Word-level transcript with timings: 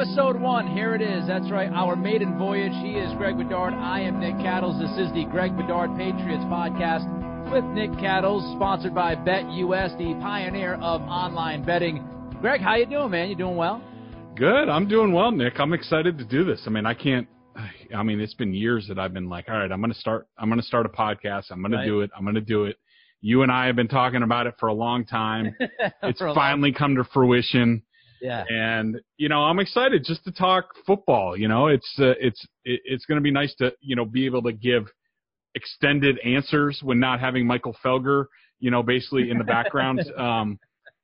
Episode 0.00 0.40
one, 0.40 0.66
here 0.66 0.94
it 0.94 1.02
is. 1.02 1.26
That's 1.26 1.50
right, 1.50 1.70
our 1.74 1.94
maiden 1.94 2.38
voyage. 2.38 2.72
He 2.82 2.92
is 2.92 3.12
Greg 3.18 3.36
Bedard. 3.36 3.74
I 3.74 4.00
am 4.00 4.18
Nick 4.18 4.34
Cattles. 4.38 4.80
This 4.80 4.92
is 4.92 5.12
the 5.12 5.26
Greg 5.30 5.54
Bedard 5.58 5.94
Patriots 5.94 6.42
podcast 6.44 7.04
with 7.52 7.64
Nick 7.64 7.92
Cattles, 8.00 8.42
sponsored 8.56 8.94
by 8.94 9.14
BetUS, 9.14 9.98
the 9.98 10.18
pioneer 10.22 10.76
of 10.76 11.02
online 11.02 11.66
betting. 11.66 12.02
Greg, 12.40 12.62
how 12.62 12.76
you 12.76 12.86
doing, 12.86 13.10
man? 13.10 13.28
You 13.28 13.34
doing 13.34 13.56
well? 13.56 13.82
Good. 14.36 14.70
I'm 14.70 14.88
doing 14.88 15.12
well, 15.12 15.32
Nick. 15.32 15.60
I'm 15.60 15.74
excited 15.74 16.16
to 16.16 16.24
do 16.24 16.44
this. 16.44 16.62
I 16.66 16.70
mean, 16.70 16.86
I 16.86 16.94
can't. 16.94 17.28
I 17.94 18.02
mean, 18.02 18.20
it's 18.20 18.32
been 18.32 18.54
years 18.54 18.86
that 18.88 18.98
I've 18.98 19.12
been 19.12 19.28
like, 19.28 19.50
all 19.50 19.58
right, 19.58 19.70
I'm 19.70 19.82
going 19.82 19.92
to 19.92 20.00
start. 20.00 20.28
I'm 20.38 20.48
going 20.48 20.62
to 20.62 20.66
start 20.66 20.86
a 20.86 20.88
podcast. 20.88 21.50
I'm 21.50 21.60
going 21.60 21.72
right. 21.72 21.84
to 21.84 21.86
do 21.86 22.00
it. 22.00 22.10
I'm 22.16 22.24
going 22.24 22.36
to 22.36 22.40
do 22.40 22.64
it. 22.64 22.76
You 23.20 23.42
and 23.42 23.52
I 23.52 23.66
have 23.66 23.76
been 23.76 23.88
talking 23.88 24.22
about 24.22 24.46
it 24.46 24.54
for 24.58 24.70
a 24.70 24.74
long 24.74 25.04
time. 25.04 25.54
it's 26.02 26.20
finally 26.20 26.72
come 26.72 26.96
to 26.96 27.04
fruition. 27.12 27.82
Yeah. 28.20 28.44
And 28.48 29.00
you 29.16 29.28
know, 29.28 29.40
I'm 29.40 29.58
excited 29.58 30.04
just 30.04 30.24
to 30.24 30.32
talk 30.32 30.66
football. 30.86 31.36
You 31.36 31.48
know, 31.48 31.68
it's 31.68 31.90
uh, 31.98 32.14
it's 32.20 32.44
it's 32.64 33.04
going 33.06 33.16
to 33.16 33.22
be 33.22 33.30
nice 33.30 33.54
to 33.56 33.72
you 33.80 33.96
know 33.96 34.04
be 34.04 34.26
able 34.26 34.42
to 34.42 34.52
give 34.52 34.86
extended 35.54 36.18
answers 36.24 36.80
when 36.82 37.00
not 37.00 37.20
having 37.20 37.46
Michael 37.46 37.76
Felger, 37.84 38.26
you 38.58 38.70
know, 38.70 38.82
basically 38.82 39.30
in 39.30 39.38
the 39.38 39.44
background, 39.44 40.00
um, 40.16 40.58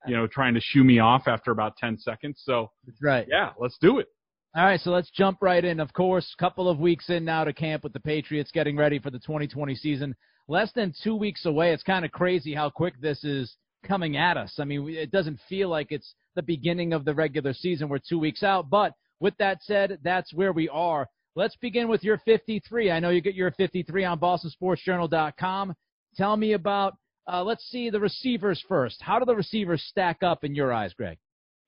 you 0.06 0.16
know, 0.16 0.26
trying 0.26 0.54
to 0.54 0.60
shoo 0.60 0.84
me 0.84 0.98
off 0.98 1.26
after 1.26 1.50
about 1.50 1.76
10 1.78 1.98
seconds. 1.98 2.42
So, 2.44 2.70
That's 2.86 3.02
right. 3.02 3.26
Yeah, 3.28 3.50
let's 3.58 3.76
do 3.80 3.98
it. 3.98 4.06
All 4.54 4.64
right, 4.64 4.80
so 4.80 4.90
let's 4.90 5.10
jump 5.10 5.38
right 5.42 5.62
in. 5.62 5.80
Of 5.80 5.92
course, 5.92 6.34
a 6.38 6.42
couple 6.42 6.68
of 6.68 6.78
weeks 6.78 7.10
in 7.10 7.24
now 7.26 7.44
to 7.44 7.52
camp 7.52 7.82
with 7.82 7.92
the 7.92 8.00
Patriots, 8.00 8.50
getting 8.50 8.76
ready 8.76 8.98
for 8.98 9.10
the 9.10 9.18
2020 9.18 9.74
season. 9.74 10.14
Less 10.48 10.72
than 10.72 10.94
two 11.02 11.14
weeks 11.14 11.44
away. 11.44 11.72
It's 11.72 11.82
kind 11.82 12.04
of 12.04 12.12
crazy 12.12 12.54
how 12.54 12.70
quick 12.70 12.94
this 13.00 13.22
is 13.22 13.54
coming 13.84 14.16
at 14.16 14.38
us. 14.38 14.54
I 14.58 14.64
mean, 14.64 14.88
it 14.88 15.10
doesn't 15.10 15.40
feel 15.48 15.68
like 15.68 15.88
it's 15.90 16.14
the 16.36 16.42
beginning 16.42 16.92
of 16.92 17.04
the 17.04 17.14
regular 17.14 17.52
season. 17.52 17.88
We're 17.88 17.98
two 17.98 18.20
weeks 18.20 18.44
out. 18.44 18.70
But 18.70 18.92
with 19.18 19.36
that 19.38 19.62
said, 19.62 19.98
that's 20.04 20.32
where 20.32 20.52
we 20.52 20.68
are. 20.68 21.08
Let's 21.34 21.56
begin 21.56 21.88
with 21.88 22.04
your 22.04 22.18
53. 22.24 22.90
I 22.90 23.00
know 23.00 23.10
you 23.10 23.20
get 23.20 23.34
your 23.34 23.50
53 23.50 24.04
on 24.04 24.20
BostonSportsJournal.com. 24.20 25.74
Tell 26.16 26.36
me 26.36 26.52
about, 26.52 26.96
uh, 27.30 27.42
let's 27.42 27.64
see 27.68 27.90
the 27.90 28.00
receivers 28.00 28.62
first. 28.68 29.02
How 29.02 29.18
do 29.18 29.24
the 29.24 29.36
receivers 29.36 29.84
stack 29.88 30.22
up 30.22 30.44
in 30.44 30.54
your 30.54 30.72
eyes, 30.72 30.94
Greg? 30.94 31.18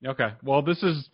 Okay. 0.05 0.29
Well, 0.43 0.61
this 0.61 0.81
is, 0.81 1.09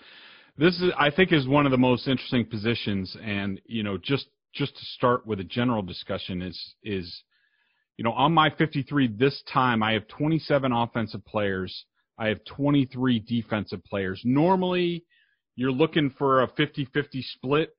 this 0.57 0.75
is, 0.75 0.91
I 0.97 1.09
think, 1.09 1.33
is 1.33 1.47
one 1.47 1.65
of 1.65 1.71
the 1.71 1.77
most 1.77 2.07
interesting 2.07 2.45
positions. 2.45 3.17
And, 3.21 3.59
you 3.65 3.83
know, 3.83 3.97
just, 3.97 4.27
just 4.53 4.77
to 4.77 4.85
start 4.85 5.27
with 5.27 5.39
a 5.39 5.43
general 5.43 5.81
discussion 5.81 6.41
is, 6.41 6.75
is, 6.81 7.23
you 7.97 8.03
know, 8.03 8.13
on 8.13 8.33
my 8.33 8.49
53 8.51 9.07
this 9.17 9.43
time, 9.51 9.83
I 9.83 9.93
have 9.93 10.07
27 10.07 10.71
offensive 10.71 11.25
players 11.25 11.85
I 12.17 12.27
have 12.27 12.43
23 12.45 13.19
defensive 13.19 13.83
players. 13.83 14.21
Normally, 14.23 15.03
you're 15.55 15.71
looking 15.71 16.13
for 16.17 16.43
a 16.43 16.47
50 16.47 16.85
50 16.93 17.21
split. 17.21 17.75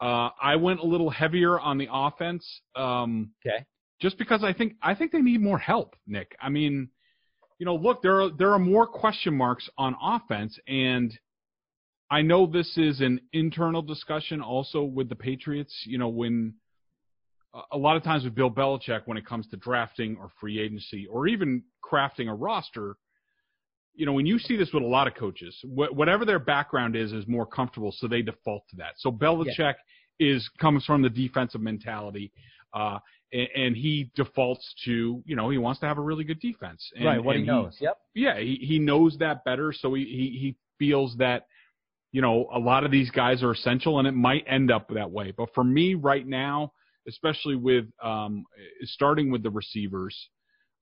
Uh, 0.00 0.30
I 0.42 0.56
went 0.56 0.80
a 0.80 0.86
little 0.86 1.10
heavier 1.10 1.60
on 1.60 1.78
the 1.78 1.88
offense. 1.92 2.46
Um, 2.74 3.32
okay. 3.46 3.64
Just 4.00 4.16
because 4.16 4.42
I 4.42 4.52
think 4.52 4.74
I 4.82 4.94
think 4.94 5.12
they 5.12 5.20
need 5.20 5.42
more 5.42 5.58
help, 5.58 5.94
Nick. 6.06 6.34
I 6.40 6.48
mean, 6.48 6.88
you 7.58 7.66
know, 7.66 7.74
look, 7.76 8.00
there 8.00 8.22
are 8.22 8.30
there 8.30 8.52
are 8.52 8.58
more 8.58 8.86
question 8.86 9.36
marks 9.36 9.68
on 9.76 9.94
offense, 10.02 10.58
and 10.66 11.12
I 12.10 12.22
know 12.22 12.46
this 12.46 12.78
is 12.78 13.02
an 13.02 13.20
internal 13.34 13.82
discussion 13.82 14.40
also 14.40 14.82
with 14.82 15.10
the 15.10 15.16
Patriots. 15.16 15.74
You 15.84 15.98
know, 15.98 16.08
when 16.08 16.54
a 17.70 17.76
lot 17.76 17.96
of 17.96 18.02
times 18.02 18.24
with 18.24 18.34
Bill 18.34 18.50
Belichick, 18.50 19.02
when 19.04 19.18
it 19.18 19.26
comes 19.26 19.46
to 19.48 19.58
drafting 19.58 20.16
or 20.18 20.30
free 20.40 20.58
agency 20.58 21.06
or 21.06 21.26
even 21.26 21.62
crafting 21.84 22.30
a 22.30 22.34
roster, 22.34 22.96
you 23.94 24.06
know, 24.06 24.12
when 24.12 24.26
you 24.26 24.38
see 24.38 24.56
this 24.56 24.70
with 24.72 24.82
a 24.82 24.86
lot 24.86 25.06
of 25.06 25.14
coaches, 25.14 25.56
wh- 25.62 25.92
whatever 25.92 26.24
their 26.24 26.38
background 26.38 26.96
is, 26.96 27.12
is 27.12 27.26
more 27.26 27.46
comfortable, 27.46 27.92
so 27.96 28.08
they 28.08 28.22
default 28.22 28.62
to 28.70 28.76
that. 28.76 28.94
So 28.98 29.10
Belichick 29.10 29.74
yeah. 30.18 30.34
is 30.34 30.48
comes 30.60 30.84
from 30.84 31.02
the 31.02 31.10
defensive 31.10 31.60
mentality, 31.60 32.32
uh, 32.72 32.98
and, 33.32 33.48
and, 33.54 33.76
he 33.76 34.10
defaults 34.14 34.74
to, 34.84 35.22
you 35.24 35.36
know, 35.36 35.50
he 35.50 35.58
wants 35.58 35.80
to 35.80 35.86
have 35.86 35.98
a 35.98 36.02
really 36.02 36.24
good 36.24 36.40
defense. 36.40 36.88
And, 36.94 37.04
right, 37.04 37.22
what 37.22 37.36
he 37.36 37.42
knows. 37.42 37.76
He, 37.78 37.84
yep. 37.84 37.98
Yeah, 38.14 38.38
he 38.38 38.56
he 38.56 38.78
knows 38.78 39.16
that 39.18 39.44
better, 39.44 39.72
so 39.72 39.94
he, 39.94 40.04
he 40.04 40.38
he 40.38 40.56
feels 40.78 41.16
that, 41.18 41.46
you 42.12 42.22
know, 42.22 42.48
a 42.54 42.58
lot 42.58 42.84
of 42.84 42.90
these 42.90 43.10
guys 43.10 43.42
are 43.42 43.52
essential, 43.52 43.98
and 43.98 44.08
it 44.08 44.14
might 44.14 44.44
end 44.48 44.70
up 44.70 44.88
that 44.94 45.10
way. 45.10 45.32
But 45.36 45.48
for 45.54 45.64
me, 45.64 45.94
right 45.94 46.26
now, 46.26 46.72
especially 47.08 47.56
with 47.56 47.86
um, 48.02 48.44
starting 48.84 49.30
with 49.30 49.42
the 49.42 49.50
receivers. 49.50 50.16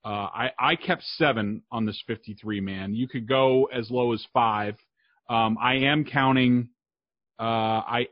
Uh, 0.04 0.08
I, 0.08 0.50
I 0.58 0.76
kept 0.76 1.02
seven 1.16 1.62
on 1.70 1.84
this 1.84 2.02
53 2.06 2.60
man. 2.60 2.94
You 2.94 3.08
could 3.08 3.28
go 3.28 3.64
as 3.66 3.90
low 3.90 4.12
as 4.12 4.24
five. 4.32 4.76
Um, 5.28 5.58
I 5.60 5.74
am 5.74 6.04
counting. 6.04 6.70
Uh, 7.38 7.42
I 7.42 8.08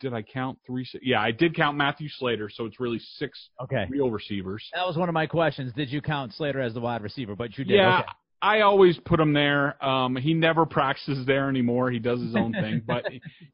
did 0.00 0.12
I 0.12 0.22
count 0.22 0.58
three? 0.66 0.88
Yeah, 1.02 1.20
I 1.20 1.30
did 1.30 1.54
count 1.54 1.76
Matthew 1.76 2.08
Slater, 2.08 2.50
so 2.52 2.64
it's 2.64 2.80
really 2.80 2.98
six 3.16 3.38
okay. 3.62 3.86
real 3.88 4.10
receivers. 4.10 4.68
That 4.74 4.86
was 4.86 4.96
one 4.96 5.08
of 5.08 5.12
my 5.12 5.26
questions. 5.26 5.72
Did 5.74 5.90
you 5.90 6.00
count 6.00 6.32
Slater 6.34 6.60
as 6.60 6.74
the 6.74 6.80
wide 6.80 7.02
receiver? 7.02 7.36
But 7.36 7.56
you 7.56 7.64
did. 7.64 7.76
Yeah, 7.76 8.00
okay. 8.00 8.08
I 8.42 8.60
always 8.62 8.98
put 9.04 9.20
him 9.20 9.32
there. 9.32 9.82
Um, 9.84 10.16
he 10.16 10.34
never 10.34 10.66
practices 10.66 11.24
there 11.26 11.48
anymore. 11.48 11.90
He 11.90 11.98
does 11.98 12.20
his 12.20 12.34
own 12.34 12.52
thing, 12.60 12.82
but 12.86 13.04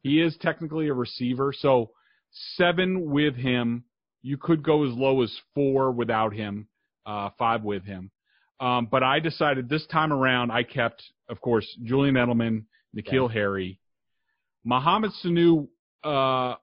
he 0.01 0.21
is 0.21 0.35
technically 0.41 0.87
a 0.87 0.93
receiver. 0.93 1.53
So 1.57 1.91
seven 2.55 3.11
with 3.11 3.35
him. 3.35 3.83
You 4.25 4.37
could 4.37 4.63
go 4.63 4.85
as 4.85 4.93
low 4.93 5.21
as 5.21 5.37
four 5.53 5.91
without 5.91 6.33
him 6.33 6.67
uh, 7.05 7.29
five 7.37 7.63
with 7.63 7.83
him. 7.83 8.11
Um, 8.59 8.87
but 8.89 9.03
I 9.03 9.19
decided 9.19 9.67
this 9.67 9.85
time 9.87 10.13
around, 10.13 10.51
I 10.51 10.63
kept, 10.63 11.03
of 11.29 11.41
course, 11.41 11.67
Julian 11.83 12.15
Edelman, 12.15 12.63
N'Keal 12.95 13.27
yeah. 13.27 13.33
Harry, 13.33 13.79
Mohamed 14.63 15.11
Sanu. 15.23 15.67
Uh, 16.03 16.55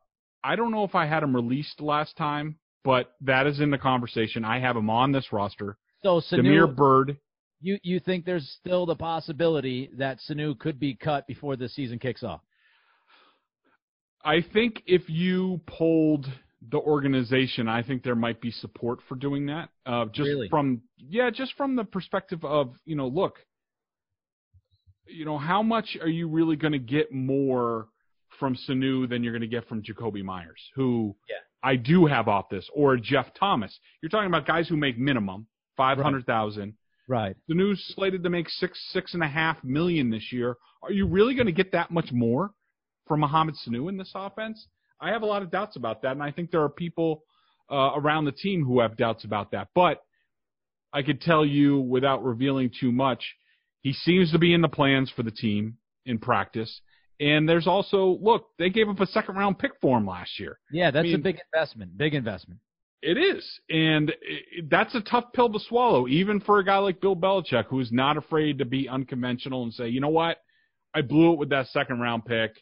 I 0.43 0.57
don't 0.57 0.71
know 0.71 0.85
if 0.85 0.95
I 0.95 1.07
had 1.07 1.23
him 1.23 1.35
released 1.35 1.81
last 1.81 2.17
time, 2.17 2.57
but 2.85 3.13
that 3.21 3.47
is 3.47 3.61
in 3.61 3.71
the 3.71 3.79
conversation. 3.79 4.45
I 4.45 4.61
have 4.61 4.77
him 4.77 4.89
on 4.89 5.13
this 5.13 5.33
roster. 5.33 5.77
So 6.03 6.21
Sanu, 6.21 6.37
Damiere 6.37 6.67
Byrd. 6.67 7.19
You 7.61 7.79
you 7.83 8.01
think 8.01 8.25
there's 8.25 8.49
still 8.59 8.87
the 8.87 8.97
possibility 8.97 9.91
that 9.99 10.19
Sanu 10.27 10.59
could 10.59 10.81
be 10.81 10.95
cut 10.95 11.27
before 11.27 11.57
the 11.57 11.69
season 11.69 11.99
kicks 11.99 12.23
off? 12.23 12.41
I 14.25 14.41
think 14.41 14.83
if 14.87 15.09
you 15.09 15.61
pulled 15.67 16.27
the 16.69 16.79
organization, 16.79 17.69
I 17.69 17.83
think 17.83 18.03
there 18.03 18.15
might 18.15 18.41
be 18.41 18.51
support 18.51 19.01
for 19.09 19.15
doing 19.15 19.47
that. 19.47 19.71
Uh, 19.87 20.07
just 20.07 20.29
really? 20.29 20.49
from 20.49 20.83
yeah, 20.99 21.31
just 21.31 21.55
from 21.57 21.77
the 21.77 21.85
perspective 21.85 22.45
of 22.45 22.75
you 22.85 22.97
know, 22.97 23.09
look, 23.09 23.39
you 25.07 25.25
know, 25.25 25.39
how 25.39 25.63
much 25.63 25.97
are 26.01 26.09
you 26.09 26.29
really 26.29 26.57
going 26.57 26.73
to 26.73 26.79
get 26.79 27.13
more 27.13 27.89
from 28.39 28.57
Sanu 28.69 29.09
than 29.09 29.25
you're 29.25 29.33
going 29.33 29.43
to 29.43 29.49
get 29.49 29.69
from 29.69 29.83
Jakobi 29.83 30.23
Meyers, 30.23 30.61
who 30.75 31.17
yeah. 31.29 31.37
I 31.63 31.77
do 31.77 32.07
have 32.07 32.29
off 32.29 32.49
this, 32.51 32.69
or 32.75 32.97
Jeff 32.97 33.27
Thomas. 33.39 33.77
You're 34.03 34.11
talking 34.11 34.29
about 34.29 34.47
guys 34.47 34.69
who 34.69 34.77
make 34.77 34.99
minimum 34.99 35.47
five 35.77 35.99
hundred 35.99 36.27
thousand. 36.27 36.75
Right. 37.09 37.37
The 37.49 37.55
news 37.55 37.83
slated 37.97 38.23
to 38.23 38.31
make 38.31 38.49
six 38.49 38.79
six 38.93 39.15
and 39.15 39.23
a 39.23 39.29
half 39.29 39.63
million 39.65 40.11
this 40.11 40.31
year. 40.31 40.57
Are 40.83 40.93
you 40.93 41.07
really 41.07 41.35
going 41.35 41.47
to 41.47 41.53
get 41.53 41.73
that 41.73 41.91
much 41.91 42.13
more 42.13 42.53
from 43.09 43.21
Mohamed 43.21 43.57
Sanu 43.67 43.89
in 43.89 43.97
this 43.97 44.13
offense? 44.15 44.67
I 45.01 45.11
have 45.11 45.23
a 45.23 45.27
lot 45.27 45.43
of 45.43 45.51
doubts 45.51 45.77
about 45.77 46.03
that, 46.03 46.13
and 46.13 46.23
I 46.23 46.31
think 46.31 46.51
there 46.51 46.63
are 46.63 46.69
people 46.69 47.25
uh, 47.71 47.93
around 47.95 48.25
the 48.25 48.33
team 48.33 48.65
who 48.65 48.81
have 48.81 48.97
doubts 48.97 49.25
about 49.25 49.53
that. 49.53 49.69
But 49.75 50.03
I 50.93 51.03
could 51.03 51.21
tell 51.21 51.45
you 51.45 51.81
without 51.81 52.25
revealing 52.25 52.71
too 52.81 52.93
much, 52.93 53.25
he 53.83 53.93
seems 53.93 54.33
to 54.33 54.39
be 54.39 54.53
in 54.53 54.61
the 54.61 54.69
plans 54.69 55.11
for 55.15 55.23
the 55.23 55.31
team 55.31 55.77
in 56.05 56.19
practice, 56.19 56.81
And 57.21 57.49
there's 57.49 57.67
also 57.67 58.19
look, 58.21 58.47
they 58.59 58.71
gave 58.71 58.89
up 58.89 58.99
a 59.01 59.07
second 59.07 59.37
round 59.37 59.59
pick 59.59 59.73
for 59.81 59.99
him 59.99 60.07
last 60.07 60.41
year. 60.41 60.59
Yeah, 60.73 60.91
that's 60.91 61.05
I 61.05 61.09
mean, 61.09 61.15
a 61.17 61.19
big 61.19 61.39
investment. 61.53 61.97
Big 61.97 62.15
investment. 62.15 62.61
It 63.03 63.17
is, 63.17 63.49
and 63.71 64.11
it, 64.21 64.69
that's 64.69 64.95
a 64.95 65.01
tough 65.01 65.33
pill 65.35 65.51
to 65.51 65.59
swallow, 65.59 66.07
even 66.09 66.41
for 66.41 66.59
a 66.59 66.65
guy 66.65 66.77
like 66.79 67.01
Bill 67.01 67.17
Belichick, 67.17 67.67
who's 67.67 67.91
not 67.91 68.19
afraid 68.19 68.59
to 68.59 68.67
be 68.67 68.91
unconventional 68.91 69.63
and 69.63 69.73
say, 69.73 69.89
you 69.89 70.01
know 70.01 70.09
what, 70.09 70.37
I 70.95 71.01
blew 71.01 71.33
it 71.33 71.39
with 71.39 71.49
that 71.49 71.69
second 71.69 72.01
round 72.01 72.27
pick. 72.27 72.53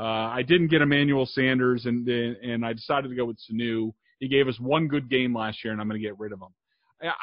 Uh, 0.00 0.32
I 0.32 0.42
didn't 0.42 0.68
get 0.68 0.80
Emmanuel 0.80 1.26
Sanders, 1.26 1.84
and 1.84 2.08
and 2.08 2.64
I 2.64 2.72
decided 2.72 3.08
to 3.08 3.14
go 3.14 3.26
with 3.26 3.36
Sanu. 3.38 3.92
He 4.18 4.28
gave 4.28 4.48
us 4.48 4.58
one 4.58 4.88
good 4.88 5.10
game 5.10 5.36
last 5.36 5.62
year, 5.62 5.72
and 5.72 5.80
I'm 5.80 5.88
going 5.88 6.00
to 6.00 6.06
get 6.06 6.18
rid 6.18 6.32
of 6.32 6.40
him. 6.40 6.48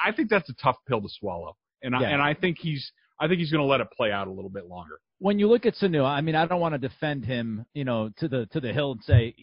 I 0.04 0.12
think 0.12 0.30
that's 0.30 0.50
a 0.50 0.54
tough 0.62 0.78
pill 0.88 1.02
to 1.02 1.10
swallow, 1.10 1.56
and 1.82 1.96
I, 1.96 2.04
and 2.04 2.22
I 2.22 2.36
think 2.36 2.58
he's 2.60 2.92
I 3.20 3.28
think 3.28 3.40
he's 3.40 3.52
going 3.52 3.64
to 3.64 3.68
let 3.68 3.82
it 3.82 3.88
play 3.96 4.12
out 4.12 4.28
a 4.28 4.32
little 4.32 4.50
bit 4.50 4.68
longer. 4.68 5.00
When 5.20 5.40
you 5.40 5.48
look 5.48 5.66
at 5.66 5.74
Sanu, 5.76 6.06
I 6.06 6.22
mean, 6.22 6.36
I 6.36 6.46
don't 6.46 6.62
want 6.62 6.76
to 6.76 6.88
defend 6.88 7.26
him, 7.26 7.66
you 7.74 7.84
know, 7.84 8.12
to 8.18 8.28
the 8.28 8.46
to 8.52 8.60
the 8.60 8.72
hill 8.72 8.92
and 8.92 9.04
say 9.04 9.34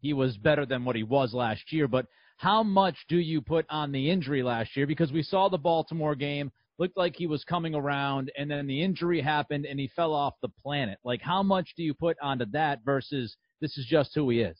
he 0.00 0.12
was 0.12 0.36
better 0.36 0.66
than 0.66 0.84
what 0.84 0.96
he 0.96 1.04
was 1.04 1.32
last 1.32 1.72
year, 1.72 1.86
but 1.86 2.06
how 2.38 2.64
much 2.64 2.96
do 3.08 3.16
you 3.16 3.40
put 3.40 3.66
on 3.70 3.92
the 3.92 4.10
injury 4.10 4.42
last 4.42 4.76
year? 4.76 4.86
Because 4.86 5.12
we 5.12 5.22
saw 5.22 5.48
the 5.48 5.58
Baltimore 5.58 6.16
game, 6.16 6.50
looked 6.78 6.96
like 6.96 7.14
he 7.16 7.26
was 7.26 7.44
coming 7.44 7.74
around, 7.74 8.32
and 8.36 8.50
then 8.50 8.66
the 8.66 8.82
injury 8.82 9.20
happened 9.20 9.64
and 9.64 9.78
he 9.78 9.88
fell 9.94 10.12
off 10.12 10.34
the 10.42 10.48
planet. 10.62 10.98
Like, 11.04 11.22
how 11.22 11.42
much 11.42 11.70
do 11.76 11.82
you 11.82 11.94
put 11.94 12.16
onto 12.22 12.46
that 12.46 12.80
versus 12.84 13.36
this 13.60 13.76
is 13.78 13.86
just 13.86 14.10
who 14.14 14.28
he 14.30 14.40
is? 14.40 14.58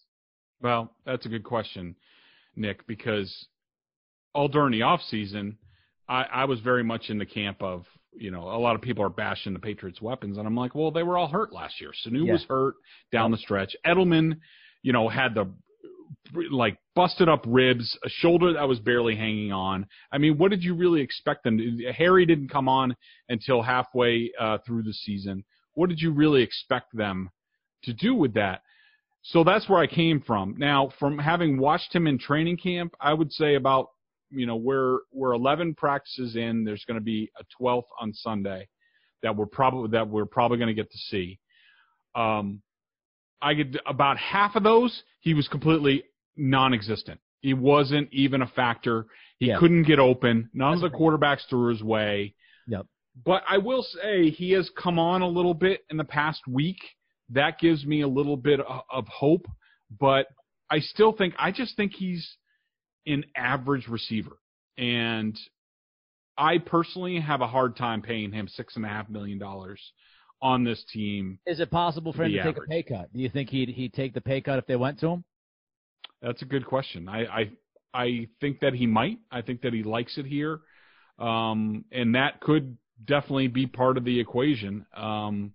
Well, 0.61 0.95
that's 1.05 1.27
a 1.27 1.29
good 1.29 1.45
question, 1.45 1.97
Nick, 2.57 2.87
because 2.87 3.47
all 4.35 4.49
during 4.49 4.73
the 4.73 4.83
off 4.83 5.01
season, 5.11 5.59
I, 6.09 6.25
I 6.33 6.45
was 6.45 6.61
very 6.61 6.85
much 6.85 7.11
in 7.11 7.19
the 7.19 7.27
camp 7.27 7.63
of 7.63 7.85
you 8.17 8.31
know 8.31 8.43
a 8.43 8.59
lot 8.61 8.77
of 8.77 8.81
people 8.83 9.05
are 9.05 9.09
bashing 9.11 9.53
the 9.53 9.59
Patriots' 9.59 10.01
weapons, 10.01 10.39
and 10.39 10.47
I'm 10.47 10.55
like, 10.55 10.75
well, 10.75 10.91
they 10.91 11.03
were 11.03 11.19
all 11.19 11.27
hurt 11.29 11.53
last 11.53 11.81
year. 11.81 11.91
Sanu 12.07 12.27
Yeah. 12.27 12.33
was 12.35 12.45
hurt 12.45 12.75
down 13.11 13.31
the 13.31 13.37
stretch. 13.39 13.75
Edelman, 13.85 14.39
you 14.83 14.93
know, 14.93 15.09
had 15.09 15.35
the 15.35 15.53
like 16.51 16.79
busted 16.95 17.29
up 17.29 17.45
ribs, 17.47 17.97
a 18.05 18.09
shoulder 18.09 18.53
that 18.53 18.69
was 18.69 18.81
barely 18.81 19.17
hanging 19.17 19.53
on. 19.53 19.87
I 20.13 20.19
mean, 20.19 20.39
what 20.39 20.51
did 20.51 20.63
you 20.63 20.75
really 20.75 21.01
expect 21.01 21.45
them? 21.45 21.59
Harry 21.97 22.27
didn't 22.27 22.49
come 22.49 22.69
on 22.69 22.95
until 23.29 23.63
halfway 23.63 24.31
uh, 24.39 24.59
through 24.67 24.83
the 24.83 24.93
season. 24.93 25.45
What 25.75 25.89
did 25.89 26.01
you 26.01 26.13
really 26.13 26.43
expect 26.43 26.97
them 26.97 27.31
to 27.85 27.93
do 27.93 28.15
with 28.15 28.35
that? 28.35 28.63
So 29.23 29.43
that's 29.43 29.69
where 29.69 29.81
I 29.81 29.87
came 29.87 30.21
from. 30.21 30.55
Now, 30.59 30.93
from 30.99 31.19
having 31.19 31.59
watched 31.59 31.95
him 31.95 32.07
in 32.07 32.19
training 32.19 32.59
camp, 32.59 32.95
I 33.01 33.15
would 33.15 33.33
say 33.33 33.55
about 33.55 33.89
you 34.31 34.47
know 34.47 34.57
we're 34.57 34.99
we're 35.13 35.33
11 35.33 35.75
practices 35.75 36.37
in. 36.37 36.65
There's 36.65 36.85
going 36.85 36.99
to 36.99 37.05
be 37.05 37.31
a 37.39 37.63
12th 37.63 37.85
on 38.01 38.13
Sunday 38.13 38.69
that 39.23 39.35
we're 39.35 39.47
probably 39.47 39.89
that 39.91 40.09
we're 40.09 40.27
probably 40.27 40.59
going 40.59 40.69
to 40.69 40.75
get 40.75 40.91
to 40.91 40.99
see. 40.99 41.39
Um, 42.15 42.61
I 43.45 43.55
get 43.55 43.77
about 43.87 44.17
half 44.17 44.57
of 44.57 44.63
those. 44.63 45.03
He 45.21 45.35
was 45.35 45.47
completely 45.49 46.05
non-existent. 46.37 47.21
He 47.43 47.53
wasn't 47.53 48.09
even 48.13 48.41
a 48.41 48.47
factor. 48.47 49.07
He 49.39 49.49
Yeah. 49.49 49.59
couldn't 49.59 49.83
get 49.83 49.99
open. 49.99 50.49
None 50.55 50.73
That's 50.73 50.85
of 50.85 50.93
the 50.93 50.99
quarterbacks 50.99 51.47
threw 51.49 51.69
his 51.69 51.83
way. 51.83 52.35
Yep. 52.67 52.87
But 53.25 53.45
I 53.47 53.59
will 53.59 53.83
say 53.83 54.31
he 54.31 54.53
has 54.53 54.71
come 54.71 54.99
on 54.99 55.21
a 55.21 55.29
little 55.29 55.55
bit 55.55 55.85
in 55.91 55.99
the 55.99 56.05
past 56.05 56.41
week. 56.49 56.79
That 57.29 57.59
gives 57.59 57.85
me 57.85 58.01
a 58.01 58.09
little 58.09 58.37
bit 58.37 58.61
of, 58.61 58.83
of 58.91 59.07
hope. 59.09 59.47
But 60.01 60.27
I 60.71 60.81
still 60.81 61.13
think 61.13 61.35
I 61.39 61.53
just 61.53 61.77
think 61.77 61.93
he's 61.93 62.27
an 63.07 63.25
average 63.37 63.87
receiver, 63.89 64.39
and 64.79 65.39
I 66.39 66.59
personally 66.59 67.21
have 67.21 67.43
a 67.43 67.47
hard 67.47 67.77
time 67.77 68.01
paying 68.01 68.33
him 68.33 68.49
six 68.49 68.75
and 68.77 68.85
a 68.85 68.89
half 68.89 69.09
million 69.11 69.39
dollars 69.39 69.81
on 70.45 70.63
this 70.63 70.85
team. 70.93 71.39
Is 71.47 71.59
it 71.59 71.71
possible 71.71 72.13
for 72.13 72.23
him 72.25 72.33
to 72.33 72.43
take 72.43 72.59
a 72.59 72.61
pay 72.69 72.83
cut? 72.83 73.11
Do 73.15 73.19
you 73.19 73.31
think 73.31 73.49
he'd 73.49 73.71
he'd 73.71 73.95
take 73.95 74.13
the 74.13 74.21
pay 74.21 74.43
cut 74.43 74.59
if 74.59 74.67
they 74.67 74.77
went 74.77 75.01
to 75.01 75.09
him? 75.09 75.25
That's 76.21 76.43
a 76.43 76.45
good 76.45 76.67
question. 76.67 77.09
I 77.09 77.25
I, 77.25 77.51
I 77.95 78.29
think 78.43 78.61
that 78.61 78.75
he 78.75 78.87
might. 78.87 79.19
I 79.33 79.41
think 79.41 79.63
that 79.63 79.73
he 79.73 79.83
likes 79.83 80.19
it 80.19 80.27
here, 80.27 80.61
um, 81.19 81.87
and 81.91 82.15
that 82.15 82.41
could 82.41 82.77
definitely 83.07 83.49
be 83.49 83.67
part 83.67 83.97
of 83.97 84.05
the 84.05 84.21
equation. 84.21 84.85
Um, 84.95 85.55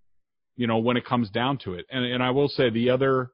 you 0.58 0.66
know, 0.66 0.80
when 0.80 0.98
it 0.98 1.06
comes 1.06 1.30
down 1.30 1.60
to 1.66 1.76
it, 1.76 1.86
and 1.92 2.04
and 2.04 2.24
I 2.24 2.32
will 2.32 2.50
say 2.50 2.72
the 2.72 2.90
other. 2.90 3.32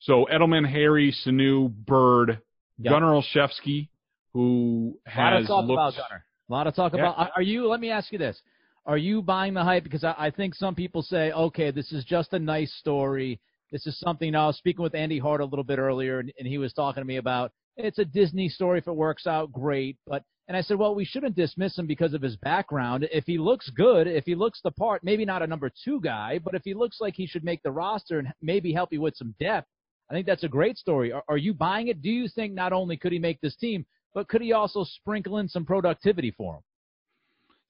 So 0.00 0.26
Edelman, 0.32 0.68
Harry, 0.68 1.14
Sanu, 1.24 1.72
Byrd, 1.72 2.40
Yep. 2.80 2.92
Gunner 2.92 3.12
Olszewski, 3.12 3.88
who 4.32 4.98
had 5.04 5.32
A 5.32 5.40
lot 5.40 5.40
of 5.40 5.46
talk 5.48 5.64
about 5.64 5.92
Gunner. 5.94 6.24
A 6.48 6.52
lot 6.52 6.66
of 6.68 6.74
talk 6.76 6.92
Yeah. 6.94 7.00
about. 7.00 7.30
Are 7.34 7.42
you? 7.42 7.66
Let 7.68 7.80
me 7.80 7.90
ask 7.90 8.12
you 8.12 8.18
this: 8.18 8.40
Are 8.86 8.98
you 8.98 9.22
buying 9.22 9.54
the 9.54 9.64
hype? 9.64 9.84
Because 9.84 10.04
I, 10.04 10.14
I 10.16 10.30
think 10.30 10.54
some 10.54 10.74
people 10.74 11.02
say, 11.02 11.30
okay, 11.32 11.70
this 11.70 11.92
is 11.92 12.04
just 12.04 12.32
a 12.32 12.38
nice 12.38 12.72
story. 12.74 13.40
This 13.70 13.86
is 13.86 13.98
something. 13.98 14.34
I 14.34 14.46
was 14.46 14.56
speaking 14.56 14.82
with 14.82 14.94
Andy 14.94 15.18
Hart 15.18 15.40
a 15.40 15.44
little 15.44 15.64
bit 15.64 15.78
earlier, 15.78 16.20
and, 16.20 16.32
and 16.38 16.48
he 16.48 16.58
was 16.58 16.72
talking 16.72 17.02
to 17.02 17.06
me 17.06 17.16
about 17.16 17.52
it's 17.76 17.98
a 17.98 18.04
Disney 18.04 18.48
story. 18.48 18.78
If 18.78 18.88
it 18.88 18.96
works 18.96 19.26
out, 19.26 19.52
great. 19.52 19.98
But 20.06 20.22
and 20.48 20.56
I 20.56 20.62
said, 20.62 20.78
well, 20.78 20.94
we 20.94 21.04
shouldn't 21.04 21.36
dismiss 21.36 21.76
him 21.78 21.86
because 21.86 22.14
of 22.14 22.22
his 22.22 22.36
background. 22.36 23.06
If 23.12 23.24
he 23.26 23.36
looks 23.36 23.68
good, 23.68 24.06
if 24.06 24.24
he 24.24 24.34
looks 24.34 24.60
the 24.62 24.70
part, 24.70 25.04
maybe 25.04 25.26
not 25.26 25.42
a 25.42 25.46
number 25.46 25.70
two 25.84 26.00
guy, 26.00 26.40
but 26.42 26.54
if 26.54 26.62
he 26.64 26.72
looks 26.72 26.98
like 27.00 27.14
he 27.14 27.26
should 27.26 27.44
make 27.44 27.62
the 27.62 27.70
roster 27.70 28.18
and 28.18 28.32
maybe 28.40 28.72
help 28.72 28.90
you 28.90 29.02
with 29.02 29.14
some 29.14 29.34
depth, 29.38 29.68
I 30.10 30.14
think 30.14 30.26
that's 30.26 30.44
a 30.44 30.48
great 30.48 30.78
story. 30.78 31.12
Are, 31.12 31.22
are 31.28 31.36
you 31.36 31.52
buying 31.52 31.88
it? 31.88 32.00
Do 32.00 32.08
you 32.08 32.28
think 32.34 32.54
not 32.54 32.72
only 32.72 32.96
could 32.96 33.12
he 33.12 33.18
make 33.18 33.38
this 33.42 33.56
team, 33.56 33.84
but 34.14 34.28
could 34.28 34.40
he 34.40 34.54
also 34.54 34.84
sprinkle 34.84 35.36
in 35.36 35.48
some 35.48 35.66
productivity 35.66 36.30
for 36.30 36.54
him? 36.56 36.62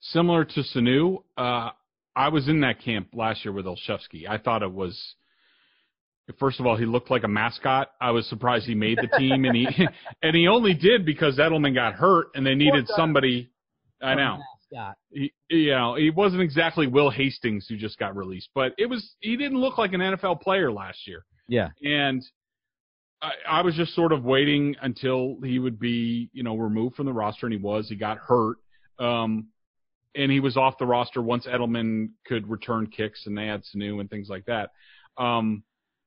Similar 0.00 0.44
to 0.44 0.60
Sanu, 0.74 1.22
uh, 1.36 1.70
I 2.16 2.28
was 2.28 2.48
in 2.48 2.60
that 2.62 2.82
camp 2.82 3.08
last 3.14 3.44
year 3.44 3.52
with 3.52 3.66
Olszewski. 3.66 4.28
I 4.28 4.38
thought 4.38 4.62
it 4.62 4.72
was. 4.72 4.98
First 6.38 6.60
of 6.60 6.66
all, 6.66 6.76
he 6.76 6.84
looked 6.84 7.10
like 7.10 7.24
a 7.24 7.28
mascot. 7.28 7.90
I 8.02 8.10
was 8.10 8.26
surprised 8.28 8.66
he 8.66 8.74
made 8.74 8.98
the 8.98 9.08
team, 9.18 9.44
and 9.46 9.56
he 9.56 9.66
and 10.22 10.36
he 10.36 10.46
only 10.46 10.74
did 10.74 11.06
because 11.06 11.38
Edelman 11.38 11.74
got 11.74 11.94
hurt, 11.94 12.28
and 12.34 12.44
they 12.46 12.54
needed 12.54 12.86
somebody. 12.88 13.48
I 14.02 14.14
know. 14.14 14.38
He, 15.10 15.32
you 15.48 15.70
know, 15.70 15.94
he 15.94 16.10
wasn't 16.10 16.42
exactly 16.42 16.86
Will 16.86 17.08
Hastings 17.10 17.66
who 17.66 17.76
just 17.78 17.98
got 17.98 18.14
released, 18.14 18.50
but 18.54 18.72
it 18.76 18.86
was. 18.86 19.14
He 19.20 19.36
didn't 19.38 19.58
look 19.58 19.78
like 19.78 19.94
an 19.94 20.00
NFL 20.00 20.42
player 20.42 20.70
last 20.70 21.06
year, 21.06 21.24
Yeah. 21.48 21.70
and 21.82 22.22
I, 23.22 23.30
I 23.48 23.62
was 23.62 23.74
just 23.74 23.94
sort 23.94 24.12
of 24.12 24.22
waiting 24.24 24.76
until 24.82 25.38
he 25.42 25.58
would 25.58 25.80
be, 25.80 26.28
you 26.34 26.42
know, 26.42 26.56
removed 26.56 26.96
from 26.96 27.06
the 27.06 27.12
roster, 27.14 27.46
and 27.46 27.54
he 27.54 27.58
was. 27.60 27.88
He 27.88 27.96
got 27.96 28.18
hurt. 28.18 28.58
Um, 28.98 29.46
and 30.18 30.30
he 30.32 30.40
was 30.40 30.56
off 30.56 30.76
the 30.78 30.84
roster 30.86 31.22
once 31.22 31.46
Edelman 31.46 32.10
could 32.26 32.48
return 32.50 32.88
kicks 32.88 33.24
and 33.26 33.38
they 33.38 33.46
had 33.46 33.62
Sanu 33.62 34.00
and 34.00 34.10
things 34.10 34.28
like 34.28 34.44
that. 34.46 34.70
Um, 35.16 35.62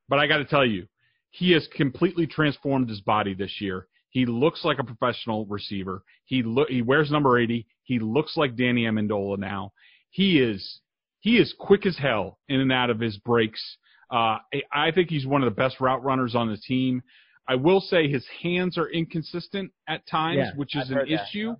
but 0.10 0.20
I 0.20 0.28
got 0.28 0.38
to 0.38 0.46
tell 0.46 0.66
you, 0.66 0.86
he 1.30 1.52
has 1.54 1.68
completely 1.76 2.28
transformed 2.28 2.90
his 2.90 3.02
body 3.02 3.34
this 3.34 3.60
year. 3.62 3.88
He 4.10 4.26
looks 4.26 4.66
like 4.66 4.80
a 4.80 4.84
professional 4.84 5.46
receiver. 5.46 6.04
He 6.26 6.44
look 6.44 6.70
he 6.70 6.82
wears 6.82 7.10
number 7.10 7.40
80. 7.40 7.66
He 7.84 8.00
looks 8.00 8.36
like 8.36 8.56
Danny 8.58 8.84
Amendola 8.84 9.38
now. 9.38 9.72
He 10.10 10.40
is 10.40 10.82
he 11.22 11.38
is 11.38 11.54
quick 11.58 11.86
as 11.86 11.98
hell 11.98 12.38
in 12.50 12.60
and 12.60 12.72
out 12.72 12.90
of 12.90 13.00
his 13.00 13.18
breaks. 13.20 13.78
Uh, 14.12 14.38
I- 14.54 14.64
I 14.74 14.92
think 14.92 15.10
he's 15.10 15.26
one 15.26 15.42
of 15.42 15.46
the 15.46 15.56
best 15.56 15.80
route 15.80 16.04
runners 16.04 16.36
on 16.36 16.50
the 16.50 16.58
team. 16.58 17.02
I 17.48 17.56
will 17.56 17.80
say 17.80 18.10
his 18.10 18.28
hands 18.44 18.78
are 18.78 18.90
inconsistent 18.90 19.72
at 19.88 20.06
times, 20.08 20.38
Yeah, 20.40 20.52
which 20.56 20.76
I've 20.76 20.84
is 20.84 20.90
an 20.90 20.96
heard 20.98 21.08
that, 21.10 21.28
issue 21.30 21.56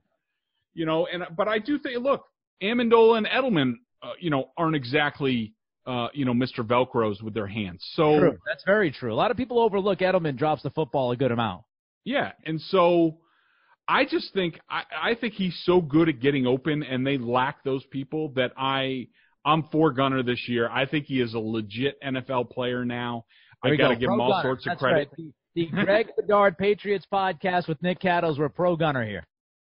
you 0.74 0.86
know, 0.86 1.06
and 1.08 1.24
but 1.36 1.48
I 1.50 1.60
do 1.60 1.78
think 1.80 2.00
look, 2.02 2.26
Amendola 2.62 3.18
and 3.18 3.28
Edelman, 3.28 3.74
uh, 4.04 4.12
you 4.20 4.30
know, 4.30 4.52
aren't 4.58 4.76
exactly 4.76 5.54
uh, 5.88 6.08
you 6.14 6.26
know 6.26 6.34
Mr. 6.34 6.60
Velcros 6.60 7.22
with 7.24 7.34
their 7.34 7.48
hands. 7.48 7.84
So 7.94 8.20
True. 8.20 8.38
That's 8.46 8.64
very 8.66 8.92
true. 8.92 9.14
A 9.14 9.16
lot 9.16 9.32
of 9.32 9.38
people 9.38 9.60
overlook 9.60 10.00
Edelman 10.00 10.38
drops 10.38 10.62
the 10.64 10.70
football 10.70 11.12
a 11.12 11.18
good 11.18 11.32
amount. 11.32 11.64
yeah, 12.06 12.32
and 12.46 12.62
so 12.62 13.18
I 13.88 14.06
just 14.06 14.34
think 14.34 14.60
I, 14.70 14.84
I 15.12 15.16
think 15.16 15.34
he's 15.34 15.60
so 15.66 15.82
good 15.82 16.08
at 16.08 16.20
getting 16.20 16.46
open, 16.46 16.84
and 16.84 17.06
they 17.06 17.18
lack 17.18 17.64
those 17.64 17.84
people 17.86 18.30
that 18.36 18.52
I 18.58 19.08
I'm 19.44 19.64
for 19.72 19.92
Gunner 19.92 20.22
this 20.22 20.48
year. 20.48 20.70
I 20.70 20.86
think 20.86 21.06
he 21.08 21.20
is 21.20 21.34
a 21.34 21.40
legit 21.40 21.96
NFL 22.04 22.52
player 22.52 22.86
now. 22.86 23.26
There 23.64 23.74
I 23.74 23.76
got 23.76 23.88
to 23.90 23.96
go. 23.96 24.00
give 24.02 24.08
Pro 24.08 24.14
him 24.16 24.22
all 24.22 24.30
Gunner. 24.32 24.44
sorts 24.44 24.66
of 24.68 24.70
That's 24.72 24.82
credit. 24.82 25.10
right. 25.18 25.34
The, 25.56 25.66
the 25.76 25.84
Greg 25.84 26.08
Bedard 26.16 26.58
Patriots 26.60 27.06
podcast 27.12 27.68
with 27.68 27.82
Nick 27.82 28.00
Cattles. 28.00 28.38
We're 28.40 28.50
pro 28.50 28.76
gunner 28.76 29.04
here. 29.06 29.26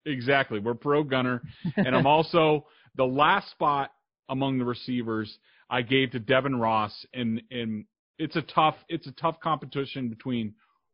Exactly. 0.06 0.58
We're 0.58 0.74
pro 0.74 1.04
gunner. 1.04 1.40
and 1.76 1.94
I'm 1.94 2.06
also 2.16 2.66
the 3.00 3.06
last 3.06 3.50
spot 3.50 3.92
among 4.28 4.58
the 4.58 4.64
receivers 4.64 5.38
I 5.70 5.80
gave 5.80 6.10
to 6.10 6.18
Devin 6.18 6.56
Ross 6.56 7.06
and 7.14 7.40
and 7.50 7.86
it's 8.18 8.36
a 8.36 8.42
tough 8.42 8.74
it's 8.90 9.06
a 9.06 9.12
tough 9.12 9.40
competition 9.40 10.10
between 10.10 10.52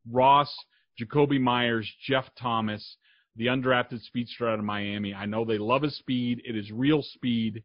Ross, 0.09 0.55
Jakobi 1.01 1.41
Meyers, 1.41 1.93
Jeff 2.07 2.27
Thomas, 2.41 2.97
the 3.35 3.47
undrafted 3.47 4.05
speedster 4.05 4.49
out 4.49 4.61
of 4.61 4.65
Miami. 4.65 5.15
I 5.15 5.27
know 5.27 5.45
they 5.45 5.59
love 5.59 5.83
his 5.83 5.97
speed. 5.97 6.43
It 6.45 6.55
is 6.55 6.71
real 6.71 7.03
speed. 7.03 7.65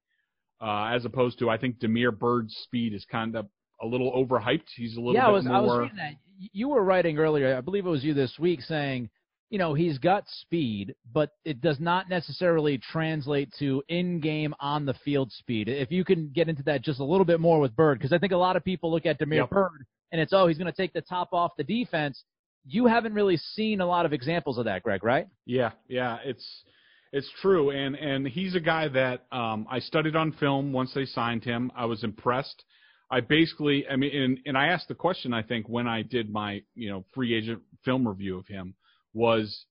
Uh, 0.59 0.85
as 0.91 1.05
opposed 1.05 1.37
to 1.37 1.49
I 1.51 1.57
think 1.57 1.77
Damiere 1.77 2.11
Byrd's 2.11 2.55
speed 2.63 2.95
is 2.95 3.05
kind 3.11 3.35
of 3.35 3.45
a 3.79 3.85
little 3.85 4.11
overhyped. 4.11 4.69
He's 4.75 4.97
a 4.97 4.99
little 4.99 5.13
yeah, 5.13 5.25
bit 5.25 5.29
I 5.29 5.31
was 5.33 5.45
more 5.45 5.55
I 5.55 5.61
was 5.61 5.79
reading 5.81 5.97
that. 5.97 6.13
You 6.51 6.69
were 6.69 6.83
writing 6.83 7.19
earlier. 7.19 7.55
I 7.55 7.61
believe 7.61 7.85
it 7.85 7.89
was 7.89 8.03
you 8.03 8.15
this 8.15 8.39
week 8.39 8.61
saying 8.63 9.11
you 9.51 9.57
know, 9.57 9.73
he's 9.73 9.97
got 9.97 10.23
speed, 10.29 10.95
but 11.13 11.31
it 11.43 11.59
does 11.59 11.77
not 11.77 12.09
necessarily 12.09 12.77
translate 12.77 13.53
to 13.59 13.83
in-game 13.89 14.55
on 14.61 14.85
the 14.85 14.93
field 15.05 15.29
speed. 15.33 15.67
If 15.67 15.91
you 15.91 16.05
can 16.05 16.31
get 16.33 16.47
into 16.47 16.63
that 16.63 16.81
just 16.81 17.01
a 17.01 17.03
little 17.03 17.25
bit 17.25 17.41
more 17.41 17.59
with 17.59 17.75
Byrd, 17.75 17.99
because 17.99 18.13
I 18.13 18.17
think 18.17 18.31
a 18.31 18.37
lot 18.37 18.55
of 18.55 18.63
people 18.63 18.89
look 18.89 19.05
at 19.05 19.19
Damiere 19.19 19.41
Yep. 19.41 19.49
Byrd 19.49 19.85
and 20.13 20.21
it's, 20.21 20.31
oh, 20.31 20.47
he's 20.47 20.57
going 20.57 20.71
to 20.71 20.75
take 20.75 20.93
the 20.93 21.01
top 21.01 21.33
off 21.33 21.51
the 21.57 21.65
defense. 21.65 22.23
You 22.65 22.85
haven't 22.85 23.13
really 23.13 23.35
seen 23.35 23.81
a 23.81 23.85
lot 23.85 24.05
of 24.05 24.13
examples 24.13 24.57
of 24.57 24.65
that, 24.65 24.83
Greg, 24.83 25.03
right? 25.03 25.27
Yeah, 25.45 25.71
yeah, 25.89 26.19
it's 26.23 26.63
it's 27.11 27.29
true, 27.41 27.71
and 27.71 27.95
and 27.95 28.27
he's 28.27 28.55
a 28.55 28.59
guy 28.59 28.87
that 28.89 29.25
um, 29.31 29.65
I 29.69 29.79
studied 29.79 30.15
on 30.15 30.31
film 30.33 30.71
once 30.71 30.93
they 30.93 31.05
signed 31.05 31.43
him. 31.43 31.71
I 31.75 31.85
was 31.85 32.03
impressed. 32.03 32.63
I 33.09 33.19
basically, 33.19 33.85
I 33.89 33.95
mean, 33.95 34.15
and, 34.15 34.39
and 34.45 34.57
I 34.57 34.67
asked 34.67 34.89
the 34.89 34.95
question. 34.95 35.33
I 35.33 35.41
think 35.41 35.67
when 35.67 35.87
I 35.87 36.03
did 36.03 36.29
my 36.29 36.61
you 36.75 36.89
know 36.89 37.03
free 37.15 37.33
agent 37.33 37.63
film 37.83 38.07
review 38.07 38.37
of 38.37 38.45
him 38.47 38.75
was, 39.13 39.65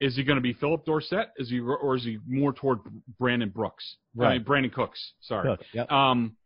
is 0.00 0.16
he 0.16 0.24
going 0.24 0.36
to 0.36 0.42
be 0.42 0.52
Phillip 0.54 0.84
Dorsett? 0.84 1.28
Is 1.36 1.50
he 1.50 1.60
or 1.60 1.96
is 1.96 2.04
he 2.04 2.18
more 2.26 2.52
toward 2.52 2.78
Brandon 3.18 3.50
Brooks? 3.50 3.96
I 4.18 4.22
Right. 4.22 4.34
mean, 4.38 4.44
Brandin 4.44 4.72
Cooks. 4.72 5.12
Sorry. 5.20 5.56
Yep. 5.72 5.90
Um, 5.90 6.36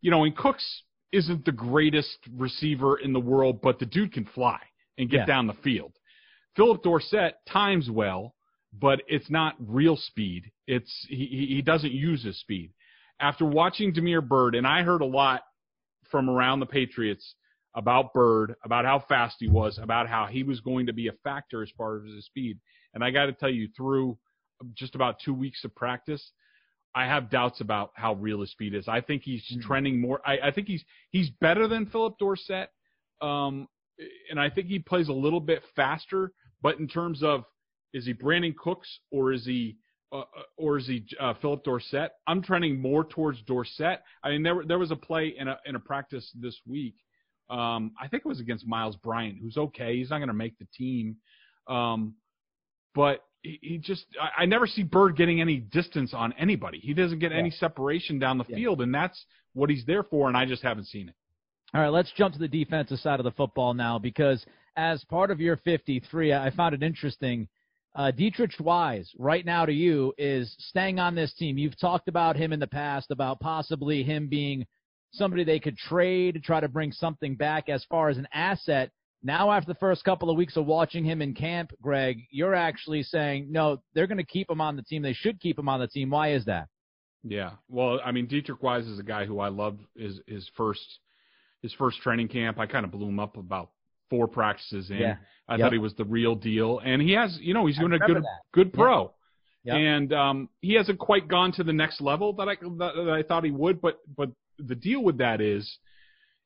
you 0.00 0.10
know, 0.10 0.24
and 0.24 0.36
Cooks 0.36 0.82
isn't 1.12 1.44
the 1.44 1.52
greatest 1.52 2.18
receiver 2.34 2.98
in 2.98 3.12
the 3.12 3.20
world, 3.20 3.60
but 3.62 3.78
the 3.78 3.86
dude 3.86 4.12
can 4.12 4.24
fly 4.26 4.58
and 4.98 5.08
get 5.10 5.18
Yeah. 5.20 5.26
down 5.26 5.46
the 5.46 5.54
field. 5.54 5.92
Phillip 6.56 6.82
Dorsett 6.82 7.34
times 7.46 7.90
well, 7.90 8.34
but 8.72 9.02
it's 9.08 9.30
not 9.30 9.54
real 9.58 9.96
speed. 9.96 10.50
It's 10.66 11.06
he 11.08 11.26
he 11.26 11.46
he 11.56 11.62
doesn't 11.62 11.92
use 11.92 12.22
his 12.22 12.38
speed. 12.40 12.72
After 13.20 13.44
watching 13.46 13.92
Damiere 13.92 14.20
Byrd, 14.20 14.54
and 14.54 14.66
I 14.66 14.82
heard 14.82 15.00
a 15.00 15.06
lot 15.06 15.42
from 16.10 16.28
around 16.28 16.60
the 16.60 16.66
Patriots 16.66 17.34
about 17.76 18.14
Byrd, 18.14 18.54
about 18.64 18.84
how 18.84 19.04
fast 19.06 19.36
he 19.38 19.48
was, 19.48 19.78
about 19.78 20.08
how 20.08 20.26
he 20.26 20.42
was 20.42 20.60
going 20.60 20.86
to 20.86 20.92
be 20.92 21.08
a 21.08 21.12
factor 21.22 21.62
as 21.62 21.70
far 21.76 21.98
as 21.98 22.12
his 22.12 22.24
speed. 22.24 22.58
And 22.94 23.04
I 23.04 23.10
got 23.10 23.26
to 23.26 23.32
tell 23.32 23.50
you, 23.50 23.68
through 23.76 24.18
just 24.74 24.94
about 24.94 25.20
two 25.22 25.34
weeks 25.34 25.62
of 25.64 25.74
practice, 25.74 26.32
I 26.94 27.04
have 27.04 27.30
doubts 27.30 27.60
about 27.60 27.90
how 27.94 28.14
real 28.14 28.40
his 28.40 28.50
speed 28.50 28.74
is. 28.74 28.88
I 28.88 29.02
think 29.02 29.22
he's 29.22 29.44
trending 29.60 30.00
more. 30.00 30.20
I, 30.26 30.48
I 30.48 30.50
think 30.50 30.66
he's 30.66 30.82
he's 31.10 31.28
better 31.42 31.68
than 31.68 31.86
Phillip 31.86 32.16
Dorsett, 32.18 32.70
um, 33.20 33.68
and 34.30 34.40
I 34.40 34.48
think 34.48 34.68
he 34.68 34.78
plays 34.78 35.08
a 35.08 35.12
little 35.12 35.40
bit 35.40 35.62
faster. 35.76 36.32
But 36.62 36.78
in 36.78 36.88
terms 36.88 37.22
of 37.22 37.44
is 37.92 38.06
he 38.06 38.14
Brandin 38.14 38.56
Cooks 38.56 38.88
or 39.10 39.32
is 39.32 39.44
he 39.44 39.76
uh, 40.10 40.20
uh, 40.20 40.24
or 40.56 40.78
is 40.78 40.86
he 40.86 41.04
uh, 41.20 41.34
Phillip 41.42 41.64
Dorsett? 41.64 42.12
I'm 42.26 42.42
trending 42.42 42.80
more 42.80 43.04
towards 43.04 43.42
Dorsett. 43.42 44.00
I 44.22 44.30
mean, 44.30 44.42
there 44.42 44.62
there 44.66 44.78
was 44.78 44.90
a 44.90 44.96
play 44.96 45.34
in 45.36 45.48
a 45.48 45.58
in 45.66 45.76
a 45.76 45.80
practice 45.80 46.30
this 46.34 46.58
week. 46.66 46.94
Um, 47.48 47.92
I 48.00 48.08
think 48.08 48.22
it 48.24 48.28
was 48.28 48.40
against 48.40 48.66
Myles 48.66 48.96
Bryant, 48.96 49.38
who's 49.40 49.56
okay. 49.56 49.96
He's 49.96 50.10
not 50.10 50.18
going 50.18 50.28
to 50.28 50.34
make 50.34 50.58
the 50.58 50.66
team, 50.76 51.16
um, 51.68 52.14
but 52.94 53.22
he, 53.42 53.58
he 53.62 53.78
just 53.78 54.04
I, 54.20 54.42
I 54.42 54.46
never 54.46 54.66
see 54.66 54.82
Byrd 54.82 55.16
getting 55.16 55.40
any 55.40 55.58
distance 55.58 56.12
on 56.14 56.32
anybody. 56.38 56.78
He 56.78 56.92
doesn't 56.94 57.18
get 57.20 57.32
any 57.32 57.50
separation 57.50 58.18
down 58.18 58.38
the 58.38 58.44
Yeah. 58.48 58.56
field, 58.56 58.80
and 58.82 58.92
that's 58.94 59.24
what 59.54 59.70
he's 59.70 59.84
there 59.86 60.02
for. 60.02 60.28
And 60.28 60.36
I 60.36 60.44
just 60.44 60.62
haven't 60.62 60.86
seen 60.86 61.08
it. 61.08 61.14
All 61.74 61.80
right, 61.80 61.88
let's 61.88 62.12
jump 62.16 62.32
to 62.34 62.38
the 62.40 62.48
defensive 62.48 62.98
side 63.00 63.20
of 63.20 63.24
the 63.24 63.32
football 63.32 63.74
now 63.74 63.98
because 63.98 64.44
as 64.76 65.02
part 65.04 65.30
of 65.30 65.40
your 65.40 65.56
53, 65.58 66.32
I 66.32 66.50
found 66.50 66.74
it 66.74 66.82
interesting. 66.82 67.48
Uh, 67.94 68.12
Deatrich 68.16 68.60
Wise, 68.60 69.10
right 69.18 69.44
now 69.44 69.64
to 69.64 69.72
you, 69.72 70.12
is 70.18 70.54
staying 70.58 70.98
on 70.98 71.14
this 71.14 71.32
team. 71.34 71.56
You've 71.58 71.78
talked 71.80 72.08
about 72.08 72.36
him 72.36 72.52
in 72.52 72.60
the 72.60 72.66
past, 72.66 73.10
about 73.10 73.40
possibly 73.40 74.02
him 74.02 74.28
being 74.28 74.66
somebody 75.16 75.44
they 75.44 75.60
could 75.60 75.76
trade, 75.76 76.34
to 76.34 76.40
try 76.40 76.60
to 76.60 76.68
bring 76.68 76.92
something 76.92 77.34
back 77.36 77.68
as 77.68 77.84
far 77.84 78.08
as 78.08 78.18
an 78.18 78.28
asset. 78.32 78.90
Now, 79.22 79.50
after 79.50 79.72
the 79.72 79.78
first 79.78 80.04
couple 80.04 80.30
of 80.30 80.36
weeks 80.36 80.56
of 80.56 80.66
watching 80.66 81.04
him 81.04 81.20
in 81.22 81.34
camp, 81.34 81.72
Greg, 81.82 82.20
you're 82.30 82.54
actually 82.54 83.02
saying, 83.02 83.48
no, 83.50 83.82
they're 83.94 84.06
going 84.06 84.18
to 84.18 84.24
keep 84.24 84.48
him 84.48 84.60
on 84.60 84.76
the 84.76 84.82
team. 84.82 85.02
They 85.02 85.14
should 85.14 85.40
keep 85.40 85.58
him 85.58 85.68
on 85.68 85.80
the 85.80 85.88
team. 85.88 86.10
Why 86.10 86.32
is 86.32 86.44
that? 86.44 86.68
Yeah. 87.24 87.52
Well, 87.68 87.98
I 88.04 88.12
mean, 88.12 88.28
Deatrich 88.28 88.62
Wise 88.62 88.86
is 88.86 89.00
a 89.00 89.02
guy 89.02 89.24
who 89.24 89.40
I 89.40 89.48
loved 89.48 89.80
his 89.96 90.20
his 90.28 90.48
first 90.56 91.00
his 91.62 91.72
first 91.72 91.98
training 92.02 92.28
camp. 92.28 92.58
I 92.60 92.66
kind 92.66 92.84
of 92.84 92.92
blew 92.92 93.08
him 93.08 93.18
up 93.18 93.36
about 93.36 93.70
four 94.10 94.28
practices 94.28 94.90
in. 94.90 94.98
Yeah. 94.98 95.16
I 95.48 95.54
Yep. 95.54 95.60
thought 95.60 95.72
he 95.72 95.78
was 95.78 95.94
the 95.94 96.04
real 96.04 96.34
deal, 96.36 96.80
and 96.84 97.00
he 97.00 97.12
has, 97.12 97.36
you 97.40 97.54
know, 97.54 97.66
he's 97.66 97.78
doing 97.78 97.92
a 97.94 97.98
good 97.98 98.22
that. 98.22 98.40
good 98.52 98.72
pro. 98.72 99.12
Yep. 99.64 99.76
And 99.76 100.12
um, 100.12 100.48
he 100.60 100.74
hasn't 100.74 101.00
quite 101.00 101.26
gone 101.26 101.50
to 101.52 101.64
the 101.64 101.72
next 101.72 102.00
level 102.00 102.32
that 102.34 102.48
I 102.48 102.54
that, 102.54 102.92
that 102.94 103.10
I 103.10 103.22
thought 103.26 103.42
he 103.42 103.50
would. 103.50 103.80
But 103.80 103.98
but 104.16 104.30
the 104.58 104.74
deal 104.74 105.02
with 105.02 105.18
that 105.18 105.40
is 105.40 105.78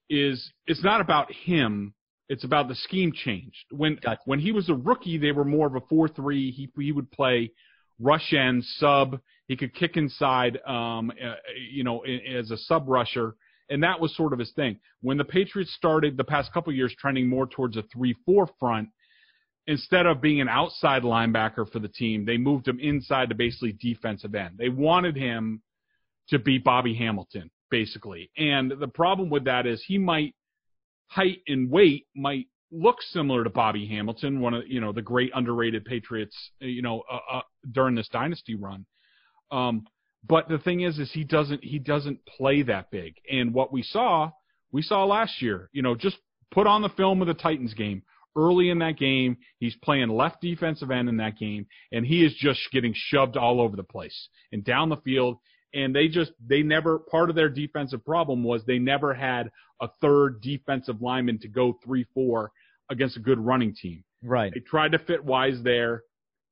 is 0.09 0.53
it's 0.67 0.83
not 0.83 1.01
about 1.01 1.31
him. 1.33 1.95
It's 2.29 2.45
about 2.45 2.69
the 2.69 2.75
scheme 2.75 3.13
changed. 3.13 3.65
When 3.71 3.99
Gotcha. 4.03 4.21
when 4.25 4.39
he 4.39 4.53
was 4.53 4.69
a 4.69 4.75
rookie, 4.75 5.19
they 5.19 5.33
were 5.33 5.45
more 5.45 5.67
of 5.67 5.75
a 5.75 5.81
four 5.89 6.09
three. 6.09 6.51
He 6.51 6.71
he 6.81 6.93
would 6.93 7.11
play 7.11 7.53
rush 8.01 8.33
end 8.33 8.65
sub. 8.65 9.21
He 9.47 9.57
could 9.57 9.75
kick 9.75 9.97
inside, 9.97 10.59
um, 10.67 11.11
uh, 11.11 11.35
you 11.71 11.83
know, 11.83 12.01
as 12.01 12.51
a 12.51 12.57
sub 12.57 12.89
rusher, 12.89 13.35
and 13.69 13.83
that 13.83 14.01
was 14.01 14.17
sort 14.17 14.33
of 14.33 14.39
his 14.39 14.53
thing. 14.53 14.79
When 15.01 15.19
the 15.19 15.25
Patriots 15.25 15.75
started 15.75 16.17
the 16.17 16.25
past 16.25 16.53
couple 16.53 16.73
years 16.73 16.95
trending 16.99 17.29
more 17.29 17.47
towards 17.47 17.77
a 17.77 17.83
three 17.93 18.15
four 18.25 18.49
front, 18.61 18.89
instead 19.67 20.07
of 20.07 20.21
being 20.21 20.41
an 20.41 20.49
outside 20.49 21.03
linebacker 21.03 21.71
for 21.71 21.79
the 21.79 21.89
team, 21.89 22.25
they 22.25 22.37
moved 22.37 22.69
him 22.69 22.79
inside 22.81 23.29
to 23.29 23.35
basically 23.35 23.73
defensive 23.73 24.35
end. 24.35 24.57
They 24.59 24.69
wanted 24.69 25.17
him 25.17 25.63
to 26.29 26.39
be 26.39 26.59
Bobby 26.59 26.95
Hamilton, 26.95 27.51
basically. 27.71 28.31
And 28.37 28.73
the 28.79 28.89
problem 28.89 29.31
with 29.31 29.45
that 29.45 29.67
is 29.67 29.83
he 29.87 29.99
might 29.99 30.35
height 31.09 31.41
and 31.49 31.71
weight 31.71 32.07
might 32.15 32.47
look 32.73 33.03
similar 33.03 33.45
to 33.45 33.51
Bobby 33.51 33.87
Hamilton, 33.87 34.41
one 34.41 34.55
of 34.55 34.63
you 34.67 34.81
know 34.81 34.93
the 34.93 35.03
great 35.03 35.33
underrated 35.35 35.85
Patriots, 35.85 36.37
you 36.61 36.83
know, 36.83 37.03
uh, 37.11 37.39
uh, 37.39 37.43
during 37.71 37.95
this 37.95 38.09
dynasty 38.09 38.55
run. 38.55 38.87
Um, 39.51 39.87
but 40.27 40.49
the 40.49 40.59
thing 40.59 40.81
is, 40.81 40.99
is 40.99 41.11
he 41.13 41.25
doesn't 41.25 41.65
he 41.65 41.79
doesn't 41.79 42.25
play 42.27 42.63
that 42.63 42.91
big. 42.91 43.15
And 43.31 43.53
what 43.53 43.73
we 43.73 43.83
saw, 43.83 44.31
we 44.73 44.83
saw 44.83 45.05
last 45.05 45.43
year. 45.43 45.69
You 45.73 45.83
know, 45.83 45.95
just 45.95 46.17
put 46.53 46.67
on 46.67 46.83
the 46.83 46.89
film 46.91 47.21
of 47.21 47.29
the 47.29 47.35
Titans 47.35 47.75
game. 47.75 48.03
Early 48.37 48.71
in 48.71 48.79
that 48.79 48.97
game, 48.97 49.39
he's 49.59 49.75
playing 49.83 50.09
left 50.09 50.41
defensive 50.41 50.93
end 50.93 51.09
in 51.09 51.17
that 51.17 51.37
game, 51.37 51.67
and 51.91 52.07
he 52.07 52.25
is 52.25 52.33
just 52.39 52.61
getting 52.71 52.95
shoved 52.95 53.37
all 53.37 53.61
over 53.61 53.75
the 53.75 53.83
place 53.83 54.29
and 54.53 54.65
down 54.65 54.89
the 54.89 54.99
field. 54.99 55.39
And 55.73 55.95
they 55.95 56.09
just 56.09 56.33
they 56.45 56.63
never 56.63 56.99
part 56.99 57.31
of 57.31 57.37
their 57.37 57.49
defensive 57.49 58.05
problem 58.05 58.43
was 58.43 58.63
they 58.65 58.79
never 58.79 59.15
had 59.15 59.51
a 59.81 59.89
third 60.01 60.41
defensive 60.43 61.01
lineman 61.01 61.39
to 61.41 61.49
go 61.49 61.79
three 61.85 62.05
four 62.13 62.51
against 62.91 63.17
a 63.17 63.21
good 63.21 63.39
running 63.39 63.75
team. 63.75 64.03
Right. 64.23 64.53
They 64.53 64.61
tried 64.61 64.93
to 64.93 64.99
fit 64.99 65.25
Wise 65.25 65.63
there. 65.63 66.03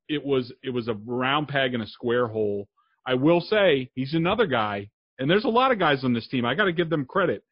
It 0.09 0.25
was 0.25 0.53
it 0.63 0.71
was 0.71 0.89
a 0.89 0.95
round 0.95 1.49
peg 1.49 1.75
in 1.75 1.81
a 1.81 1.87
square 1.87 2.29
hole. 2.29 2.69
I 3.05 3.15
will 3.15 3.41
say 3.41 3.91
he's 3.95 4.15
another 4.15 4.47
guy, 4.47 4.89
and 5.19 5.29
there's 5.29 5.45
a 5.45 5.49
lot 5.49 5.73
of 5.73 5.79
guys 5.79 6.05
on 6.05 6.13
this 6.13 6.29
team. 6.29 6.45
I 6.45 6.55
got 6.55 6.65
to 6.65 6.73
give 6.73 6.89
them 6.91 7.05
credit. 7.05 7.43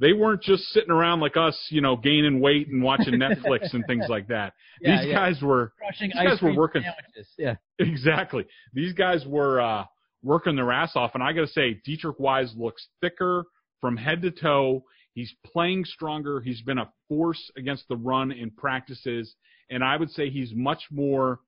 They 0.00 0.12
weren't 0.12 0.42
just 0.42 0.64
sitting 0.72 0.90
around 0.90 1.20
like 1.20 1.36
us, 1.36 1.56
you 1.70 1.80
know, 1.80 1.96
gaining 1.96 2.40
weight 2.40 2.68
and 2.68 2.82
watching 2.82 3.14
Netflix 3.14 3.72
and 3.74 3.84
things 3.86 4.06
like 4.08 4.28
that. 4.28 4.52
Yeah, 4.80 4.98
These 5.00 5.08
yeah. 5.08 5.14
guys 5.14 5.42
were 5.42 5.72
Crushing 5.78 6.08
These 6.08 6.16
ice 6.18 6.28
guys 6.28 6.42
were 6.42 6.54
working- 6.54 6.82
sandwiches. 6.82 7.32
Yeah. 7.38 7.54
exactly. 7.78 8.44
These 8.72 8.92
guys 8.94 9.24
were 9.26 9.60
uh, 9.60 9.84
working 10.24 10.56
their 10.56 10.72
ass 10.72 10.92
off, 10.96 11.12
and 11.14 11.22
I 11.22 11.32
got 11.32 11.42
to 11.42 11.46
say, 11.48 11.80
Deatrich 11.86 12.18
Wise 12.18 12.52
looks 12.56 12.88
thicker 13.00 13.44
from 13.80 13.96
head 13.96 14.22
to 14.22 14.30
toe. 14.30 14.84
He's 15.14 15.32
playing 15.44 15.84
stronger. 15.84 16.40
He's 16.40 16.62
been 16.62 16.78
a 16.78 16.90
force 17.08 17.50
against 17.56 17.86
the 17.88 17.96
run 17.96 18.32
in 18.32 18.50
practices, 18.50 19.34
and 19.70 19.84
I 19.84 19.96
would 19.96 20.10
say 20.10 20.30
he's 20.30 20.52
much 20.54 20.82
more. 20.90 21.40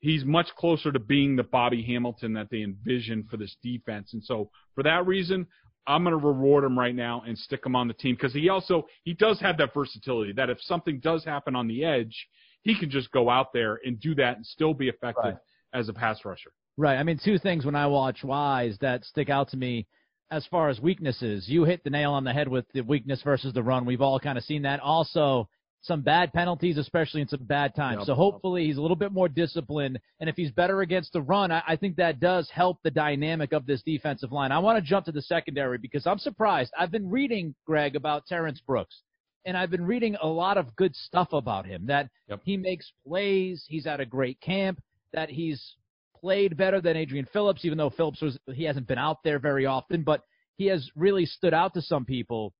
He's 0.00 0.24
much 0.24 0.48
closer 0.56 0.90
to 0.90 0.98
being 0.98 1.36
the 1.36 1.42
Bobby 1.42 1.82
Hamilton 1.82 2.32
that 2.32 2.48
they 2.50 2.62
envision 2.62 3.26
for 3.30 3.36
this 3.36 3.54
defense, 3.62 4.14
and 4.14 4.24
so 4.24 4.50
for 4.74 4.82
that 4.82 5.06
reason, 5.06 5.46
I'm 5.86 6.04
going 6.04 6.18
to 6.18 6.26
reward 6.26 6.64
him 6.64 6.78
right 6.78 6.94
now 6.94 7.22
and 7.26 7.36
stick 7.36 7.64
him 7.66 7.76
on 7.76 7.86
the 7.88 7.94
team 7.94 8.14
because 8.14 8.32
he 8.32 8.48
also 8.48 8.86
he 9.04 9.12
does 9.12 9.40
have 9.40 9.58
that 9.58 9.74
versatility 9.74 10.32
that 10.32 10.48
if 10.48 10.58
something 10.62 11.00
does 11.00 11.24
happen 11.24 11.54
on 11.54 11.68
the 11.68 11.84
edge, 11.84 12.14
he 12.62 12.78
can 12.78 12.90
just 12.90 13.10
go 13.12 13.28
out 13.28 13.52
there 13.52 13.78
and 13.84 14.00
do 14.00 14.14
that 14.14 14.36
and 14.36 14.46
still 14.46 14.72
be 14.74 14.88
effective 14.88 15.24
Right. 15.24 15.36
as 15.74 15.88
a 15.88 15.92
pass 15.92 16.24
rusher. 16.24 16.52
Right. 16.80 16.96
I 16.96 17.02
mean, 17.02 17.20
two 17.22 17.38
things 17.38 17.66
when 17.66 17.74
I 17.74 17.88
watch 17.88 18.24
Wise 18.24 18.78
that 18.80 19.04
stick 19.04 19.28
out 19.28 19.50
to 19.50 19.56
me 19.58 19.86
as 20.30 20.46
far 20.46 20.70
as 20.70 20.80
weaknesses. 20.80 21.46
You 21.46 21.64
hit 21.64 21.84
the 21.84 21.90
nail 21.90 22.12
on 22.12 22.24
the 22.24 22.32
head 22.32 22.48
with 22.48 22.64
the 22.72 22.80
weakness 22.80 23.20
versus 23.22 23.52
the 23.52 23.62
run. 23.62 23.84
We've 23.84 24.00
all 24.00 24.18
kind 24.18 24.38
of 24.38 24.44
seen 24.44 24.62
that. 24.62 24.80
Also, 24.80 25.46
some 25.82 26.00
bad 26.00 26.32
penalties, 26.32 26.78
especially 26.78 27.20
in 27.20 27.28
some 27.28 27.44
bad 27.44 27.74
times. 27.74 27.98
Yep. 27.98 28.06
So 28.06 28.14
hopefully 28.14 28.64
he's 28.64 28.78
a 28.78 28.80
little 28.80 28.96
bit 28.96 29.12
more 29.12 29.28
disciplined. 29.28 29.98
And 30.20 30.30
if 30.30 30.36
he's 30.36 30.52
better 30.52 30.80
against 30.80 31.12
the 31.12 31.20
run, 31.20 31.52
I, 31.52 31.62
I 31.68 31.76
think 31.76 31.96
that 31.96 32.18
does 32.18 32.48
help 32.48 32.78
the 32.82 32.90
dynamic 32.90 33.52
of 33.52 33.66
this 33.66 33.82
defensive 33.82 34.32
line. 34.32 34.50
I 34.50 34.58
want 34.58 34.82
to 34.82 34.88
jump 34.88 35.04
to 35.04 35.12
the 35.12 35.20
secondary 35.20 35.76
because 35.76 36.06
I'm 36.06 36.18
surprised. 36.18 36.72
I've 36.78 36.90
been 36.90 37.10
reading, 37.10 37.54
Greg, 37.66 37.94
about 37.94 38.24
Terrence 38.26 38.62
Brooks. 38.66 39.02
And 39.44 39.54
I've 39.54 39.70
been 39.70 39.84
reading 39.84 40.16
a 40.22 40.26
lot 40.26 40.56
of 40.56 40.74
good 40.76 40.96
stuff 40.96 41.34
about 41.34 41.66
him 41.66 41.88
that 41.88 42.08
Yep. 42.28 42.40
he 42.42 42.56
makes 42.56 42.90
plays, 43.06 43.66
he's 43.68 43.86
at 43.86 44.00
a 44.00 44.06
great 44.06 44.40
camp, 44.40 44.82
that 45.12 45.28
he's 45.28 45.76
played 46.20 46.56
better 46.56 46.80
than 46.80 46.96
Adrian 46.96 47.26
Phillips, 47.32 47.64
even 47.64 47.78
though 47.78 47.90
Phillips 47.90 48.20
was 48.20 48.38
he 48.54 48.64
hasn't 48.64 48.86
been 48.86 48.98
out 48.98 49.18
there 49.24 49.38
very 49.38 49.66
often, 49.66 50.02
but 50.02 50.22
he 50.56 50.66
has 50.66 50.88
really 50.94 51.26
stood 51.26 51.54
out 51.54 51.74
to 51.74 51.82
some 51.82 52.04
people. 52.04 52.52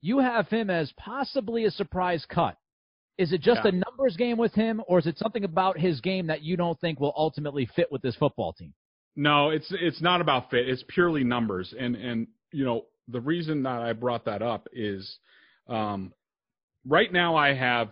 You 0.00 0.18
have 0.18 0.48
him 0.48 0.70
as 0.70 0.92
possibly 0.96 1.64
a 1.64 1.70
surprise 1.70 2.24
cut. 2.28 2.56
Is 3.16 3.32
it 3.32 3.40
just 3.40 3.60
Yeah. 3.64 3.70
a 3.70 3.72
numbers 3.72 4.16
game 4.16 4.36
with 4.38 4.52
him, 4.54 4.82
or 4.88 4.98
is 4.98 5.06
it 5.06 5.18
something 5.18 5.44
about 5.44 5.78
his 5.78 6.00
game 6.00 6.26
that 6.26 6.42
you 6.42 6.56
don't 6.56 6.78
think 6.80 6.98
will 7.00 7.14
ultimately 7.16 7.66
fit 7.66 7.90
with 7.92 8.02
this 8.02 8.16
football 8.16 8.52
team? 8.52 8.74
No, 9.16 9.50
it's 9.50 9.70
it's 9.70 10.00
not 10.02 10.20
about 10.20 10.50
fit. 10.50 10.68
It's 10.68 10.82
purely 10.88 11.22
numbers, 11.24 11.72
and 11.78 11.94
and 11.96 12.26
you 12.52 12.64
know 12.64 12.86
the 13.08 13.20
reason 13.20 13.62
that 13.62 13.80
I 13.82 13.92
brought 13.92 14.24
that 14.24 14.42
up 14.42 14.66
is, 14.72 15.18
um, 15.68 16.12
right 16.86 17.12
now 17.12 17.36
I 17.36 17.52
have 17.54 17.90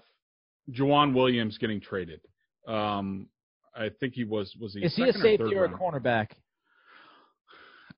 Joejuan 0.70 1.14
Williams 1.14 1.58
getting 1.58 1.80
traded. 1.80 2.20
Um, 2.66 3.28
I 3.74 3.90
think 4.00 4.14
he 4.14 4.24
was 4.24 4.54
was 4.60 4.74
he 4.74 4.80
is 4.80 4.94
he 4.94 5.08
a 5.08 5.12
safety 5.12 5.54
or, 5.54 5.62
or 5.62 5.64
a 5.64 5.70
cornerback? 5.70 6.28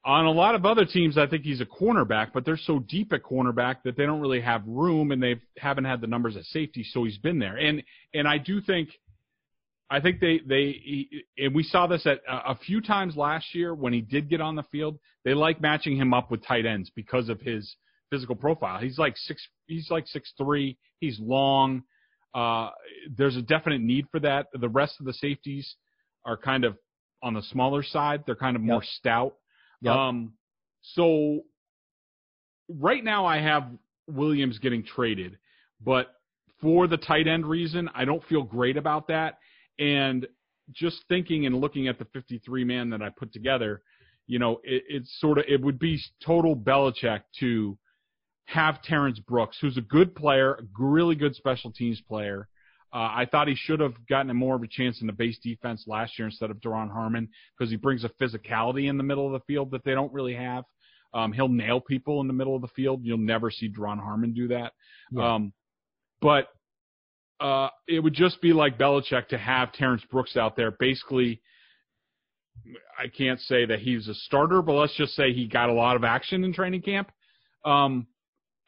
On 0.07 0.27
a 0.27 0.31
lot 0.31 0.55
of 0.55 0.67
other 0.67 0.85
teams, 0.85 1.17
I 1.17 1.27
think 1.27 1.45
he's 1.45 1.63
a 1.63 1.67
cornerback, 1.67 2.33
but 2.35 2.45
they're 2.45 2.59
so 2.59 2.79
deep 2.79 3.13
at 3.15 3.23
cornerback 3.23 3.77
that 3.85 3.97
they 3.97 4.05
don't 4.05 4.21
really 4.21 4.43
have 4.43 4.63
room, 4.67 5.13
and 5.13 5.23
they 5.23 5.41
haven't 5.57 5.85
had 5.85 6.03
the 6.03 6.07
numbers 6.07 6.37
at 6.37 6.45
safety, 6.45 6.85
so 6.85 7.05
he's 7.05 7.17
been 7.19 7.39
there. 7.39 7.57
And 7.57 7.83
and 8.13 8.29
I 8.29 8.37
do 8.37 8.61
think, 8.61 8.91
I 9.91 10.01
think 10.01 10.21
they 10.21 10.41
they 10.47 11.07
and 11.39 11.55
we 11.55 11.63
saw 11.63 11.87
this 11.87 12.07
at 12.07 12.21
a 12.29 12.55
few 12.55 12.81
times 12.83 13.17
last 13.17 13.55
year 13.55 13.75
when 13.75 13.93
he 13.93 14.03
did 14.03 14.29
get 14.29 14.41
on 14.41 14.57
the 14.57 14.65
field. 14.65 14.99
They 15.25 15.33
like 15.33 15.61
matching 15.61 15.97
him 15.97 16.13
up 16.13 16.31
with 16.31 16.45
tight 16.45 16.67
ends 16.67 16.91
because 16.95 17.31
of 17.31 17.41
his 17.41 17.77
physical 18.11 18.37
profile. 18.37 18.81
He's 18.81 18.99
like 18.99 19.17
six, 19.17 19.47
he's 19.67 19.91
like 19.91 20.07
six 20.07 20.33
three. 20.37 20.77
He's 21.01 21.19
long. 21.19 21.83
Uh, 22.35 22.71
there's 23.17 23.37
a 23.37 23.43
definite 23.43 23.81
need 23.81 24.07
for 24.11 24.21
that. 24.21 24.49
The 24.53 24.69
rest 24.69 24.97
of 24.99 25.07
the 25.07 25.13
safeties 25.13 25.77
are 26.25 26.37
kind 26.37 26.65
of 26.65 26.77
on 27.23 27.35
the 27.35 27.43
smaller 27.43 27.83
side. 27.83 28.25
They're 28.27 28.35
kind 28.35 28.57
of 28.57 28.63
more 28.63 28.83
stout. 28.83 29.35
Yep. 29.83 29.95
Um, 29.95 30.33
so 30.83 31.41
right 32.69 33.03
now 33.03 33.25
I 33.25 33.39
have 33.39 33.65
Williams 34.09 34.59
getting 34.59 34.85
traded, 34.85 35.39
but 35.81 36.15
for 36.61 36.87
the 36.87 36.97
tight 36.97 37.29
end 37.29 37.47
reason, 37.47 37.89
I 37.95 38.05
don't 38.05 38.25
feel 38.25 38.43
great 38.43 38.77
about 38.77 39.09
that. 39.09 39.39
And 39.79 40.27
just 40.73 41.05
thinking 41.09 41.47
and 41.47 41.61
looking 41.61 41.89
at 41.89 41.99
the 41.99 42.07
53 42.07 42.65
man 42.65 42.91
that 42.91 43.03
I 43.03 43.11
put 43.11 43.33
together, 43.33 43.83
you 44.27 44.39
know, 44.39 44.61
it, 44.65 44.83
it's 44.89 45.21
sort 45.21 45.39
of 45.39 45.45
it 45.47 45.61
would 45.61 45.79
be 45.79 46.01
total 46.25 46.57
Belichick 46.57 47.23
to 47.41 47.77
have 48.47 48.83
Terrence 48.83 49.19
Brooks, 49.19 49.59
who's 49.61 49.77
a 49.77 49.83
good 49.83 50.15
player, 50.15 50.55
a 50.55 50.63
really 50.79 51.15
good 51.15 51.35
special 51.35 51.73
teams 51.73 52.01
player. 52.01 52.49
Uh, 52.93 53.11
I 53.13 53.27
thought 53.31 53.49
he 53.49 53.57
should 53.57 53.81
have 53.81 53.95
gotten 54.09 54.35
more 54.37 54.55
of 54.55 54.63
a 54.63 54.69
chance 54.69 55.01
in 55.01 55.09
the 55.09 55.13
base 55.13 55.39
defense 55.43 55.85
last 55.89 56.17
year 56.19 56.29
instead 56.29 56.51
of 56.51 56.59
Duron 56.59 56.93
Harmon 56.93 57.29
because 57.59 57.71
he 57.71 57.77
brings 57.77 58.05
a 58.05 58.09
physicality 58.23 58.89
in 58.89 58.97
the 58.97 59.03
middle 59.03 59.27
of 59.27 59.33
the 59.33 59.45
field 59.53 59.73
that 59.73 59.85
they 59.85 59.93
don't 59.93 60.13
really 60.13 60.35
have. 60.35 60.65
Um, 61.13 61.33
he'll 61.33 61.49
nail 61.49 61.81
people 61.81 62.21
in 62.21 62.29
the 62.29 62.33
middle 62.33 62.55
of 62.55 62.63
the 62.63 62.69
field. 62.69 63.01
You'll 63.03 63.19
never 63.19 63.51
see 63.51 63.69
Duron 63.69 63.99
Harmon 63.99 64.33
do 64.33 64.49
that. 64.49 64.73
Yeah. 65.11 65.35
Um, 65.35 65.53
but 66.21 66.49
uh, 67.41 67.69
it 67.89 68.01
would 68.01 68.15
just 68.15 68.41
be 68.41 68.53
like 68.53 68.79
Belichick 68.79 69.29
to 69.29 69.39
have 69.39 69.73
Terrence 69.73 70.03
Brooks 70.11 70.37
out 70.37 70.57
there. 70.57 70.71
Basically, 70.71 71.41
I 72.99 73.09
can't 73.09 73.41
say 73.41 73.67
that 73.67 73.81
he's 73.81 74.09
a 74.09 74.15
starter, 74.15 74.63
but 74.63 74.75
let's 74.75 74.97
just 74.97 75.15
say 75.15 75.33
he 75.33 75.49
got 75.49 75.69
a 75.69 75.73
lot 75.73 75.97
of 75.97 76.05
action 76.05 76.45
in 76.45 76.53
training 76.53 76.83
camp. 76.83 77.11
Um, 77.65 78.07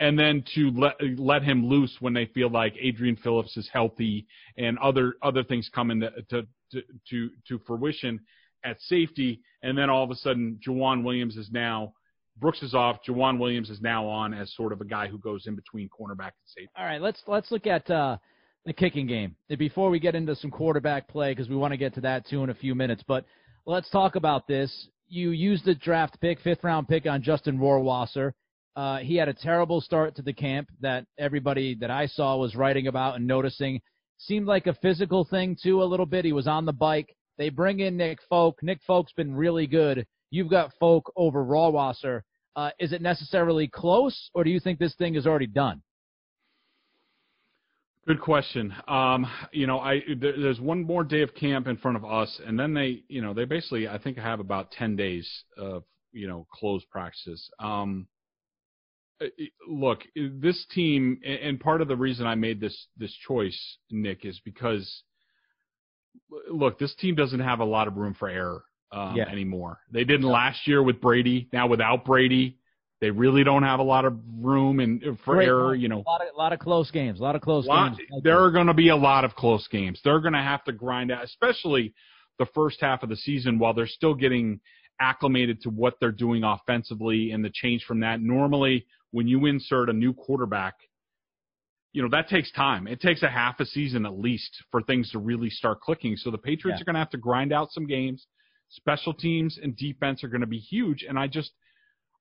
and 0.00 0.18
then 0.18 0.44
to 0.54 0.70
let 0.72 0.94
let 1.18 1.42
him 1.42 1.66
loose 1.66 1.96
when 2.00 2.12
they 2.12 2.26
feel 2.26 2.50
like 2.50 2.74
Adrian 2.80 3.16
Phillips 3.16 3.56
is 3.56 3.68
healthy 3.72 4.26
and 4.56 4.78
other 4.78 5.14
other 5.22 5.42
things 5.42 5.70
come 5.74 5.90
into 5.90 6.10
to 6.30 6.46
to 6.72 6.82
to, 7.08 7.30
to 7.48 7.58
fruition 7.66 8.20
at 8.64 8.80
safety, 8.80 9.40
and 9.62 9.78
then 9.78 9.88
all 9.88 10.04
of 10.04 10.10
a 10.10 10.16
sudden 10.16 10.58
Joejuan 10.66 11.04
Williams 11.04 11.36
is 11.36 11.50
now 11.52 11.92
Brooks 12.38 12.62
is 12.62 12.74
off. 12.74 12.98
Joejuan 13.06 13.38
Williams 13.38 13.70
is 13.70 13.80
now 13.80 14.06
on 14.06 14.34
as 14.34 14.54
sort 14.54 14.72
of 14.72 14.80
a 14.80 14.84
guy 14.84 15.08
who 15.08 15.18
goes 15.18 15.46
in 15.46 15.54
between 15.54 15.88
cornerback 15.88 16.32
and 16.32 16.46
safety. 16.46 16.70
All 16.76 16.84
right, 16.84 17.00
let's 17.00 17.22
let's 17.26 17.50
look 17.50 17.66
at 17.66 17.88
uh, 17.90 18.18
the 18.64 18.72
kicking 18.72 19.06
game 19.06 19.36
before 19.58 19.88
we 19.88 19.98
get 19.98 20.14
into 20.14 20.34
some 20.36 20.50
quarterback 20.50 21.08
play 21.08 21.32
because 21.32 21.48
we 21.48 21.56
want 21.56 21.72
to 21.72 21.78
get 21.78 21.94
to 21.94 22.00
that 22.02 22.26
too 22.26 22.44
in 22.44 22.50
a 22.50 22.54
few 22.54 22.74
minutes. 22.74 23.02
But 23.06 23.24
let's 23.64 23.88
talk 23.90 24.16
about 24.16 24.46
this. 24.46 24.88
You 25.08 25.30
used 25.30 25.64
the 25.64 25.74
draft 25.74 26.20
pick, 26.20 26.40
fifth 26.40 26.64
round 26.64 26.88
pick 26.88 27.06
on 27.06 27.22
Justin 27.22 27.58
Rohrwasser. 27.58 28.32
Uh, 28.76 28.98
he 28.98 29.16
had 29.16 29.28
a 29.28 29.34
terrible 29.34 29.80
start 29.80 30.14
to 30.14 30.22
the 30.22 30.32
camp 30.32 30.68
that 30.80 31.06
everybody 31.18 31.74
that 31.74 31.90
I 31.90 32.06
saw 32.06 32.36
was 32.36 32.54
writing 32.54 32.86
about 32.86 33.16
and 33.16 33.26
noticing. 33.26 33.80
Seemed 34.18 34.46
like 34.46 34.66
a 34.66 34.74
physical 34.74 35.24
thing 35.24 35.56
too, 35.60 35.82
a 35.82 35.84
little 35.84 36.06
bit. 36.06 36.24
He 36.24 36.32
was 36.32 36.46
on 36.46 36.66
the 36.66 36.72
bike. 36.72 37.16
They 37.38 37.48
bring 37.48 37.80
in 37.80 37.96
Nick 37.96 38.18
Folk. 38.28 38.62
Nick 38.62 38.80
Folk's 38.86 39.12
been 39.12 39.34
really 39.34 39.66
good. 39.66 40.06
You've 40.30 40.50
got 40.50 40.72
Folk 40.78 41.10
over 41.16 41.44
Rohrwasser. 41.44 42.20
Uh, 42.54 42.70
is 42.78 42.92
it 42.92 43.02
necessarily 43.02 43.68
close, 43.68 44.30
or 44.34 44.44
do 44.44 44.50
you 44.50 44.60
think 44.60 44.78
this 44.78 44.94
thing 44.96 45.14
is 45.14 45.26
already 45.26 45.46
done? 45.46 45.82
Good 48.06 48.20
question. 48.20 48.74
Um, 48.88 49.26
you 49.52 49.66
know, 49.66 49.80
I 49.80 50.00
there, 50.18 50.40
there's 50.40 50.60
one 50.60 50.84
more 50.84 51.02
day 51.02 51.22
of 51.22 51.34
camp 51.34 51.66
in 51.66 51.76
front 51.76 51.96
of 51.96 52.04
us, 52.04 52.40
and 52.46 52.58
then 52.58 52.72
they, 52.72 53.02
you 53.08 53.20
know, 53.20 53.34
they 53.34 53.44
basically 53.44 53.88
I 53.88 53.98
think 53.98 54.16
have 54.16 54.40
about 54.40 54.70
ten 54.70 54.96
days 54.96 55.28
of 55.58 55.82
you 56.12 56.28
know 56.28 56.46
closed 56.52 56.88
practices. 56.90 57.50
Um, 57.58 58.06
look, 59.68 60.02
this 60.14 60.66
team, 60.74 61.20
and 61.24 61.58
part 61.60 61.80
of 61.80 61.88
the 61.88 61.96
reason 61.96 62.26
I 62.26 62.34
made 62.34 62.60
this 62.60 62.86
this 62.96 63.14
choice, 63.26 63.78
Nick, 63.90 64.24
is 64.24 64.40
because 64.44 65.02
look, 66.50 66.78
this 66.78 66.94
team 66.96 67.14
doesn't 67.14 67.40
have 67.40 67.60
a 67.60 67.64
lot 67.64 67.88
of 67.88 67.96
room 67.96 68.14
for 68.14 68.28
error 68.28 68.64
um, 68.92 69.16
yeah. 69.16 69.28
anymore. 69.28 69.78
They 69.90 70.04
didn't 70.04 70.26
last 70.26 70.66
year 70.66 70.82
with 70.82 71.00
Brady. 71.00 71.48
Now 71.52 71.66
without 71.66 72.04
Brady, 72.04 72.58
they 73.00 73.10
really 73.10 73.44
don't 73.44 73.62
have 73.62 73.80
a 73.80 73.84
lot 73.84 74.04
of 74.04 74.18
room 74.40 74.80
and 74.80 75.02
uh, 75.02 75.12
for 75.24 75.34
Great 75.36 75.48
error. 75.48 75.74
You 75.74 75.88
know, 75.88 76.02
a 76.06 76.10
lot 76.10 76.22
of, 76.22 76.28
a 76.34 76.38
lot 76.38 76.52
of 76.52 76.58
close 76.58 76.90
games. 76.90 77.20
A 77.20 77.22
lot 77.22 77.36
of 77.36 77.42
close 77.42 77.66
lot, 77.66 77.96
games. 77.96 78.22
There 78.22 78.42
are 78.42 78.50
going 78.50 78.68
to 78.68 78.74
be 78.74 78.88
a 78.88 78.96
lot 78.96 79.24
of 79.24 79.34
close 79.34 79.66
games. 79.68 80.00
They're 80.02 80.20
going 80.20 80.34
to 80.34 80.42
have 80.42 80.64
to 80.64 80.72
grind 80.72 81.10
out, 81.10 81.24
especially 81.24 81.94
the 82.38 82.46
first 82.54 82.78
half 82.80 83.02
of 83.02 83.08
the 83.08 83.16
season, 83.16 83.58
while 83.58 83.74
they're 83.74 83.86
still 83.86 84.14
getting 84.14 84.60
acclimated 85.00 85.60
to 85.62 85.70
what 85.70 85.94
they're 86.00 86.12
doing 86.12 86.42
offensively 86.42 87.32
and 87.32 87.44
the 87.44 87.50
change 87.50 87.84
from 87.84 88.00
that. 88.00 88.20
Normally, 88.20 88.86
when 89.16 89.26
you 89.26 89.46
insert 89.46 89.88
a 89.88 89.94
new 89.94 90.12
quarterback, 90.12 90.74
you 91.94 92.02
know, 92.02 92.08
that 92.10 92.28
takes 92.28 92.52
time. 92.52 92.86
It 92.86 93.00
takes 93.00 93.22
a 93.22 93.30
half 93.30 93.58
a 93.60 93.64
season 93.64 94.04
at 94.04 94.18
least 94.18 94.62
for 94.70 94.82
things 94.82 95.10
to 95.12 95.18
really 95.18 95.48
start 95.48 95.80
clicking. 95.80 96.18
So 96.18 96.30
the 96.30 96.36
Patriots 96.36 96.78
yeah. 96.78 96.82
are 96.82 96.84
going 96.84 96.96
to 96.96 97.00
have 97.00 97.10
to 97.10 97.16
grind 97.16 97.50
out 97.50 97.72
some 97.72 97.86
games. 97.86 98.26
Special 98.68 99.14
teams 99.14 99.58
and 99.62 99.74
defense 99.74 100.22
are 100.22 100.28
going 100.28 100.42
to 100.42 100.46
be 100.46 100.58
huge. 100.58 101.02
And 101.08 101.18
I 101.18 101.28
just, 101.28 101.52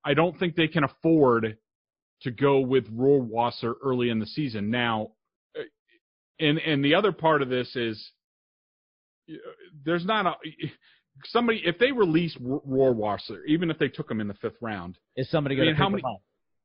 I 0.06 0.14
don't 0.14 0.38
think 0.38 0.56
they 0.56 0.68
can 0.68 0.84
afford 0.84 1.58
to 2.22 2.30
go 2.30 2.60
with 2.60 2.90
Rohrwasser 2.90 3.74
early 3.84 4.08
in 4.08 4.18
the 4.18 4.26
season. 4.26 4.70
Now, 4.70 5.10
uh, 5.54 5.64
and 6.40 6.56
and 6.56 6.82
the 6.82 6.94
other 6.94 7.12
part 7.12 7.42
of 7.42 7.50
this 7.50 7.76
is 7.76 8.10
there's 9.84 10.06
not 10.06 10.24
a 10.24 10.32
somebody 11.26 11.60
if 11.62 11.78
they 11.78 11.92
release 11.92 12.34
Rohrwasser, 12.38 13.44
even 13.46 13.70
if 13.70 13.78
they 13.78 13.88
took 13.88 14.10
him 14.10 14.22
in 14.22 14.28
the 14.28 14.34
fifth 14.34 14.56
round, 14.62 14.96
is 15.14 15.30
somebody 15.30 15.56
going 15.56 15.68
to 15.68 15.74
how 15.74 15.90
many? 15.90 16.02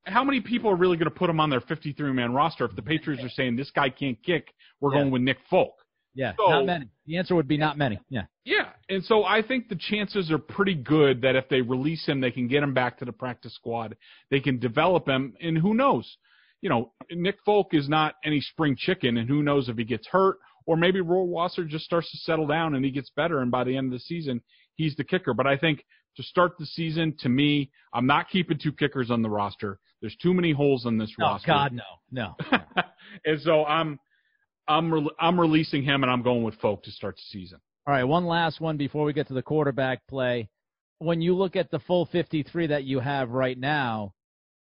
How 0.06 0.24
many 0.24 0.42
people 0.42 0.70
are 0.72 0.76
really 0.76 0.98
going 0.98 1.10
to 1.10 1.16
put 1.16 1.30
him 1.30 1.40
on 1.40 1.50
their 1.50 1.62
53 1.62 2.12
man 2.14 2.34
roster 2.34 2.66
if 2.66 2.76
the 2.76 2.82
Patriots 2.82 3.24
are 3.24 3.30
saying 3.30 3.56
this 3.56 3.72
guy 3.72 3.90
can't 3.90 4.22
kick? 4.24 4.48
We're 4.80 4.94
yeah. 4.94 5.02
going 5.02 5.12
with 5.12 5.22
Nick 5.22 5.38
Folk. 5.50 5.74
Yeah, 6.14 6.34
so, 6.38 6.50
not 6.50 6.66
many. 6.66 6.90
The 7.06 7.18
answer 7.18 7.36
would 7.36 7.48
be 7.48 7.58
not 7.58 7.78
many. 7.78 8.00
Yeah. 8.10 8.24
Yeah, 8.44 8.70
and 8.90 9.04
so 9.06 9.24
I 9.24 9.42
think 9.42 9.70
the 9.70 9.78
chances 9.78 10.30
are 10.32 10.40
pretty 10.40 10.76
good 10.76 11.22
that 11.22 11.36
if 11.36 11.48
they 11.48 11.62
release 11.62 12.06
him, 12.06 12.20
they 12.20 12.32
can 12.32 12.48
get 12.48 12.64
him 12.64 12.74
back 12.74 12.98
to 13.00 13.06
the 13.06 13.14
practice 13.14 13.54
squad. 13.56 13.96
They 14.30 14.40
can 14.42 14.60
develop 14.60 15.08
him, 15.08 15.36
and 15.40 15.58
who 15.58 15.74
knows? 15.74 16.18
You 16.62 16.70
know, 16.70 16.92
Nick 17.12 17.38
Folk 17.46 17.74
is 17.74 17.88
not 17.88 18.16
any 18.26 18.42
spring 18.42 18.76
chicken, 18.78 19.18
and 19.18 19.30
who 19.30 19.42
knows 19.42 19.70
if 19.70 19.78
he 19.78 19.86
gets 19.86 20.08
hurt 20.08 20.38
or 20.66 20.78
maybe 20.78 21.02
Roy 21.02 21.26
Rohrwasser 21.26 21.68
just 21.68 21.86
starts 21.86 22.10
to 22.12 22.18
settle 22.18 22.48
down 22.48 22.76
and 22.76 22.86
he 22.86 22.92
gets 22.92 23.10
better, 23.16 23.40
and 23.40 23.52
by 23.52 23.64
the 23.64 23.76
end 23.76 23.88
of 23.88 23.94
the 23.94 24.00
season, 24.00 24.42
he's 24.76 24.96
the 24.96 25.04
kicker. 25.04 25.34
But 25.34 25.48
I 25.48 25.58
think 25.58 25.84
to 26.18 26.24
start 26.24 26.54
the 26.58 26.66
season, 26.66 27.16
to 27.20 27.30
me, 27.30 27.72
I'm 27.94 28.06
not 28.06 28.30
keeping 28.30 28.60
two 28.62 28.72
kickers 28.72 29.12
on 29.12 29.22
the 29.22 29.30
roster. 29.30 29.80
There's 30.02 30.16
too 30.22 30.34
many 30.34 30.52
holes 30.52 30.86
in 30.86 30.98
this 30.98 31.14
oh, 31.20 31.24
roster. 31.24 31.48
God, 31.48 31.74
no, 31.74 31.84
no. 32.12 32.36
and 33.26 33.40
so 33.42 33.66
I'm, 33.66 34.00
I'm, 34.68 34.94
re- 34.94 35.16
I'm 35.20 35.40
releasing 35.40 35.84
him, 35.84 36.04
and 36.04 36.12
I'm 36.12 36.24
going 36.24 36.44
with 36.44 36.56
Folk 36.56 36.84
to 36.84 36.92
start 36.92 37.16
the 37.16 37.40
season. 37.40 37.60
All 37.88 37.94
right, 37.94 38.04
one 38.04 38.26
last 38.26 38.60
one 38.60 38.78
before 38.78 39.06
we 39.06 39.14
get 39.14 39.28
to 39.28 39.34
the 39.34 39.42
quarterback 39.42 40.06
play. 40.08 40.50
When 41.00 41.22
you 41.22 41.36
look 41.36 41.56
at 41.56 41.72
the 41.72 41.80
full 41.80 42.06
53 42.12 42.68
that 42.68 42.84
you 42.84 43.00
have 43.00 43.30
right 43.30 43.58
now, 43.58 44.14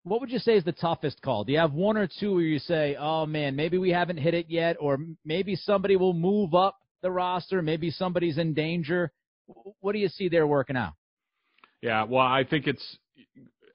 what 0.05 0.20
would 0.20 0.31
you 0.31 0.38
say 0.38 0.57
is 0.57 0.64
the 0.64 0.72
toughest 0.72 1.20
call? 1.20 1.44
Do 1.44 1.53
you 1.53 1.59
have 1.59 1.72
one 1.72 1.96
or 1.96 2.09
two 2.20 2.35
where 2.35 2.42
you 2.42 2.59
say, 2.61 2.96
"Oh 2.98 3.27
man, 3.27 3.57
maybe 3.57 3.77
we 3.77 3.90
haven't 3.90 4.18
hit 4.18 4.35
it 4.35 4.46
yet," 4.48 4.77
or 4.81 4.98
maybe 5.24 5.57
somebody 5.57 5.96
will 5.96 6.14
move 6.14 6.55
up 6.55 6.77
the 7.03 7.11
roster, 7.11 7.61
maybe 7.61 7.90
somebody's 7.90 8.38
in 8.38 8.55
danger? 8.55 9.12
What 9.81 9.92
do 9.92 9.98
you 9.98 10.09
see 10.09 10.29
there 10.29 10.46
working 10.46 10.77
out? 10.77 10.94
Yeah, 11.83 12.05
well, 12.05 12.27
I 12.27 12.44
think 12.44 12.66
it's 12.66 12.98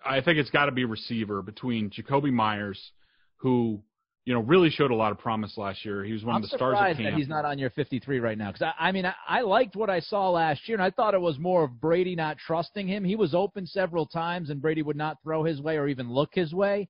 I 0.05 0.21
think 0.21 0.37
it's 0.37 0.49
got 0.49 0.65
to 0.65 0.71
be 0.71 0.85
receiver 0.85 1.41
between 1.41 1.89
Jakobi 1.89 2.31
Meyers, 2.31 2.91
who 3.37 3.81
you 4.25 4.33
know, 4.33 4.39
really 4.41 4.69
showed 4.69 4.91
a 4.91 4.95
lot 4.95 5.11
of 5.11 5.19
promise 5.19 5.57
last 5.57 5.83
year. 5.83 6.03
He 6.03 6.13
was 6.13 6.23
one 6.23 6.35
I'm 6.35 6.43
of 6.43 6.49
the 6.49 6.55
stars 6.55 6.77
of 6.79 6.97
camp. 6.97 7.11
that 7.11 7.13
he's 7.13 7.27
not 7.27 7.43
on 7.43 7.59
your 7.59 7.69
53 7.71 8.19
right 8.19 8.37
now. 8.37 8.51
Because 8.51 8.73
I, 8.79 8.87
I 8.87 8.91
mean, 8.93 9.05
I, 9.05 9.13
I 9.27 9.41
liked 9.41 9.75
what 9.75 9.89
I 9.89 9.99
saw 9.99 10.29
last 10.29 10.67
year, 10.67 10.77
and 10.77 10.83
I 10.83 10.91
thought 10.91 11.13
it 11.13 11.19
was 11.19 11.37
more 11.37 11.65
of 11.65 11.81
Brady 11.81 12.15
not 12.15 12.37
trusting 12.37 12.87
him. 12.87 13.03
He 13.03 13.17
was 13.17 13.33
open 13.33 13.65
several 13.65 14.05
times, 14.05 14.49
and 14.49 14.61
Brady 14.61 14.81
would 14.81 14.95
not 14.95 15.17
throw 15.23 15.43
his 15.43 15.61
way 15.61 15.77
or 15.77 15.87
even 15.87 16.09
look 16.09 16.29
his 16.33 16.53
way. 16.53 16.87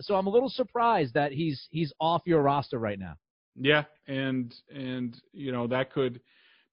So 0.00 0.14
I'm 0.14 0.26
a 0.26 0.30
little 0.30 0.50
surprised 0.50 1.14
that 1.14 1.32
he's 1.32 1.66
he's 1.70 1.92
off 2.00 2.22
your 2.26 2.42
roster 2.42 2.78
right 2.78 2.98
now. 2.98 3.14
Yeah, 3.58 3.84
and 4.06 4.54
and 4.72 5.16
you 5.32 5.50
know 5.50 5.66
that 5.68 5.92
could 5.92 6.20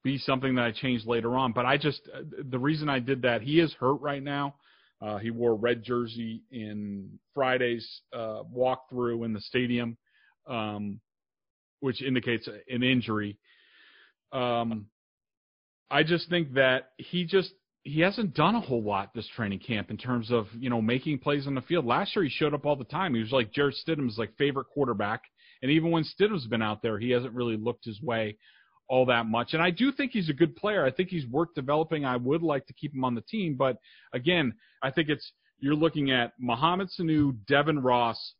be 0.03 0.17
something 0.17 0.55
that 0.55 0.65
I 0.65 0.71
change 0.71 1.05
later 1.05 1.37
on. 1.37 1.53
But 1.53 1.65
I 1.65 1.77
just 1.77 2.01
uh, 2.13 2.19
the 2.49 2.59
reason 2.59 2.89
I 2.89 2.99
did 2.99 3.21
that 3.23 3.41
he 3.41 3.59
is 3.59 3.73
hurt 3.79 4.01
right 4.01 4.21
now. 4.21 4.55
Uh, 5.01 5.17
he 5.17 5.31
wore 5.31 5.55
red 5.55 5.83
jersey 5.83 6.43
in 6.51 7.19
Friday's 7.33 8.01
uh, 8.13 8.43
walkthrough 8.55 9.25
in 9.25 9.33
the 9.33 9.41
stadium, 9.41 9.97
um, 10.47 10.99
which 11.81 12.01
indicates 12.01 12.47
an 12.69 12.83
injury. 12.83 13.37
Um, 14.31 14.87
I 15.91 16.03
just 16.03 16.29
think 16.29 16.53
that 16.53 16.89
he 16.97 17.25
just 17.25 17.51
he 17.83 17.99
hasn't 17.99 18.33
done 18.33 18.55
a 18.55 18.61
whole 18.61 18.81
lot 18.81 19.13
this 19.13 19.27
training 19.35 19.59
camp 19.59 19.91
in 19.91 19.97
terms 19.97 20.31
of 20.31 20.47
you 20.57 20.69
know 20.69 20.81
making 20.81 21.19
plays 21.19 21.47
on 21.47 21.55
the 21.55 21.61
field. 21.61 21.85
Last 21.85 22.15
year 22.15 22.23
he 22.23 22.29
showed 22.29 22.53
up 22.53 22.65
all 22.65 22.77
the 22.77 22.85
time. 22.85 23.13
He 23.13 23.21
was 23.21 23.31
like 23.31 23.51
Jarrett 23.51 23.75
Stidham's 23.85 24.17
like 24.17 24.35
favorite 24.37 24.67
quarterback, 24.73 25.21
and 25.61 25.69
even 25.69 25.91
when 25.91 26.03
Stidham's 26.03 26.47
been 26.47 26.61
out 26.61 26.81
there, 26.81 26.97
he 26.97 27.11
hasn't 27.11 27.33
really 27.33 27.57
looked 27.57 27.85
his 27.85 28.01
way 28.01 28.37
all 28.87 29.05
that 29.07 29.25
much. 29.25 29.53
And 29.53 29.61
I 29.61 29.71
do 29.71 29.91
think 29.91 30.11
he's 30.11 30.29
a 30.29 30.33
good 30.33 30.55
player. 30.55 30.85
I 30.85 30.91
think 30.91 31.09
he's 31.09 31.25
worth 31.27 31.53
developing. 31.55 32.05
I 32.05 32.17
would 32.17 32.43
like 32.43 32.65
to 32.67 32.73
keep 32.73 32.93
him 32.93 33.03
on 33.03 33.15
the 33.15 33.21
team, 33.21 33.55
but 33.55 33.77
again, 34.13 34.53
I 34.81 34.91
think 34.91 35.09
it's 35.09 35.31
you're 35.59 35.75
looking 35.75 36.11
at 36.11 36.33
Mohamed 36.39 36.89
Sanu, 36.89 37.37
Devin 37.47 37.79
Ross, 37.79 38.33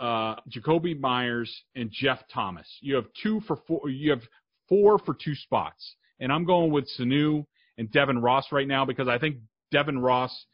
uh, 0.00 0.34
Jakobi 0.50 0.98
Meyers, 0.98 1.62
and 1.76 1.90
Jeff 1.92 2.18
Thomas. 2.32 2.66
You 2.80 2.96
have 2.96 3.06
two 3.22 3.40
for 3.46 3.58
four. 3.68 3.88
You 3.88 4.10
have 4.10 4.22
four 4.68 4.98
for 4.98 5.14
two 5.14 5.36
spots, 5.36 5.94
and 6.18 6.32
I'm 6.32 6.44
going 6.44 6.72
with 6.72 6.88
Sanu 6.98 7.46
and 7.78 7.90
Devin 7.92 8.20
Ross 8.20 8.50
right 8.50 8.66
now 8.66 8.84
because 8.84 9.06
I 9.06 9.18
think 9.18 9.36
Devin 9.70 10.00
Ross 10.00 10.46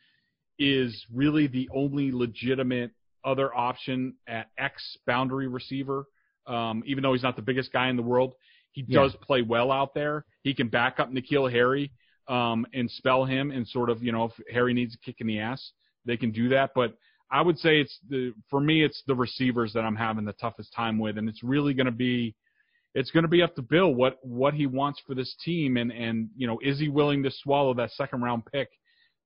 is 0.58 1.06
really 1.12 1.46
the 1.46 1.68
only 1.74 2.12
legitimate 2.12 2.90
other 3.24 3.54
option 3.54 4.14
at 4.28 4.50
X 4.58 4.98
boundary 5.06 5.48
receiver. 5.48 6.04
Um, 6.46 6.82
even 6.86 7.02
though 7.02 7.12
he's 7.12 7.22
not 7.22 7.36
the 7.36 7.42
biggest 7.42 7.72
guy 7.72 7.88
in 7.88 7.96
the 7.96 8.02
world, 8.02 8.34
he 8.72 8.84
yeah. 8.86 9.00
does 9.00 9.16
play 9.22 9.42
well 9.42 9.72
out 9.72 9.94
there. 9.94 10.24
He 10.42 10.54
can 10.54 10.68
back 10.68 11.00
up 11.00 11.10
N'Keal 11.10 11.50
Harry 11.50 11.92
um, 12.28 12.66
and 12.72 12.90
spell 12.90 13.24
him, 13.24 13.50
and 13.50 13.66
sort 13.66 13.90
of 13.90 14.02
you 14.02 14.12
know 14.12 14.24
if 14.24 14.32
Harry 14.52 14.74
needs 14.74 14.94
a 14.94 14.98
kick 14.98 15.16
in 15.20 15.26
the 15.26 15.40
ass, 15.40 15.72
they 16.04 16.16
can 16.16 16.30
do 16.30 16.48
that. 16.50 16.70
But 16.74 16.94
I 17.30 17.42
would 17.42 17.58
say 17.58 17.80
it's 17.80 17.98
the 18.08 18.32
for 18.48 18.60
me 18.60 18.84
it's 18.84 19.02
the 19.06 19.14
receivers 19.14 19.72
that 19.74 19.80
I'm 19.80 19.96
having 19.96 20.24
the 20.24 20.32
toughest 20.34 20.72
time 20.74 20.98
with, 20.98 21.18
and 21.18 21.28
it's 21.28 21.42
really 21.42 21.74
going 21.74 21.86
to 21.86 21.92
be 21.92 22.34
it's 22.94 23.10
going 23.10 23.22
to 23.22 23.28
be 23.28 23.42
up 23.42 23.54
to 23.56 23.62
Bill 23.62 23.92
what 23.92 24.18
what 24.22 24.54
he 24.54 24.66
wants 24.66 25.00
for 25.06 25.14
this 25.14 25.34
team, 25.44 25.76
and 25.76 25.92
and 25.92 26.28
you 26.36 26.46
know 26.46 26.58
is 26.62 26.78
he 26.78 26.88
willing 26.88 27.22
to 27.22 27.30
swallow 27.30 27.74
that 27.74 27.90
second 27.92 28.22
round 28.22 28.44
pick 28.52 28.68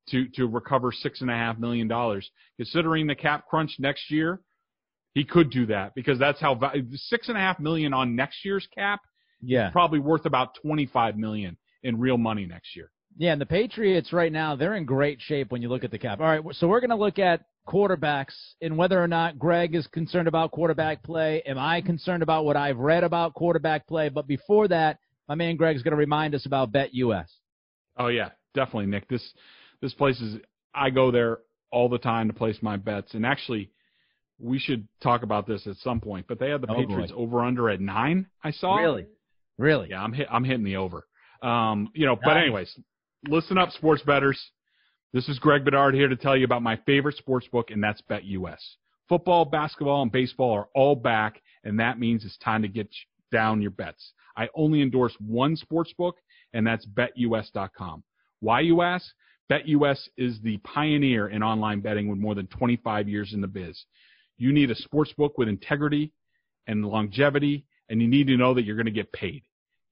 to 0.09 0.29
to 0.35 0.47
recover 0.47 0.93
six 0.93 1.21
and 1.21 1.31
a 1.31 1.35
half 1.35 1.59
million 1.59 1.89
dollars? 1.89 2.31
Considering 2.57 3.07
the 3.07 3.15
cap 3.15 3.47
crunch 3.49 3.77
next 3.79 4.11
year, 4.11 4.41
he 5.15 5.25
could 5.25 5.51
do 5.51 5.67
that 5.67 5.95
because 5.95 6.19
that's 6.19 6.41
how 6.41 6.59
six 6.95 7.29
and 7.29 7.39
a 7.39 7.41
half 7.41 7.59
million 7.59 7.95
on 7.95 8.17
next 8.17 8.45
year's 8.45 8.67
cap. 8.75 9.01
Yeah, 9.43 9.71
probably 9.71 9.99
worth 9.99 10.27
about 10.27 10.55
twenty 10.63 10.87
five 10.87 11.17
million 11.17 11.57
in 11.83 11.99
real 11.99 12.19
money 12.19 12.47
next 12.47 12.75
year. 12.77 12.91
Yeah, 13.17 13.33
and 13.33 13.41
the 13.41 13.47
Patriots 13.47 14.13
right 14.13 14.33
now 14.33 14.57
they're 14.57 14.75
in 14.75 14.85
great 14.85 15.21
shape 15.21 15.53
when 15.53 15.63
you 15.63 15.69
look 15.69 15.85
at 15.85 15.91
the 15.91 15.99
cap. 15.99 16.21
All 16.21 16.27
right, 16.27 16.43
so 16.53 16.67
we're 16.67 16.81
going 16.81 16.91
to 16.91 16.97
look 16.97 17.19
at 17.19 17.45
quarterbacks 17.69 18.35
and 18.61 18.77
whether 18.77 19.03
or 19.03 19.09
not 19.09 19.39
Greg 19.39 19.75
is 19.75 19.87
concerned 19.87 20.29
about 20.29 20.51
quarterback 20.51 21.03
play. 21.03 21.43
Am 21.47 21.59
I 21.59 21.81
concerned 21.81 22.23
about 22.23 22.45
what 22.45 22.57
I've 22.57 22.79
read 22.79 23.05
about 23.05 23.35
quarterback 23.35 23.87
play? 23.87 24.09
But 24.09 24.27
before 24.27 24.69
that, 24.69 24.99
my 25.29 25.35
man 25.35 25.57
Greg's 25.57 25.83
going 25.83 25.93
to 25.93 25.97
remind 25.97 26.35
us 26.35 26.45
about 26.47 26.73
Bet 26.73 26.93
US. 26.95 27.33
Oh 27.97 28.09
yeah, 28.09 28.31
definitely, 28.55 28.87
Nick. 28.87 29.09
This 29.09 29.33
this 29.81 29.95
place 29.95 30.21
is 30.21 30.39
I 30.75 30.91
go 30.91 31.11
there 31.11 31.39
all 31.71 31.89
the 31.89 31.99
time 31.99 32.29
to 32.29 32.35
place 32.35 32.59
my 32.63 32.77
bets, 32.77 33.15
and 33.15 33.25
actually, 33.25 33.71
we 34.39 34.59
should 34.59 34.89
talk 35.03 35.23
about 35.23 35.47
this 35.47 35.67
at 35.67 35.77
some 35.77 36.01
point. 36.01 36.27
But 36.29 36.39
they 36.39 36.51
had 36.51 36.61
the 36.61 36.71
oh, 36.71 36.77
Patriots 36.77 37.13
boy. 37.13 37.19
over 37.19 37.43
under 37.43 37.71
at 37.71 37.81
nine. 37.81 38.27
I 38.43 38.51
saw. 38.51 38.77
Really, 38.77 39.07
really. 39.59 39.91
Yeah, 39.91 40.03
I'm 40.03 40.13
hit, 40.13 40.27
I'm 40.31 40.45
hitting 40.45 40.65
the 40.65 40.77
over. 40.77 41.07
Um, 41.43 41.91
you 41.95 42.07
know, 42.07 42.15
nice. 42.15 42.23
but 42.25 42.37
anyways, 42.37 42.79
listen 43.29 43.59
up, 43.59 43.71
sports 43.73 44.03
betters. 44.03 44.41
This 45.13 45.29
is 45.29 45.39
Greg 45.39 45.65
Bedard 45.65 45.95
here 45.95 46.09
to 46.09 46.17
tell 46.17 46.37
you 46.37 46.45
about 46.45 46.63
my 46.63 46.77
favorite 46.87 47.17
sports 47.17 47.47
book, 47.49 47.71
and 47.71 47.83
that's 47.83 48.03
BetUS. 48.11 48.59
Football, 49.09 49.45
basketball, 49.45 50.03
and 50.03 50.11
baseball 50.11 50.53
are 50.53 50.69
all 50.75 50.97
back, 50.97 51.41
and 51.63 51.79
that 51.79 52.01
means 52.01 52.25
it's 52.25 52.37
time 52.39 52.63
to 52.63 52.69
get 52.69 52.89
down 53.31 53.63
your 53.63 53.71
bets. 53.71 54.13
I 54.37 54.49
only 54.55 54.83
endorse 54.83 55.15
one 55.21 55.57
sports 55.57 55.93
book, 55.97 56.17
and 56.53 56.67
that's 56.67 56.87
BetUS.com. 56.87 58.03
Why, 58.41 58.61
you 58.61 58.83
ask? 58.83 59.07
BetUS 59.51 60.09
is 60.17 60.41
the 60.41 60.57
pioneer 60.59 61.29
in 61.29 61.43
online 61.43 61.81
betting 61.81 62.09
with 62.09 62.19
more 62.19 62.35
than 62.35 62.47
25 62.47 63.09
years 63.09 63.35
in 63.35 63.41
the 63.41 63.47
biz. 63.47 63.85
You 64.39 64.53
need 64.53 64.71
a 64.71 64.75
sports 64.75 65.13
book 65.13 65.39
with 65.39 65.49
integrity 65.49 66.13
and 66.67 66.85
longevity, 66.85 67.67
and 67.89 68.01
you 68.01 68.09
need 68.09 68.27
to 68.29 68.37
know 68.37 68.55
that 68.55 68.65
you're 68.65 68.77
going 68.77 68.87
to 68.87 68.93
get 68.93 69.13
paid. 69.13 69.43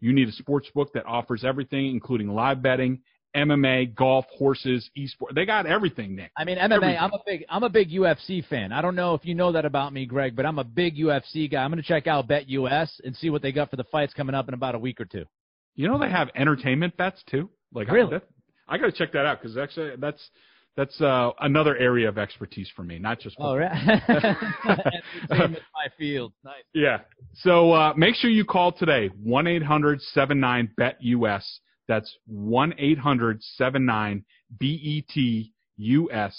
You 0.01 0.13
need 0.13 0.29
a 0.29 0.33
sports 0.33 0.69
book 0.75 0.93
that 0.95 1.07
offers 1.07 1.45
everything, 1.45 1.87
including 1.87 2.29
live 2.29 2.63
betting 2.63 3.01
MMA, 3.37 3.95
golf, 3.95 4.27
horses, 4.37 4.91
esports. 4.97 5.35
They 5.35 5.47
got 5.47 5.67
everything, 5.67 6.15
Nick. 6.17 6.33
I 6.37 6.45
mean, 6.45 6.59
MMA. 6.59 6.75
Everything. 6.75 6.99
I'm 6.99 7.13
a 7.13 7.21
big, 7.25 7.45
I'm 7.49 7.63
a 7.63 7.71
big 7.71 7.91
UFC 7.91 8.47
fan. 8.47 8.73
I 8.73 8.83
don't 8.83 8.95
know 8.95 9.15
if 9.15 9.25
you 9.25 9.35
know 9.35 9.53
that 9.53 9.65
about 9.65 9.93
me, 9.93 10.05
Greg, 10.07 10.37
but 10.37 10.45
I'm 10.45 10.59
a 10.59 10.65
big 10.65 10.97
UFC 10.97 11.51
guy. 11.51 11.63
I'm 11.63 11.71
going 11.71 11.83
to 11.83 11.89
check 11.89 12.07
out 12.07 12.29
Bet 12.29 12.49
US 12.49 13.01
and 13.05 13.17
see 13.17 13.31
what 13.31 13.43
they 13.43 13.53
got 13.53 13.71
for 13.71 13.77
the 13.77 13.85
fights 13.85 14.13
coming 14.13 14.35
up 14.35 14.49
in 14.49 14.55
about 14.55 14.75
a 14.75 14.79
week 14.79 15.01
or 15.01 15.07
two. 15.07 15.25
You 15.75 15.89
know, 15.89 15.99
they 15.99 16.11
have 16.11 16.29
entertainment 16.35 16.97
bets 16.97 17.23
too. 17.31 17.49
Like, 17.73 17.91
really? 17.91 18.17
I, 18.69 18.75
I 18.75 18.79
got 18.79 18.87
to 18.87 18.93
check 18.93 19.13
that 19.13 19.25
out 19.25 19.41
because 19.41 19.57
actually, 19.57 19.93
that's 19.99 20.23
that's 20.77 21.01
uh, 21.01 21.31
another 21.41 21.77
area 21.77 22.09
of 22.09 22.19
expertise 22.19 22.71
for 22.75 22.83
me, 22.83 22.99
not 22.99 23.21
just. 23.21 23.37
Football. 23.37 23.53
Oh, 23.53 23.59
right. 23.59 24.37
my 25.31 25.87
field. 25.99 26.33
Nice. 26.45 26.63
Yeah. 26.75 27.01
So 27.35 27.73
uh, 27.73 27.93
make 27.97 28.15
sure 28.15 28.31
you 28.31 28.45
call 28.45 28.73
today 28.73 29.11
one 29.23 29.47
eight 29.47 29.63
hundred 29.63 30.01
seven 30.01 30.41
nine 30.41 30.71
bet 30.77 30.97
us 31.03 31.61
that's 31.89 32.17
1 32.27 32.75
800 32.79 33.43
79 33.43 34.25
BETUS, 34.59 36.35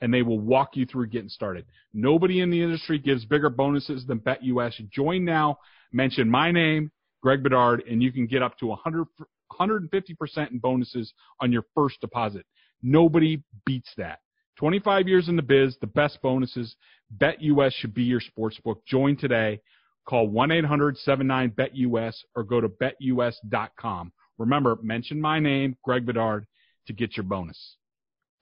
and 0.00 0.12
they 0.12 0.22
will 0.22 0.40
walk 0.40 0.70
you 0.74 0.86
through 0.86 1.08
getting 1.08 1.28
started. 1.28 1.64
Nobody 1.92 2.40
in 2.40 2.50
the 2.50 2.62
industry 2.62 2.98
gives 2.98 3.24
bigger 3.24 3.50
bonuses 3.50 4.06
than 4.06 4.18
Bet 4.18 4.42
US. 4.42 4.80
Join 4.90 5.24
now, 5.24 5.58
mention 5.92 6.30
my 6.30 6.50
name, 6.50 6.90
Greg 7.22 7.42
Bedard, 7.42 7.82
and 7.88 8.02
you 8.02 8.12
can 8.12 8.26
get 8.26 8.42
up 8.42 8.58
to 8.58 8.66
100, 8.66 9.06
150% 9.52 10.50
in 10.50 10.58
bonuses 10.58 11.12
on 11.40 11.52
your 11.52 11.64
first 11.74 12.00
deposit. 12.00 12.46
Nobody 12.82 13.42
beats 13.64 13.90
that. 13.96 14.20
25 14.58 15.06
years 15.08 15.28
in 15.28 15.36
the 15.36 15.42
biz, 15.42 15.76
the 15.80 15.86
best 15.86 16.20
bonuses. 16.22 16.76
BetUS 17.18 17.72
should 17.72 17.94
be 17.94 18.04
your 18.04 18.20
sports 18.20 18.58
book. 18.64 18.82
Join 18.86 19.16
today. 19.16 19.60
Call 20.08 20.28
1 20.28 20.50
800 20.50 20.98
79 20.98 21.50
BetUS 21.50 22.14
or 22.34 22.44
go 22.44 22.60
to 22.60 22.68
betus.com. 22.68 24.12
Remember, 24.38 24.78
mention 24.82 25.20
my 25.20 25.40
name, 25.40 25.76
Greg 25.82 26.06
Bedard, 26.06 26.46
to 26.86 26.92
get 26.92 27.16
your 27.16 27.24
bonus. 27.24 27.76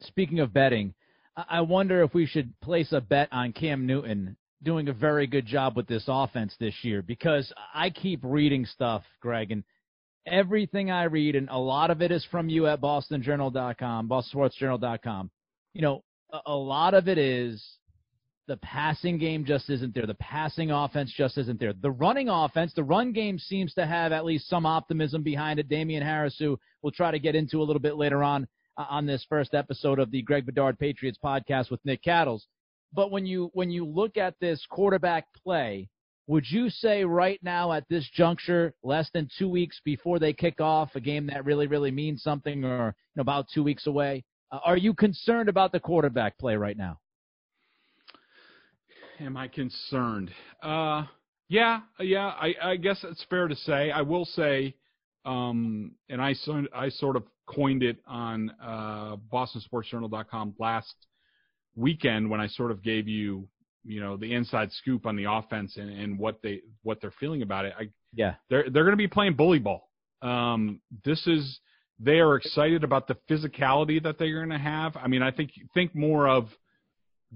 Speaking 0.01 0.40
of 0.40 0.53
betting, 0.53 0.94
I 1.37 1.62
wonder 1.62 2.03
if 2.03 2.14
we 2.14 2.27
should 2.27 2.59
place 2.61 2.92
a 2.92 3.01
bet 3.01 3.29
on 3.33 3.53
Cam 3.53 3.87
Newton 3.87 4.37
doing 4.62 4.88
a 4.88 4.92
very 4.92 5.27
good 5.27 5.47
job 5.47 5.77
with 5.77 5.87
this 5.87 6.05
offense 6.07 6.55
this 6.59 6.75
year 6.83 7.03
because 7.03 7.53
I 7.75 7.90
keep 7.90 8.20
reading 8.23 8.66
stuff, 8.66 9.03
Greg, 9.20 9.51
and 9.51 9.64
everything 10.26 10.90
I 10.90 11.04
read, 11.04 11.37
and 11.37 11.48
a 11.50 11.58
lot 11.58 11.90
of 11.90 12.02
it 12.02 12.10
is 12.10 12.26
from 12.30 12.48
you 12.48 12.66
at 12.66 12.80
BostonJournal.com, 12.80 14.08
BostonSportsJournal.com. 14.08 15.30
You 15.74 15.82
know, 15.82 16.04
a 16.46 16.54
lot 16.54 16.94
of 16.94 17.08
it 17.08 17.18
is 17.18 17.64
the 18.46 18.56
passing 18.58 19.18
game 19.18 19.44
just 19.44 19.70
isn't 19.70 19.94
there. 19.94 20.06
The 20.06 20.14
passing 20.14 20.70
offense 20.70 21.12
just 21.16 21.38
isn't 21.38 21.58
there. 21.58 21.72
The 21.72 21.90
running 21.90 22.28
offense, 22.28 22.72
the 22.74 22.84
run 22.84 23.12
game 23.12 23.38
seems 23.38 23.72
to 23.74 23.87
have 23.87 24.12
at 24.12 24.24
least 24.24 24.48
some 24.48 24.66
optimism 24.66 25.22
behind 25.22 25.58
it. 25.58 25.68
Damien 25.68 26.02
Harris, 26.02 26.37
who 26.38 26.58
we'll 26.82 26.92
try 26.92 27.10
to 27.10 27.18
get 27.18 27.34
into 27.34 27.62
a 27.62 27.64
little 27.64 27.80
bit 27.80 27.96
later 27.96 28.22
on 28.22 28.46
uh, 28.76 28.87
on 28.90 29.06
this 29.06 29.24
first 29.28 29.54
episode 29.54 29.98
of 29.98 30.10
the 30.10 30.22
Greg 30.22 30.46
Bedard 30.46 30.78
Patriots 30.78 31.18
podcast 31.22 31.70
with 31.70 31.84
Nick 31.84 32.02
Cattles. 32.02 32.46
But 32.92 33.10
when 33.10 33.26
you 33.26 33.50
when 33.54 33.70
you 33.70 33.87
look 33.87 34.16
at 34.16 34.34
this 34.40 34.64
quarterback 34.68 35.26
play, 35.42 35.88
would 36.26 36.44
you 36.48 36.70
say 36.70 37.04
right 37.04 37.38
now 37.42 37.72
at 37.72 37.88
this 37.88 38.08
juncture, 38.14 38.74
less 38.82 39.10
than 39.12 39.28
two 39.38 39.48
weeks 39.48 39.80
before 39.84 40.18
they 40.18 40.32
kick 40.32 40.60
off 40.60 40.90
a 40.94 41.00
game 41.00 41.26
that 41.26 41.44
really 41.44 41.66
really 41.66 41.90
means 41.90 42.22
something, 42.22 42.64
or 42.64 42.87
you 42.87 43.16
know, 43.16 43.22
about 43.22 43.46
two 43.52 43.62
weeks 43.62 43.87
away, 43.87 44.24
uh, 44.50 44.60
are 44.64 44.76
you 44.76 44.94
concerned 44.94 45.48
about 45.48 45.72
the 45.72 45.80
quarterback 45.80 46.38
play 46.38 46.56
right 46.56 46.76
now? 46.76 46.98
am 49.20 49.37
I 49.37 49.48
concerned? 49.48 50.30
Uh, 50.62 51.04
yeah, 51.48 51.80
yeah. 52.00 52.26
I, 52.26 52.54
I 52.62 52.76
guess 52.76 53.04
it's 53.04 53.24
fair 53.28 53.48
to 53.48 53.56
say. 53.56 53.90
I 53.90 54.02
will 54.02 54.24
say, 54.24 54.74
um, 55.24 55.92
and 56.08 56.20
I 56.20 56.34
I 56.74 56.88
sort 56.90 57.16
of 57.16 57.24
coined 57.46 57.82
it 57.82 57.98
on 58.06 58.50
uh, 58.62 59.16
BostonSportsJournal.com 59.32 60.54
last 60.58 60.94
weekend 61.76 62.30
when 62.30 62.40
I 62.40 62.46
sort 62.48 62.70
of 62.70 62.82
gave 62.82 63.08
you 63.08 63.48
you 63.85 64.01
know 64.01 64.16
the 64.16 64.33
inside 64.33 64.73
scoop 64.73 65.07
on 65.07 65.16
the 65.16 65.25
offense 65.31 65.77
and, 65.77 65.90
and 65.90 66.18
what 66.18 66.40
they 66.42 66.62
what 66.83 67.01
they're 67.01 67.14
feeling 67.20 67.42
about 67.42 67.64
it. 67.64 67.75
I, 67.79 67.88
yeah, 68.14 68.35
they're 68.51 68.70
they're 68.70 68.85
going 68.85 68.92
to 68.92 68.97
be 68.97 69.09
playing 69.09 69.35
bully 69.35 69.59
ball. 69.59 69.88
Um, 70.23 70.81
this 71.05 71.27
is 71.27 71.61
they 71.99 72.18
are 72.18 72.37
excited 72.37 72.83
about 72.83 73.07
the 73.07 73.16
physicality 73.31 74.03
that 74.03 74.18
they're 74.18 74.35
going 74.35 74.49
to 74.51 74.59
have. 74.59 74.97
I 74.97 75.07
mean, 75.09 75.23
I 75.23 75.31
think 75.31 75.51
think 75.75 75.94
more 75.94 76.29
of 76.29 76.49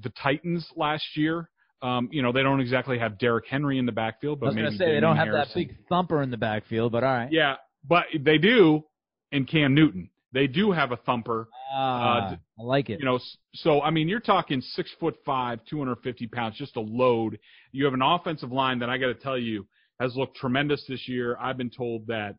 the 0.00 0.10
Titans 0.22 0.66
last 0.76 1.04
year 1.16 1.48
Um, 1.80 2.08
you 2.10 2.22
know, 2.22 2.32
they 2.32 2.42
don't 2.42 2.60
exactly 2.60 2.98
have 2.98 3.18
Derrick 3.18 3.46
Henry 3.48 3.78
in 3.78 3.86
the 3.86 3.92
backfield, 3.92 4.40
but 4.40 4.46
I 4.46 4.48
was 4.48 4.56
going 4.56 4.72
to 4.72 4.78
say 4.78 4.94
they 4.94 5.00
don't 5.00 5.16
have 5.16 5.28
that 5.28 5.48
big 5.54 5.76
thumper 5.88 6.22
in 6.22 6.30
the 6.30 6.36
backfield, 6.36 6.90
but 6.90 7.04
all 7.04 7.12
right. 7.12 7.30
Yeah, 7.30 7.56
but 7.86 8.06
they 8.18 8.38
do 8.38 8.84
in 9.30 9.44
Cam 9.44 9.74
Newton. 9.74 10.10
They 10.32 10.46
do 10.46 10.72
have 10.72 10.92
a 10.92 10.96
thumper. 10.96 11.48
Ah, 11.72 12.32
uh, 12.32 12.36
I 12.60 12.62
like 12.62 12.90
it. 12.90 13.00
You 13.00 13.06
know, 13.06 13.18
so 13.54 13.80
I 13.80 13.90
mean, 13.90 14.08
you're 14.08 14.20
talking 14.20 14.60
six 14.60 14.90
foot 15.00 15.16
five, 15.24 15.60
250 15.68 16.26
pounds, 16.28 16.56
just 16.56 16.76
a 16.76 16.80
load. 16.80 17.38
You 17.72 17.84
have 17.86 17.94
an 17.94 18.02
offensive 18.02 18.52
line 18.52 18.78
that 18.80 18.90
I 18.90 18.98
got 18.98 19.06
to 19.06 19.14
tell 19.14 19.38
you 19.38 19.66
has 20.00 20.14
looked 20.16 20.36
tremendous 20.36 20.84
this 20.88 21.08
year. 21.08 21.36
I've 21.40 21.56
been 21.56 21.70
told 21.70 22.06
that 22.06 22.36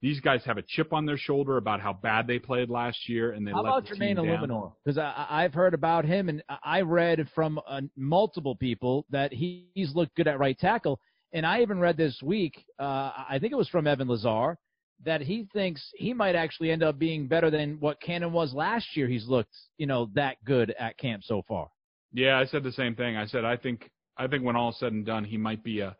these 0.00 0.20
guys 0.20 0.44
have 0.44 0.58
a 0.58 0.62
chip 0.68 0.92
on 0.92 1.06
their 1.06 1.16
shoulder 1.16 1.56
about 1.56 1.80
how 1.80 1.92
bad 1.92 2.26
they 2.26 2.38
played 2.38 2.68
last 2.68 3.08
year, 3.08 3.32
and 3.32 3.46
they 3.46 3.52
How 3.52 3.62
let 3.62 3.70
about 3.70 3.88
the 3.88 3.94
Jermaine. 3.94 4.16
Eluemunor? 4.16 4.72
Because 4.84 4.98
I've 4.98 5.54
heard 5.54 5.72
about 5.72 6.04
him, 6.04 6.28
and 6.28 6.42
I 6.62 6.82
read 6.82 7.26
from 7.34 7.58
uh, 7.66 7.80
multiple 7.96 8.54
people 8.54 9.06
that 9.10 9.32
he, 9.32 9.70
he's 9.74 9.94
looked 9.94 10.14
good 10.14 10.28
at 10.28 10.38
right 10.38 10.58
tackle. 10.58 11.00
And 11.32 11.46
I 11.46 11.62
even 11.62 11.80
read 11.80 11.96
this 11.96 12.20
week, 12.22 12.64
uh, 12.78 13.12
I 13.28 13.38
think 13.40 13.52
it 13.52 13.56
was 13.56 13.68
from 13.70 13.86
Evan 13.86 14.06
Lazar, 14.08 14.58
that 15.04 15.20
he 15.20 15.46
thinks 15.52 15.82
he 15.96 16.12
might 16.14 16.34
actually 16.34 16.70
end 16.70 16.82
up 16.82 16.98
being 16.98 17.26
better 17.26 17.50
than 17.50 17.76
what 17.80 18.00
Cannon 18.00 18.32
was 18.32 18.54
last 18.54 18.96
year. 18.96 19.06
He's 19.08 19.26
looked, 19.26 19.54
you 19.76 19.86
know, 19.86 20.08
that 20.14 20.36
good 20.44 20.74
at 20.78 20.96
camp 20.98 21.22
so 21.24 21.42
far. 21.48 21.68
Yeah, 22.12 22.38
I 22.38 22.44
said 22.46 22.62
the 22.62 22.72
same 22.72 22.94
thing. 22.94 23.16
I 23.16 23.26
said 23.26 23.44
I 23.44 23.56
think 23.56 23.90
I 24.16 24.26
think 24.28 24.44
when 24.44 24.56
all 24.56 24.70
is 24.70 24.78
said 24.78 24.92
and 24.92 25.04
done, 25.04 25.24
he 25.24 25.36
might 25.36 25.62
be 25.64 25.80
a 25.80 25.96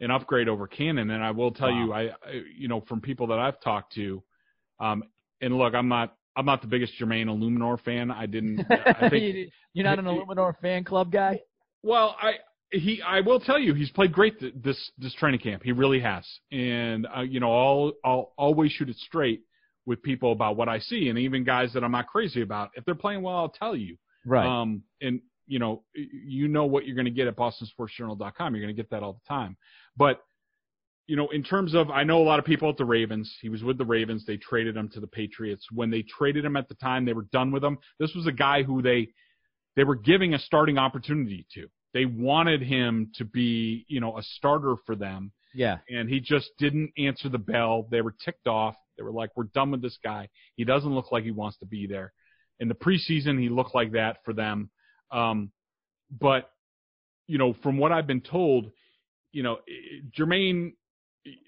an 0.00 0.10
upgrade 0.10 0.48
over 0.48 0.66
Cannon. 0.66 1.10
And 1.10 1.24
I 1.24 1.30
will 1.30 1.50
tell 1.50 1.70
you, 1.72 1.92
I, 1.92 2.02
I 2.08 2.42
you 2.56 2.68
know 2.68 2.82
from 2.82 3.00
people 3.00 3.26
that 3.28 3.38
I've 3.38 3.60
talked 3.60 3.94
to, 3.94 4.22
um, 4.80 5.02
and 5.40 5.56
look, 5.58 5.74
I'm 5.74 5.88
not 5.88 6.14
I'm 6.36 6.46
not 6.46 6.60
the 6.62 6.68
biggest 6.68 6.92
Jermaine 7.00 7.26
Eluemunor 7.26 7.80
fan. 7.80 8.10
I 8.10 8.26
didn't. 8.26 8.60
I 8.70 9.08
think 9.10 9.22
You- 9.34 9.48
You're 9.72 9.84
not 9.86 9.98
an 9.98 10.04
Eluemunor 10.04 10.54
fan 10.60 10.84
club 10.84 11.10
guy? 11.10 11.40
well, 11.82 12.14
I 12.20 12.34
he 12.72 13.02
I 13.02 13.20
will 13.20 13.40
tell 13.40 13.58
you, 13.58 13.74
he's 13.74 13.90
played 13.90 14.12
great 14.12 14.38
th- 14.40 14.54
this 14.56 14.90
this 14.98 15.14
training 15.14 15.40
camp. 15.40 15.62
He 15.62 15.72
really 15.72 16.00
has. 16.00 16.26
And 16.50 17.06
uh, 17.16 17.22
you 17.22 17.40
know, 17.40 17.52
I'll 17.52 17.92
I'll 18.04 18.32
always 18.36 18.72
shoot 18.72 18.88
it 18.88 18.96
straight 18.96 19.42
with 19.86 20.02
people 20.02 20.32
about 20.32 20.56
what 20.56 20.68
I 20.68 20.80
see, 20.80 21.08
and 21.08 21.18
even 21.18 21.44
guys 21.44 21.72
that 21.74 21.84
I'm 21.84 21.92
not 21.92 22.08
crazy 22.08 22.42
about. 22.42 22.70
If 22.74 22.84
they're 22.84 22.94
playing 22.94 23.22
well, 23.22 23.36
I'll 23.36 23.48
tell 23.48 23.76
you. 23.76 23.96
Right. 24.24 24.46
Um, 24.46 24.82
and 25.00 25.20
you 25.46 25.60
know, 25.60 25.84
you 25.94 26.48
know 26.48 26.64
what 26.64 26.86
you're 26.86 26.96
going 26.96 27.04
to 27.04 27.10
get 27.12 27.28
at 27.28 27.36
BostonSportsJournal.com. 27.36 28.54
You're 28.54 28.64
going 28.64 28.74
to 28.74 28.82
get 28.82 28.90
that 28.90 29.04
all 29.04 29.12
the 29.12 29.28
time. 29.28 29.56
But 29.96 30.20
you 31.06 31.14
know, 31.14 31.28
in 31.28 31.44
terms 31.44 31.72
of, 31.74 31.88
I 31.88 32.02
know 32.02 32.20
a 32.20 32.24
lot 32.24 32.40
of 32.40 32.44
people 32.44 32.68
at 32.68 32.76
the 32.76 32.84
Ravens. 32.84 33.32
He 33.40 33.48
was 33.48 33.62
with 33.62 33.78
the 33.78 33.84
Ravens. 33.84 34.26
They 34.26 34.38
traded 34.38 34.76
him 34.76 34.88
to 34.88 34.98
the 34.98 35.06
Patriots. 35.06 35.64
When 35.72 35.88
they 35.88 36.02
traded 36.02 36.44
him 36.44 36.56
at 36.56 36.68
the 36.68 36.74
time, 36.74 37.04
they 37.04 37.12
were 37.12 37.28
done 37.32 37.52
with 37.52 37.62
him. 37.62 37.78
This 38.00 38.12
was 38.14 38.26
a 38.26 38.32
guy 38.32 38.64
who 38.64 38.82
they 38.82 39.08
they 39.76 39.84
were 39.84 39.94
giving 39.94 40.34
a 40.34 40.38
starting 40.38 40.78
opportunity 40.78 41.46
to. 41.54 41.68
They 41.94 42.04
wanted 42.04 42.62
him 42.62 43.10
to 43.14 43.24
be, 43.24 43.86
you 43.88 44.00
know, 44.00 44.18
a 44.18 44.22
starter 44.22 44.76
for 44.84 44.94
them 44.96 45.32
yeah. 45.56 45.78
and 45.88 46.08
he 46.08 46.20
just 46.20 46.50
didn't 46.58 46.92
answer 46.98 47.28
the 47.28 47.38
bell. 47.38 47.88
They 47.90 48.02
were 48.02 48.14
ticked 48.24 48.46
off. 48.46 48.76
They 48.96 49.02
were 49.02 49.10
like, 49.10 49.30
"We're 49.36 49.44
done 49.44 49.70
with 49.70 49.82
this 49.82 49.98
guy. 50.04 50.28
He 50.54 50.64
doesn't 50.64 50.94
look 50.94 51.10
like 51.10 51.24
he 51.24 51.30
wants 51.30 51.58
to 51.58 51.66
be 51.66 51.86
there." 51.86 52.12
In 52.60 52.68
the 52.68 52.74
preseason, 52.74 53.40
he 53.40 53.48
looked 53.48 53.74
like 53.74 53.92
that 53.92 54.18
for 54.24 54.34
them. 54.34 54.70
Um, 55.10 55.50
but 56.10 56.50
you 57.26 57.38
know, 57.38 57.54
from 57.62 57.78
what 57.78 57.90
I've 57.90 58.06
been 58.06 58.20
told, 58.20 58.70
you 59.32 59.42
know, 59.42 59.58
Jermaine 60.16 60.74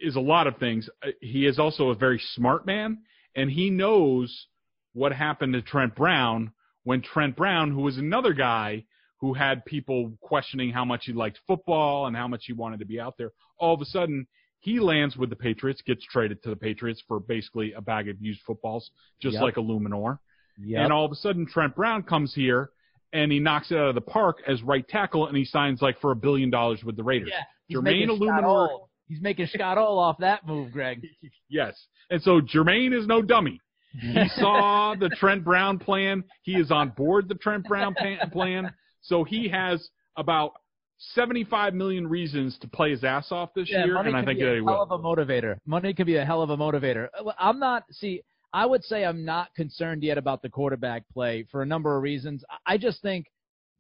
is 0.01 0.16
a 0.16 0.20
lot 0.20 0.46
of 0.46 0.57
things. 0.57 0.88
Uh, 1.03 1.11
He 1.20 1.46
is 1.46 1.59
also 1.59 1.90
a 1.90 1.94
very 1.94 2.20
smart 2.35 2.66
man, 2.66 3.03
and 3.37 3.51
he 3.51 3.70
knows 3.70 4.46
what 4.94 5.12
happened 5.12 5.53
to 5.53 5.62
Trent 5.62 5.94
Brown 5.94 6.53
when 6.85 7.03
Trent 7.03 7.37
Brown, 7.37 7.70
who 7.70 7.83
was 7.83 7.98
another 7.98 8.33
guy 8.33 8.85
who 9.20 9.35
had 9.35 9.64
people 9.64 10.12
questioning 10.20 10.70
how 10.70 10.85
much 10.85 11.04
he 11.07 11.12
liked 11.12 11.38
football 11.46 12.07
and 12.07 12.16
how 12.16 12.28
much 12.28 12.44
he 12.46 12.52
wanted 12.52 12.78
to 12.81 12.87
be 12.87 13.00
out 13.00 13.14
there, 13.18 13.33
all 13.59 13.74
of 13.74 13.81
a 13.81 13.85
sudden 13.85 14.26
he 14.61 14.78
lands 14.81 15.16
with 15.16 15.31
the 15.31 15.37
Patriots, 15.37 15.83
gets 15.87 16.04
traded 16.04 16.42
to 16.42 16.50
the 16.50 16.57
Patriots 16.57 17.02
for 17.07 17.20
basically 17.20 17.72
a 17.72 17.81
bag 17.81 18.09
of 18.09 18.16
used 18.20 18.40
footballs, 18.46 18.90
just 19.20 19.35
Yep. 19.35 19.42
like 19.42 19.57
a 19.57 19.61
Luminor. 19.61 20.18
Yeah. 20.61 20.83
And 20.85 20.92
all 20.92 21.04
of 21.04 21.12
a 21.12 21.16
sudden 21.16 21.46
Trent 21.46 21.74
Brown 21.76 22.02
comes 22.02 22.35
here 22.35 22.70
and 23.12 23.31
he 23.33 23.38
knocks 23.38 23.70
it 23.70 23.76
out 23.76 23.88
of 23.88 23.94
the 23.94 24.00
park 24.00 24.42
as 24.46 24.62
right 24.62 24.87
tackle 24.88 25.26
and 25.26 25.37
he 25.37 25.44
signs 25.44 25.81
like 25.81 26.00
for 26.00 26.11
a 26.12 26.16
billion 26.16 26.50
dollars 26.50 26.83
with 26.85 26.96
the 26.96 27.04
Raiders. 27.04 27.31
Yeah. 27.33 27.42
He's 27.68 27.78
Jermaine 27.78 27.85
making 28.09 28.09
Eluemunor- 28.20 28.81
He's 29.09 29.22
making 29.22 29.46
Scott 29.46 29.78
All 29.78 29.98
off 29.98 30.18
that 30.18 30.46
move, 30.46 30.70
Greg. 30.72 31.07
Yes. 31.48 31.87
And 32.11 32.20
so 32.22 32.40
Jermaine 32.40 32.92
is 32.92 33.07
no 33.07 33.22
dummy. 33.22 33.61
He 33.98 34.28
saw 34.37 34.94
the 34.98 35.09
Trent 35.09 35.44
Brown 35.44 35.78
plan. 35.78 36.24
He 36.42 36.57
is 36.57 36.70
on 36.70 36.90
board 36.90 37.26
the 37.28 37.35
Trent 37.37 37.64
Brown 37.66 37.94
pa- 37.94 38.26
plan. 38.31 38.70
So 39.02 39.24
he 39.24 39.48
has 39.48 39.88
about 40.16 40.52
75 40.98 41.74
million 41.74 42.06
reasons 42.08 42.58
to 42.58 42.68
play 42.68 42.90
his 42.90 43.04
ass 43.04 43.30
off 43.30 43.50
this 43.54 43.70
Yeah, 43.70 43.84
year, 43.84 43.96
and 43.98 44.08
I 44.16 44.20
can 44.20 44.26
think 44.26 44.38
be 44.40 44.44
that 44.44 44.50
a 44.50 44.54
he 44.54 44.64
hell 44.64 44.64
will. 44.64 44.82
of 44.82 44.90
a 44.90 44.98
motivator. 44.98 45.56
Money 45.66 45.94
can 45.94 46.06
be 46.06 46.16
a 46.16 46.24
hell 46.24 46.42
of 46.42 46.50
a 46.50 46.56
motivator. 46.56 47.08
I'm 47.38 47.58
not. 47.61 47.84
See, 47.92 48.22
I 48.52 48.66
would 48.66 48.82
say 48.84 49.04
I'm 49.04 49.24
not 49.24 49.54
concerned 49.54 50.02
yet 50.02 50.18
about 50.18 50.42
the 50.42 50.48
quarterback 50.48 51.04
play 51.12 51.44
for 51.50 51.62
a 51.62 51.66
number 51.66 51.96
of 51.96 52.02
reasons. 52.02 52.44
I- 52.50 52.74
I 52.74 52.78
just 52.78 53.00
think, 53.02 53.26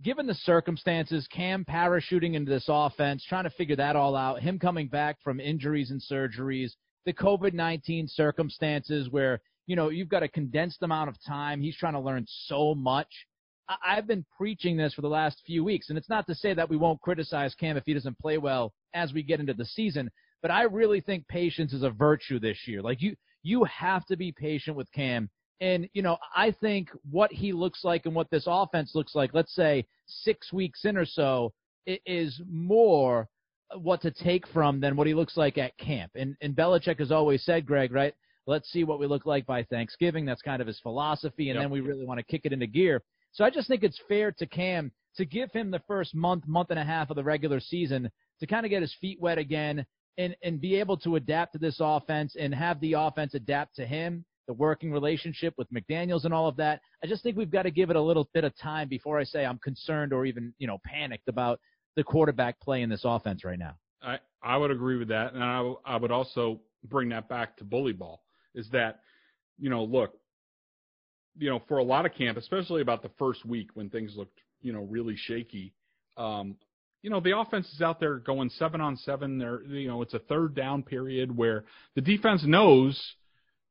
given 0.02 0.26
the 0.26 0.34
circumstances, 0.34 1.26
Cam 1.28 1.64
parachuting 1.64 2.34
into 2.34 2.50
this 2.50 2.66
offense, 2.68 3.24
trying 3.24 3.44
to 3.44 3.50
figure 3.50 3.76
that 3.76 3.96
all 3.96 4.14
out, 4.14 4.40
him 4.40 4.58
coming 4.58 4.86
back 4.88 5.20
from 5.22 5.40
injuries 5.40 5.90
and 5.90 6.00
surgeries, 6.00 6.76
the 7.04 7.12
COVID 7.12 7.52
19 7.54 8.06
circumstances 8.06 9.08
where 9.10 9.40
you 9.66 9.74
know 9.74 9.88
you've 9.88 10.08
got 10.08 10.22
a 10.22 10.28
condensed 10.28 10.82
amount 10.82 11.08
of 11.08 11.16
time. 11.26 11.60
He's 11.60 11.76
trying 11.76 11.94
to 11.94 12.00
learn 12.00 12.24
so 12.28 12.74
much. 12.76 13.26
I've 13.84 14.06
been 14.06 14.24
preaching 14.36 14.76
this 14.76 14.94
for 14.94 15.02
the 15.02 15.08
last 15.08 15.42
few 15.44 15.62
weeks, 15.62 15.88
and 15.88 15.98
it's 15.98 16.08
not 16.08 16.26
to 16.26 16.34
say 16.34 16.54
that 16.54 16.68
we 16.68 16.76
won't 16.76 17.00
criticize 17.00 17.54
Cam 17.54 17.76
if 17.76 17.84
he 17.84 17.94
doesn't 17.94 18.18
play 18.18 18.38
well 18.38 18.72
as 18.94 19.12
we 19.12 19.22
get 19.22 19.40
into 19.40 19.54
the 19.54 19.64
season, 19.64 20.10
but 20.42 20.50
I 20.50 20.62
really 20.62 21.00
think 21.00 21.26
patience 21.28 21.72
is 21.72 21.82
a 21.82 21.90
virtue 21.90 22.38
this 22.38 22.66
year. 22.66 22.80
Like 22.82 23.02
you, 23.02 23.14
you 23.42 23.64
have 23.64 24.06
to 24.06 24.16
be 24.16 24.32
patient 24.32 24.76
with 24.76 24.90
Cam. 24.92 25.28
And, 25.60 25.88
you 25.92 26.02
know, 26.02 26.16
I 26.34 26.52
think 26.52 26.88
what 27.10 27.32
he 27.32 27.52
looks 27.52 27.84
like 27.84 28.06
and 28.06 28.14
what 28.14 28.30
this 28.30 28.44
offense 28.46 28.92
looks 28.94 29.14
like, 29.14 29.34
let's 29.34 29.54
say 29.54 29.86
six 30.06 30.52
weeks 30.52 30.84
in 30.84 30.96
or 30.96 31.04
so, 31.04 31.52
is 31.86 32.40
more 32.48 33.28
what 33.76 34.00
to 34.02 34.10
take 34.10 34.46
from 34.48 34.80
than 34.80 34.96
what 34.96 35.06
he 35.06 35.14
looks 35.14 35.36
like 35.36 35.58
at 35.58 35.76
camp. 35.78 36.12
And, 36.14 36.36
and 36.40 36.54
Belichick 36.54 37.00
has 37.00 37.10
always 37.10 37.44
said, 37.44 37.66
Greg, 37.66 37.92
right? 37.92 38.14
Let's 38.46 38.70
see 38.70 38.84
what 38.84 38.98
we 38.98 39.06
look 39.06 39.26
like 39.26 39.44
by 39.46 39.64
Thanksgiving. 39.64 40.24
That's 40.24 40.42
kind 40.42 40.62
of 40.62 40.66
his 40.66 40.80
philosophy. 40.80 41.50
And 41.50 41.56
Yep. 41.56 41.64
then 41.64 41.70
we 41.70 41.80
really 41.80 42.06
want 42.06 42.18
to 42.18 42.24
kick 42.24 42.42
it 42.44 42.52
into 42.52 42.66
gear. 42.66 43.02
So 43.32 43.44
I 43.44 43.50
just 43.50 43.68
think 43.68 43.82
it's 43.82 44.00
fair 44.08 44.32
to 44.32 44.46
Cam 44.46 44.92
to 45.16 45.24
give 45.24 45.50
him 45.52 45.70
the 45.70 45.82
first 45.86 46.14
month, 46.14 46.46
month 46.46 46.70
and 46.70 46.78
a 46.78 46.84
half 46.84 47.10
of 47.10 47.16
the 47.16 47.24
regular 47.24 47.60
season 47.60 48.10
to 48.40 48.46
kind 48.46 48.64
of 48.64 48.70
get 48.70 48.82
his 48.82 48.94
feet 49.00 49.20
wet 49.20 49.38
again 49.38 49.84
and, 50.16 50.36
and 50.42 50.60
be 50.60 50.76
able 50.76 50.96
to 50.98 51.16
adapt 51.16 51.52
to 51.52 51.58
this 51.58 51.78
offense 51.80 52.36
and 52.38 52.54
have 52.54 52.80
the 52.80 52.94
offense 52.94 53.34
adapt 53.34 53.76
to 53.76 53.86
him, 53.86 54.24
the 54.46 54.52
working 54.52 54.90
relationship 54.90 55.54
with 55.58 55.68
McDaniels 55.72 56.24
and 56.24 56.34
all 56.34 56.48
of 56.48 56.56
that. 56.56 56.80
I 57.02 57.06
just 57.06 57.22
think 57.22 57.36
we've 57.36 57.50
got 57.50 57.62
to 57.62 57.70
give 57.70 57.90
it 57.90 57.96
a 57.96 58.02
little 58.02 58.28
bit 58.34 58.44
of 58.44 58.56
time 58.58 58.88
before 58.88 59.18
I 59.18 59.24
say 59.24 59.44
I'm 59.44 59.58
concerned 59.58 60.12
or 60.12 60.24
even, 60.24 60.54
you 60.58 60.66
know, 60.66 60.78
panicked 60.84 61.28
about 61.28 61.60
the 61.96 62.04
quarterback 62.04 62.60
play 62.60 62.82
in 62.82 62.90
this 62.90 63.02
offense 63.04 63.44
right 63.44 63.58
now. 63.58 63.74
I, 64.02 64.18
I 64.42 64.56
would 64.56 64.70
agree 64.70 64.96
with 64.96 65.08
that, 65.08 65.34
and 65.34 65.42
I, 65.42 65.72
I 65.84 65.96
would 65.96 66.12
also 66.12 66.60
bring 66.84 67.08
that 67.08 67.28
back 67.28 67.56
to 67.56 67.64
bully 67.64 67.92
ball. 67.92 68.22
Is 68.54 68.68
that, 68.70 69.00
you 69.58 69.68
know, 69.68 69.82
look, 69.82 70.14
you 71.36 71.50
know, 71.50 71.62
for 71.68 71.78
a 71.78 71.84
lot 71.84 72.06
of 72.06 72.14
camp, 72.14 72.38
especially 72.38 72.82
about 72.82 73.02
the 73.02 73.10
first 73.18 73.44
week 73.44 73.70
when 73.74 73.90
things 73.90 74.14
looked, 74.16 74.40
you 74.60 74.72
know, 74.72 74.82
really 74.82 75.16
shaky. 75.16 75.72
Um, 76.16 76.56
you 77.02 77.10
know, 77.10 77.20
the 77.20 77.38
offense 77.38 77.68
is 77.72 77.80
out 77.80 78.00
there 78.00 78.18
going 78.18 78.50
seven 78.50 78.80
on 78.80 78.96
seven. 78.96 79.38
They're, 79.38 79.62
you 79.62 79.88
know, 79.88 80.02
it's 80.02 80.14
a 80.14 80.18
third 80.18 80.54
down 80.54 80.82
period 80.82 81.36
where 81.36 81.64
the 81.94 82.00
defense 82.00 82.42
knows, 82.44 83.00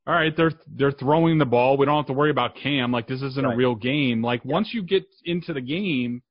all 0.05 0.13
right, 0.13 0.35
they're 0.37 0.53
they're 0.73 0.93
throwing 0.93 1.37
the 1.37 1.45
ball. 1.45 1.75
We 1.75 1.85
don't 1.85 1.97
have 1.97 2.07
to 2.07 2.13
worry 2.13 2.31
about 2.31 2.55
Cam. 2.55 2.91
Like 2.93 3.07
this 3.07 3.21
isn't 3.21 3.45
a 3.45 3.55
real 3.55 3.75
game. 3.75 4.21
Like 4.23 4.45
once 4.45 4.73
you 4.73 4.81
get 4.81 5.05
into 5.25 5.53
the 5.53 5.61
game, 5.61 6.21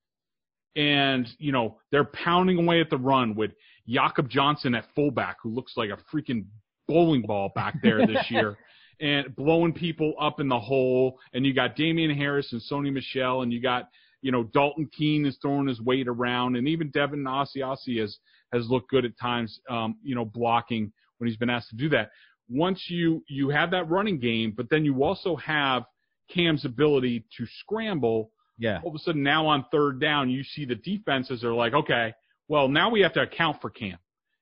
and 0.75 1.29
you 1.39 1.53
know 1.53 1.79
they're 1.91 2.05
pounding 2.05 2.59
away 2.59 2.81
at 2.81 2.89
the 2.89 2.97
run 2.97 3.35
with 3.35 3.51
Jakob 3.87 4.31
Johnson 4.31 4.75
at 4.75 4.87
fullback, 4.95 5.37
who 5.43 5.51
looks 5.51 5.75
like 5.77 5.91
a 5.91 5.99
freaking 6.15 6.47
bowling 6.89 7.23
ball 7.23 7.53
back 7.55 7.75
there 7.83 8.07
this 8.07 8.25
year, 8.31 8.57
and 9.01 9.35
blowing 9.37 9.73
people 9.73 10.15
up 10.21 10.41
in 10.41 10.49
the 10.49 10.59
hole. 10.59 11.19
And 11.33 11.45
you 11.45 11.53
got 11.55 11.77
Damien 11.77 12.17
Harris 12.17 12.53
and 12.53 12.63
Sony 12.71 12.93
Michel, 12.93 13.43
and 13.43 13.53
you 13.53 13.61
got 13.61 13.89
you 14.23 14.33
know 14.33 14.45
Dalton 14.45 14.89
Keene 14.97 15.27
is 15.27 15.37
throwing 15.41 15.69
his 15.69 15.81
weight 15.81 16.09
around, 16.09 16.57
and 16.57 16.67
even 16.69 16.91
Devin 16.91 17.25
Asiasi 17.25 18.01
has 18.01 18.17
has 18.53 18.69
looked 18.69 18.91
good 18.91 19.05
at 19.05 19.19
times, 19.21 19.61
um, 19.69 19.97
you 20.03 20.15
know, 20.15 20.25
blocking 20.25 20.93
when 21.19 21.29
he's 21.29 21.37
been 21.37 21.51
asked 21.51 21.71
to 21.71 21.77
do 21.77 21.89
that. 21.91 22.11
Once 22.49 22.85
you 22.89 23.23
you 23.29 23.49
have 23.51 23.71
that 23.73 23.89
running 23.91 24.19
game, 24.19 24.53
but 24.57 24.69
then 24.71 24.85
you 24.85 25.03
also 25.03 25.37
have 25.37 25.85
Cam's 26.33 26.65
ability 26.65 27.25
to 27.37 27.47
scramble 27.61 28.31
Yeah. 28.59 28.81
all 28.83 28.91
of 28.91 28.95
a 28.95 28.99
sudden 28.99 29.23
now 29.23 29.47
on 29.47 29.65
third 29.71 30.01
down, 30.01 30.31
you 30.31 30.43
see 30.45 30.65
the 30.65 30.77
defenses 30.77 31.45
are 31.45 31.53
like, 31.55 31.75
okay, 31.75 32.15
well 32.49 32.69
now 32.69 32.89
we 32.91 33.01
have 33.01 33.13
to 33.15 33.21
account 33.23 33.61
for 33.61 33.71
Cam, 33.71 33.99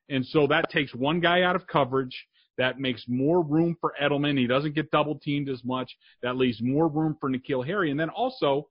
and 0.09 0.25
so 0.27 0.47
that 0.49 0.71
takes 0.71 0.95
one 0.95 1.21
guy 1.21 1.43
out 1.43 1.57
of 1.57 1.67
coverage. 1.67 2.27
That 2.59 2.79
makes 2.79 3.05
more 3.09 3.43
room 3.43 3.77
for 3.81 3.95
Edelman. 4.01 4.39
He 4.39 4.47
doesn't 4.47 4.75
get 4.75 4.91
double 4.91 5.19
teamed 5.19 5.49
as 5.49 5.65
much. 5.65 5.97
That 6.23 6.37
leaves 6.37 6.61
more 6.63 6.89
room 6.89 7.17
for 7.21 7.29
N'Keal 7.31 7.67
Harry, 7.67 7.91
and 7.91 7.99
then 7.99 8.11
also 8.11 8.69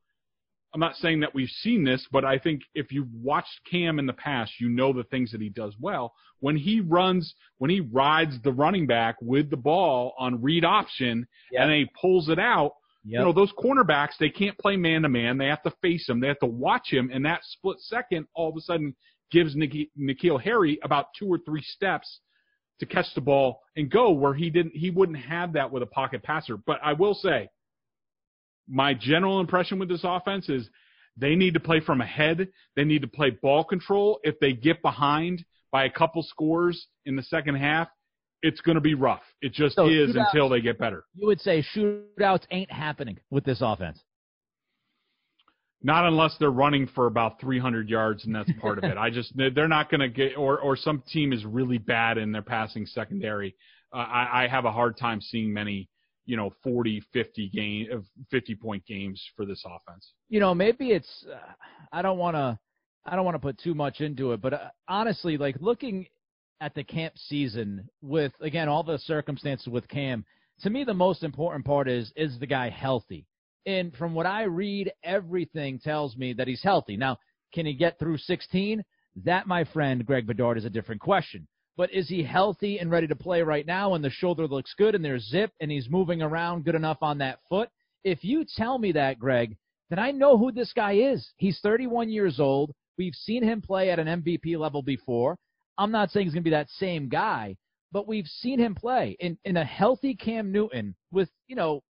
I'm 0.73 0.79
not 0.79 0.95
saying 0.95 1.19
that 1.19 1.35
we've 1.35 1.49
seen 1.49 1.83
this, 1.83 2.07
but 2.11 2.25
I 2.25 2.39
think 2.39 2.63
if 2.73 2.91
you've 2.91 3.13
watched 3.13 3.59
Cam 3.69 3.99
in 3.99 4.07
the 4.07 4.13
past, 4.13 4.53
you 4.59 4.69
know 4.69 4.91
the 4.91 5.03
things 5.03 5.31
that 5.31 5.39
he 5.39 5.49
does 5.49 5.75
well. 5.79 6.15
When 6.39 6.57
he 6.57 6.79
runs, 6.81 7.35
when 7.59 7.69
he 7.69 7.79
rides 7.81 8.41
the 8.43 8.51
running 8.51 8.87
back 8.87 9.17
with 9.21 9.51
the 9.51 9.55
ball 9.57 10.15
on 10.17 10.41
read 10.41 10.65
option 10.65 11.27
Yep. 11.51 11.61
and 11.61 11.69
then 11.69 11.77
he 11.77 11.89
pulls 12.01 12.27
it 12.27 12.39
out, 12.39 12.71
Yep. 13.05 13.19
you 13.19 13.23
know, 13.23 13.33
those 13.33 13.51
cornerbacks, 13.53 14.17
they 14.19 14.31
can't 14.31 14.57
play 14.57 14.75
man 14.75 15.03
to 15.03 15.09
man. 15.09 15.37
They 15.37 15.45
have 15.45 15.61
to 15.61 15.71
face 15.79 16.09
him. 16.09 16.19
They 16.19 16.27
have 16.29 16.39
to 16.39 16.47
watch 16.47 16.91
him. 16.91 17.11
And 17.13 17.23
that 17.23 17.41
split 17.43 17.79
second 17.79 18.25
all 18.33 18.49
of 18.49 18.57
a 18.57 18.61
sudden 18.61 18.95
gives 19.29 19.55
Nik- 19.55 19.91
N'Keal 19.95 20.41
Harry 20.41 20.79
about 20.83 21.13
two 21.13 21.27
or 21.27 21.37
three 21.37 21.61
steps 21.61 22.21
to 22.85 22.93
catch 22.93 23.13
the 23.15 23.21
ball 23.21 23.61
and 23.75 23.89
go 23.89 24.11
where 24.11 24.33
he 24.33 24.49
didn't, 24.49 24.75
he 24.75 24.89
wouldn't 24.89 25.17
have 25.19 25.53
that 25.53 25.71
with 25.71 25.83
a 25.83 25.87
pocket 25.87 26.23
passer. 26.23 26.57
But 26.57 26.79
I 26.83 26.93
will 26.93 27.13
say, 27.13 27.49
my 28.67 28.93
general 28.93 29.39
impression 29.39 29.79
with 29.79 29.89
this 29.89 30.01
offense 30.03 30.49
is 30.49 30.69
they 31.17 31.35
need 31.35 31.53
to 31.53 31.59
play 31.59 31.79
from 31.79 32.01
ahead. 32.01 32.47
They 32.75 32.83
need 32.83 33.01
to 33.01 33.07
play 33.07 33.31
ball 33.31 33.63
control. 33.63 34.19
If 34.23 34.39
they 34.39 34.53
get 34.53 34.81
behind 34.81 35.43
by 35.71 35.85
a 35.85 35.89
couple 35.89 36.23
scores 36.23 36.87
in 37.05 37.15
the 37.15 37.23
second 37.23 37.55
half, 37.55 37.87
it's 38.41 38.61
going 38.61 38.75
to 38.75 38.81
be 38.81 38.93
rough. 38.93 39.21
It 39.41 39.53
just 39.53 39.75
So 39.75 39.87
is 39.89 40.15
until 40.15 40.49
they 40.49 40.61
get 40.61 40.77
better. 40.77 41.05
you 41.15 41.27
would 41.27 41.39
say 41.39 41.63
shootouts 41.75 42.43
ain't 42.51 42.71
happening 42.71 43.19
with 43.29 43.43
this 43.45 43.59
offense. 43.61 43.99
Not 45.85 46.05
unless 46.05 46.35
they're 46.39 46.49
running 46.49 46.87
for 46.87 47.07
about 47.07 47.41
300 47.41 47.89
yards, 47.89 48.25
and 48.25 48.33
that's 48.33 48.49
part 48.61 48.77
of 48.77 48.85
it. 48.85 48.97
I 48.97 49.09
just 49.09 49.33
they're 49.35 49.67
not 49.67 49.91
going 49.91 49.99
to 49.99 50.07
get, 50.07 50.37
or 50.37 50.59
or 50.59 50.77
some 50.77 51.03
team 51.11 51.33
is 51.33 51.45
really 51.45 51.77
bad 51.77 52.17
in 52.17 52.31
their 52.31 52.41
passing 52.41 52.85
secondary. 52.85 53.55
Uh, 53.93 53.97
I, 53.97 54.43
I 54.43 54.47
have 54.47 54.65
a 54.65 54.71
hard 54.71 54.97
time 54.97 55.19
seeing 55.19 55.53
many, 55.53 55.89
you 56.25 56.37
know, 56.37 56.53
40, 56.63 57.03
50 57.11 57.49
game, 57.49 57.87
uh, 57.93 57.99
50 58.31 58.55
point 58.55 58.85
games 58.85 59.21
for 59.35 59.45
this 59.45 59.63
offense. 59.65 60.13
you 60.29 60.39
know, 60.39 60.55
maybe 60.55 60.91
it's 60.91 61.25
uh, 61.31 61.51
I 61.91 62.01
don't 62.01 62.17
want 62.17 62.35
to 62.35 62.57
I 63.05 63.15
don't 63.15 63.25
want 63.25 63.35
to 63.35 63.39
put 63.39 63.59
too 63.59 63.75
much 63.75 63.99
into 63.99 64.31
it, 64.31 64.41
but 64.41 64.53
uh, 64.53 64.69
honestly, 64.87 65.37
like 65.37 65.57
looking 65.59 66.07
at 66.61 66.73
the 66.75 66.83
camp 66.83 67.13
season 67.17 67.89
with 68.01 68.31
again 68.39 68.69
all 68.69 68.83
the 68.83 68.99
circumstances 68.99 69.67
with 69.67 69.87
Cam, 69.89 70.23
to 70.61 70.69
me 70.69 70.85
the 70.85 70.93
most 70.93 71.23
important 71.23 71.65
part 71.65 71.89
is 71.89 72.11
is 72.15 72.39
the 72.39 72.47
guy 72.47 72.69
healthy? 72.69 73.27
And 73.65 73.95
from 73.95 74.13
what 74.13 74.25
I 74.25 74.43
read, 74.43 74.91
everything 75.03 75.79
tells 75.79 76.17
me 76.17 76.33
that 76.33 76.47
he's 76.47 76.63
healthy. 76.63 76.97
Now, 76.97 77.17
can 77.53 77.65
he 77.65 77.73
get 77.73 77.97
through 77.99 78.17
16? 78.17 78.83
That, 79.23 79.47
my 79.47 79.63
friend 79.65 80.05
Greg 80.05 80.27
Bedard, 80.27 80.57
is 80.57 80.65
a 80.65 80.69
different 80.69 81.01
question. 81.01 81.47
But 81.75 81.93
is 81.93 82.07
he 82.07 82.23
healthy 82.23 82.79
and 82.79 82.91
ready 82.91 83.07
to 83.07 83.15
play 83.15 83.41
right 83.41 83.65
now? 83.65 83.93
And 83.93 84.03
the 84.03 84.09
shoulder 84.09 84.47
looks 84.47 84.73
good, 84.77 84.95
and 84.95 85.03
there's 85.03 85.29
zip, 85.29 85.51
and 85.59 85.71
he's 85.71 85.89
moving 85.89 86.21
around 86.21 86.65
good 86.65 86.75
enough 86.75 86.97
on 87.01 87.19
that 87.19 87.39
foot. 87.49 87.69
If 88.03 88.23
you 88.23 88.45
tell 88.57 88.77
me 88.77 88.91
that, 88.91 89.17
Greg, 89.17 89.55
then 89.89 89.99
I 89.99 90.11
know 90.11 90.37
who 90.37 90.51
this 90.51 90.73
guy 90.73 90.93
is. 90.93 91.31
He's 91.37 91.59
31 91.61 92.09
years 92.09 92.39
old. 92.39 92.73
We've 92.97 93.15
seen 93.15 93.43
him 93.43 93.61
play 93.61 93.89
at 93.89 93.99
an 93.99 94.23
MVP 94.23 94.57
level 94.57 94.81
before. 94.81 95.37
I'm 95.77 95.91
not 95.91 96.11
saying 96.11 96.27
he's 96.27 96.33
going 96.33 96.43
to 96.43 96.49
be 96.49 96.55
that 96.55 96.69
same 96.69 97.09
guy, 97.09 97.55
but 97.91 98.07
we've 98.07 98.27
seen 98.27 98.59
him 98.59 98.75
play 98.75 99.15
in, 99.19 99.37
in 99.45 99.57
a 99.57 99.65
healthy 99.65 100.15
Cam 100.15 100.51
Newton 100.51 100.95
with, 101.11 101.29
you 101.47 101.55
know, 101.55 101.81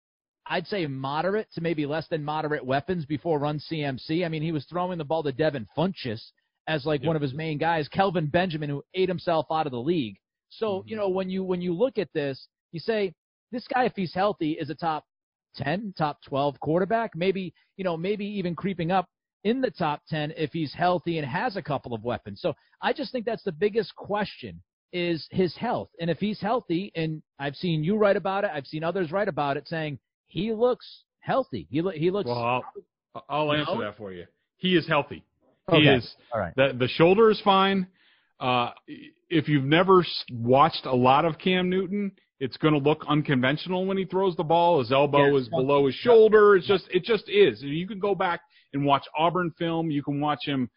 I'd 0.46 0.68
say 0.68 0.86
moderate 0.88 1.48
to 1.54 1.62
maybe 1.62 1.86
less 1.86 2.08
than 2.10 2.24
moderate 2.24 2.66
weapons 2.66 3.06
before 3.06 3.40
run 3.40 3.60
CMC. 3.60 4.26
I 4.26 4.30
mean, 4.30 4.42
he 4.42 4.52
was 4.52 4.66
throwing 4.66 4.98
the 4.98 5.06
ball 5.06 5.24
to 5.24 5.32
Devin 5.32 5.68
Funchess 5.78 6.22
as 6.68 6.86
like 6.86 7.02
Yep. 7.02 7.08
one 7.08 7.16
of 7.16 7.22
his 7.22 7.34
main 7.34 7.58
guys, 7.58 7.88
Kelvin 7.88 8.28
Benjamin, 8.28 8.70
who 8.70 8.84
ate 8.94 9.10
himself 9.10 9.46
out 9.52 9.66
of 9.66 9.72
the 9.72 9.82
league. 9.82 10.18
So, 10.50 10.80
mm-hmm. 10.80 10.90
you 10.90 10.96
know, 10.96 11.10
when 11.10 11.30
you 11.30 11.44
when 11.44 11.62
you 11.62 11.74
look 11.74 11.98
at 11.98 12.12
this, 12.14 12.48
you 12.72 12.80
say 12.80 13.14
this 13.52 13.68
guy, 13.68 13.86
if 13.86 13.94
he's 13.96 14.14
healthy, 14.14 14.54
is 14.54 14.70
a 14.70 14.76
top 14.76 15.06
10, 15.56 15.94
top 15.98 16.20
12 16.28 16.60
quarterback. 16.60 17.16
Maybe, 17.16 17.54
you 17.78 17.84
know, 17.84 17.96
maybe 17.96 18.26
even 18.26 18.56
creeping 18.56 18.92
up 18.92 19.08
in 19.44 19.62
the 19.62 19.72
top 19.72 20.02
10 20.10 20.34
if 20.38 20.52
he's 20.52 20.74
healthy 20.74 21.18
and 21.18 21.28
has 21.28 21.56
a 21.56 21.62
couple 21.62 21.94
of 21.94 22.04
weapons. 22.04 22.42
So 22.42 22.54
I 22.82 22.94
just 22.94 23.12
think 23.12 23.26
that's 23.26 23.44
the 23.44 23.52
biggest 23.52 23.96
question 23.96 24.62
is 24.92 25.28
his 25.32 25.56
health. 25.56 25.90
And 26.00 26.10
if 26.10 26.20
he's 26.20 26.40
healthy, 26.40 26.92
and 26.96 27.22
I've 27.40 27.56
seen 27.56 27.84
you 27.84 27.98
write 27.98 28.16
about 28.16 28.44
it, 28.44 28.52
I've 28.54 28.68
seen 28.68 28.84
others 28.84 29.12
write 29.12 29.28
about 29.28 29.58
it, 29.58 29.68
saying 29.68 30.00
he 30.34 30.52
looks 30.52 31.04
healthy. 31.19 31.67
He 31.69 31.82
lo- 31.84 31.91
he 31.91 32.10
looks. 32.10 32.28
Well, 32.28 32.63
I'll, 33.15 33.24
I'll 33.30 33.54
answer 33.54 33.78
that 33.82 33.96
for 33.98 34.12
you. 34.12 34.26
He 34.58 34.76
is 34.76 34.88
healthy. 34.88 35.24
He 35.69 35.78
Okay. 35.78 35.96
is. 35.98 36.15
All 36.34 36.39
right. 36.39 36.54
The 36.56 36.76
the 36.78 36.88
shoulder 36.88 37.30
is 37.30 37.39
fine. 37.41 37.88
Uh, 38.39 38.72
if 39.30 39.48
you've 39.48 39.63
never 39.63 40.04
watched 40.32 40.86
a 40.86 40.93
lot 40.96 41.24
of 41.24 41.38
Cam 41.38 41.69
Newton, 41.69 42.12
it's 42.39 42.58
going 42.58 42.74
to 42.74 42.80
look 42.80 43.06
unconventional 43.08 43.86
when 43.86 43.98
he 43.98 44.06
throws 44.06 44.36
the 44.36 44.43
ball. 44.43 44.80
His 44.80 44.91
elbow 44.91 45.28
Yeah, 45.28 45.38
is 45.41 45.48
below 45.50 45.86
his 45.86 45.96
shoulder. 45.96 46.56
It's 46.56 46.67
just 46.67 46.86
it 46.91 47.04
just 47.04 47.30
is. 47.30 47.62
You 47.62 47.88
can 47.88 48.00
go 48.00 48.15
back 48.15 48.41
and 48.74 48.84
watch 48.84 49.06
Auburn 49.17 49.52
film. 49.60 49.91
You 49.91 50.02
can 50.04 50.19
watch 50.19 50.39
him 50.46 50.69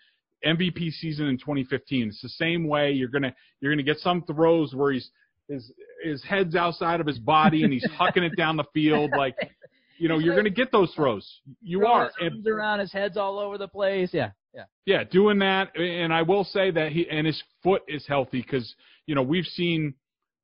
MVP 0.47 0.91
season 0.93 1.27
in 1.29 1.39
2015. 1.39 2.09
It's 2.09 2.21
the 2.21 2.29
same 2.29 2.69
way. 2.69 2.93
You're 2.93 3.09
gonna 3.09 3.35
you're 3.61 3.73
gonna 3.73 3.83
get 3.83 3.99
some 3.99 4.23
throws 4.25 4.75
where 4.75 4.93
he's 4.93 5.11
his 5.49 5.73
his 6.07 6.23
head's 6.25 6.55
outside 6.55 7.01
of 7.01 7.07
his 7.07 7.19
body 7.19 7.65
and 7.65 7.73
he's 7.73 7.87
hucking 7.99 8.23
it 8.23 8.37
down 8.37 8.57
the 8.57 8.65
field 8.75 9.11
like 9.17 9.35
you 9.99 10.09
know 10.09 10.17
He's 10.17 10.25
you're 10.27 10.35
like- 10.35 10.45
gonna 10.45 10.55
get 10.55 10.71
those 10.73 10.93
throws. 10.95 11.41
You 11.63 11.81
Throwing 11.81 11.93
are. 11.95 12.05
his 12.21 12.33
And- 12.33 12.47
around 12.47 12.81
his 12.81 12.93
head's 12.93 13.17
all 13.17 13.39
over 13.39 13.59
the 13.59 13.69
place. 13.69 14.11
Yeah, 14.13 14.31
yeah. 14.55 14.65
yeah, 14.85 15.05
doing 15.05 15.39
that, 15.41 15.77
and 15.79 16.13
I 16.13 16.23
will 16.23 16.45
say 16.45 16.71
that 16.71 16.93
he 16.93 17.09
and 17.11 17.27
his 17.27 17.43
foot 17.63 17.83
is 17.89 18.07
healthy 18.07 18.41
because 18.43 18.75
you 19.07 19.15
know 19.15 19.23
we've 19.23 19.47
seen 19.47 19.95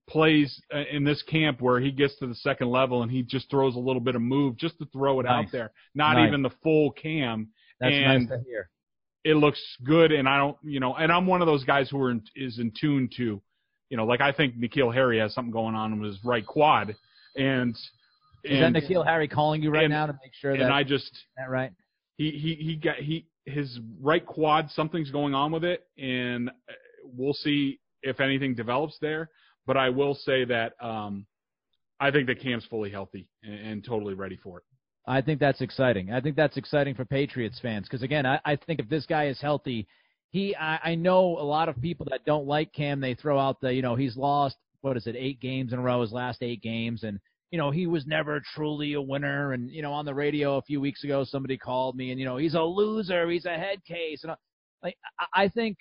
plays 0.08 0.60
uh, 0.74 0.82
in 0.90 1.04
this 1.04 1.22
camp 1.22 1.60
where 1.60 1.80
he 1.80 1.90
gets 1.90 2.18
to 2.18 2.26
the 2.26 2.34
second 2.34 2.68
level 2.70 3.02
and 3.02 3.10
he 3.10 3.22
just 3.22 3.48
throws 3.50 3.76
a 3.76 3.78
little 3.78 4.00
bit 4.00 4.14
of 4.16 4.20
move 4.22 4.56
just 4.56 4.76
to 4.78 4.84
throw 4.86 5.20
it 5.20 5.26
out 5.26 5.46
there, 5.52 5.70
not 5.94 6.14
Nice. 6.14 6.28
even 6.28 6.42
the 6.42 6.50
full 6.62 6.90
cam. 6.90 7.48
That's 7.80 7.94
And- 7.94 8.28
nice 8.28 8.38
to 8.38 8.44
hear. 8.44 8.68
It 9.24 9.34
looks 9.36 9.62
good, 9.84 10.10
and 10.10 10.28
I 10.28 10.36
don't, 10.38 10.56
you 10.64 10.80
know, 10.80 10.94
and 10.96 11.12
I'm 11.12 11.28
one 11.28 11.40
of 11.42 11.46
those 11.46 11.62
guys 11.62 11.88
who 11.88 12.00
are 12.02 12.10
in, 12.10 12.22
is 12.34 12.58
in 12.58 12.72
tune 12.78 13.08
to, 13.18 13.40
you 13.92 13.98
know, 13.98 14.06
like 14.06 14.22
I 14.22 14.32
think 14.32 14.56
N'Keal 14.56 14.92
Harry 14.94 15.18
has 15.18 15.34
something 15.34 15.52
going 15.52 15.74
on 15.74 16.00
with 16.00 16.12
his 16.12 16.24
right 16.24 16.46
quad, 16.46 16.96
and 17.36 17.76
Is 18.42 18.58
that 18.58 18.72
N'Keal 18.72 19.04
Harry 19.04 19.28
calling 19.28 19.62
you 19.62 19.70
right 19.70 19.84
and- 19.84 19.92
now 19.92 20.06
to 20.06 20.14
make 20.14 20.32
sure 20.32 20.56
that 20.56 20.62
and 20.62 20.72
I 20.72 20.82
just 20.82 21.12
that 21.36 21.50
right? 21.50 21.72
he 22.16 22.30
he 22.30 22.54
he 22.54 22.76
got 22.76 22.96
he 22.96 23.26
his 23.44 23.78
right 24.00 24.24
quad 24.24 24.70
something's 24.70 25.10
going 25.10 25.34
on 25.34 25.52
with 25.52 25.62
it 25.62 25.84
and 25.98 26.48
uh, 26.48 26.52
we'll 27.04 27.34
see 27.34 27.80
if 28.02 28.18
anything 28.20 28.54
develops 28.54 28.96
there 29.00 29.30
but 29.66 29.76
i 29.76 29.88
will 29.88 30.14
say 30.14 30.44
that 30.44 30.74
um 30.80 31.26
i 31.98 32.08
think 32.10 32.28
that 32.28 32.38
cam's 32.40 32.64
fully 32.66 32.90
healthy 32.90 33.26
and, 33.42 33.54
and 33.54 33.84
totally 33.84 34.14
ready 34.14 34.36
for 34.36 34.58
it 34.58 34.64
I 35.04 35.20
think 35.20 35.40
that's 35.40 35.60
exciting. 35.60 36.12
I 36.12 36.20
think 36.20 36.36
that's 36.36 36.56
exciting 36.56 36.94
for 36.94 37.04
Patriots 37.04 37.58
fans 37.60 37.88
because 37.88 38.04
again, 38.04 38.24
I, 38.24 38.38
I 38.44 38.54
think 38.54 38.78
if 38.78 38.88
this 38.88 39.04
guy 39.04 39.26
is 39.26 39.40
healthy, 39.40 39.88
he 40.32 40.56
I, 40.56 40.78
I 40.82 40.94
know 40.96 41.38
a 41.38 41.44
lot 41.44 41.68
of 41.68 41.80
people 41.80 42.06
that 42.10 42.24
don't 42.24 42.46
like 42.46 42.72
Cam. 42.72 43.00
They 43.00 43.14
throw 43.14 43.38
out 43.38 43.60
the 43.60 43.72
you 43.72 43.82
know 43.82 43.94
he's 43.94 44.16
lost 44.16 44.56
what 44.80 44.96
is 44.96 45.06
it 45.06 45.14
eight 45.16 45.38
games 45.40 45.72
in 45.72 45.78
a 45.78 45.82
row 45.82 46.00
his 46.00 46.12
last 46.12 46.42
eight 46.42 46.60
games. 46.62 47.04
And 47.04 47.20
you 47.50 47.58
know 47.58 47.70
he 47.70 47.86
was 47.86 48.06
never 48.06 48.42
truly 48.54 48.94
a 48.94 49.00
winner. 49.00 49.52
And 49.52 49.70
you 49.70 49.82
know 49.82 49.92
on 49.92 50.04
the 50.04 50.14
radio 50.14 50.56
a 50.56 50.62
few 50.62 50.80
weeks 50.80 51.04
ago 51.04 51.22
somebody 51.24 51.56
called 51.56 51.96
me 51.96 52.10
and 52.10 52.18
you 52.18 52.26
know 52.26 52.38
he's 52.38 52.54
a 52.54 52.60
loser. 52.62 53.30
He's 53.30 53.46
a 53.46 53.50
head 53.56 53.84
case. 53.84 54.24
And 54.24 54.32
I- 54.32 54.36
like 54.82 54.96
I, 55.20 55.44
I 55.44 55.48
think 55.48 55.76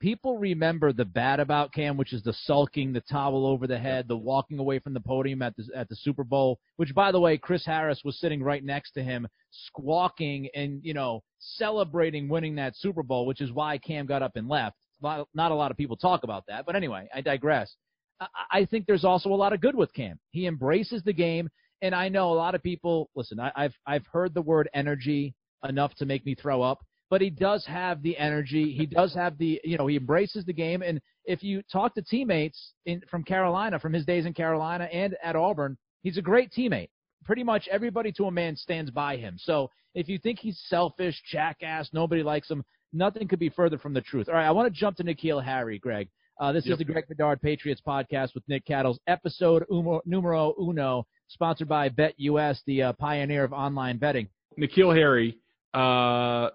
people 0.00 0.38
remember 0.38 0.92
the 0.92 1.04
bad 1.04 1.40
about 1.40 1.72
Cam, 1.72 1.96
which 1.96 2.12
is 2.12 2.22
the 2.22 2.32
sulking, 2.32 2.92
the 2.92 3.00
towel 3.00 3.46
over 3.46 3.66
the 3.66 3.78
head, 3.78 4.06
the 4.08 4.16
walking 4.16 4.58
away 4.58 4.78
from 4.78 4.94
the 4.94 5.00
podium 5.00 5.42
at 5.42 5.56
the 5.56 5.64
at 5.74 5.88
the 5.88 5.96
Super 5.96 6.24
Bowl. 6.24 6.58
Which, 6.76 6.94
by 6.94 7.12
the 7.12 7.20
way, 7.20 7.38
Chris 7.38 7.64
Harris 7.64 8.02
was 8.04 8.18
sitting 8.18 8.42
right 8.42 8.64
next 8.64 8.92
to 8.92 9.02
him, 9.02 9.26
squawking 9.50 10.48
and 10.54 10.80
you 10.82 10.94
know 10.94 11.22
celebrating 11.38 12.28
winning 12.28 12.56
that 12.56 12.76
Super 12.76 13.02
Bowl, 13.02 13.26
which 13.26 13.40
is 13.40 13.52
why 13.52 13.78
Cam 13.78 14.06
got 14.06 14.22
up 14.22 14.36
and 14.36 14.48
left. 14.48 14.76
Not 15.02 15.28
a 15.34 15.54
lot 15.54 15.70
of 15.70 15.76
people 15.76 15.96
talk 15.96 16.24
about 16.24 16.44
that, 16.48 16.66
but 16.66 16.74
anyway, 16.74 17.08
I 17.14 17.20
digress. 17.20 17.74
I, 18.20 18.26
I 18.50 18.64
think 18.64 18.86
there's 18.86 19.04
also 19.04 19.30
a 19.30 19.36
lot 19.36 19.52
of 19.52 19.60
good 19.60 19.76
with 19.76 19.92
Cam. 19.94 20.18
He 20.30 20.46
embraces 20.46 21.02
the 21.02 21.12
game, 21.12 21.48
and 21.82 21.94
I 21.94 22.08
know 22.08 22.32
a 22.32 22.34
lot 22.34 22.54
of 22.54 22.62
people. 22.62 23.10
Listen, 23.14 23.38
I, 23.40 23.52
I've 23.54 23.74
I've 23.86 24.06
heard 24.06 24.34
the 24.34 24.42
word 24.42 24.68
energy 24.74 25.34
enough 25.68 25.94
to 25.96 26.06
make 26.06 26.24
me 26.24 26.34
throw 26.34 26.62
up 26.62 26.84
but 27.10 27.20
he 27.20 27.30
does 27.30 27.64
have 27.66 28.02
the 28.02 28.16
energy. 28.18 28.72
He 28.76 28.86
does 28.86 29.14
have 29.14 29.38
the, 29.38 29.60
you 29.64 29.78
know, 29.78 29.86
he 29.86 29.96
embraces 29.96 30.44
the 30.44 30.52
game. 30.52 30.82
And 30.82 31.00
if 31.24 31.42
you 31.42 31.62
talk 31.72 31.94
to 31.94 32.02
teammates 32.02 32.72
in 32.86 33.02
from 33.10 33.24
Carolina, 33.24 33.78
from 33.78 33.92
his 33.92 34.04
days 34.04 34.26
in 34.26 34.34
Carolina 34.34 34.84
and 34.92 35.16
at 35.22 35.36
Auburn, 35.36 35.76
he's 36.02 36.18
a 36.18 36.22
great 36.22 36.50
teammate. 36.56 36.90
Pretty 37.24 37.42
much 37.44 37.68
everybody 37.70 38.12
to 38.12 38.24
a 38.24 38.30
man 38.30 38.56
stands 38.56 38.90
by 38.90 39.16
him. 39.16 39.36
So 39.38 39.70
if 39.94 40.08
you 40.08 40.18
think 40.18 40.38
he's 40.38 40.60
selfish, 40.68 41.20
jackass, 41.30 41.90
nobody 41.92 42.22
likes 42.22 42.50
him, 42.50 42.62
nothing 42.92 43.26
could 43.28 43.38
be 43.38 43.48
further 43.50 43.78
from 43.78 43.94
the 43.94 44.00
truth. 44.00 44.28
All 44.28 44.34
right, 44.34 44.46
I 44.46 44.50
want 44.50 44.72
to 44.72 44.78
jump 44.80 44.96
to 44.98 45.04
N'Keal 45.04 45.44
Harry, 45.44 45.78
Greg. 45.78 46.08
Uh, 46.40 46.52
this 46.52 46.66
Yep. 46.66 46.72
is 46.74 46.78
the 46.78 46.84
Greg 46.84 47.04
Bedard 47.08 47.40
Patriots 47.42 47.82
podcast 47.84 48.34
with 48.34 48.44
Nick 48.48 48.64
Cattles, 48.64 49.00
episode 49.08 49.64
umo, 49.72 50.00
numero 50.06 50.54
uno, 50.60 51.04
sponsored 51.28 51.68
by 51.68 51.88
BetUS, 51.88 52.60
the 52.66 52.82
uh, 52.84 52.92
pioneer 52.92 53.42
of 53.44 53.52
online 53.52 53.98
betting. 53.98 54.28
N'Keal 54.58 54.94
Harry 54.96 55.36
uh 55.74 56.48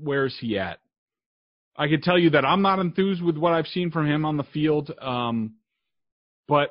where's 0.00 0.36
he 0.40 0.58
at 0.58 0.78
i 1.76 1.88
can 1.88 2.00
tell 2.00 2.18
you 2.18 2.30
that 2.30 2.44
i'm 2.44 2.62
not 2.62 2.78
enthused 2.78 3.22
with 3.22 3.36
what 3.36 3.52
i've 3.52 3.66
seen 3.66 3.90
from 3.90 4.06
him 4.06 4.24
on 4.24 4.36
the 4.36 4.44
field 4.44 4.92
um 5.00 5.54
but 6.46 6.70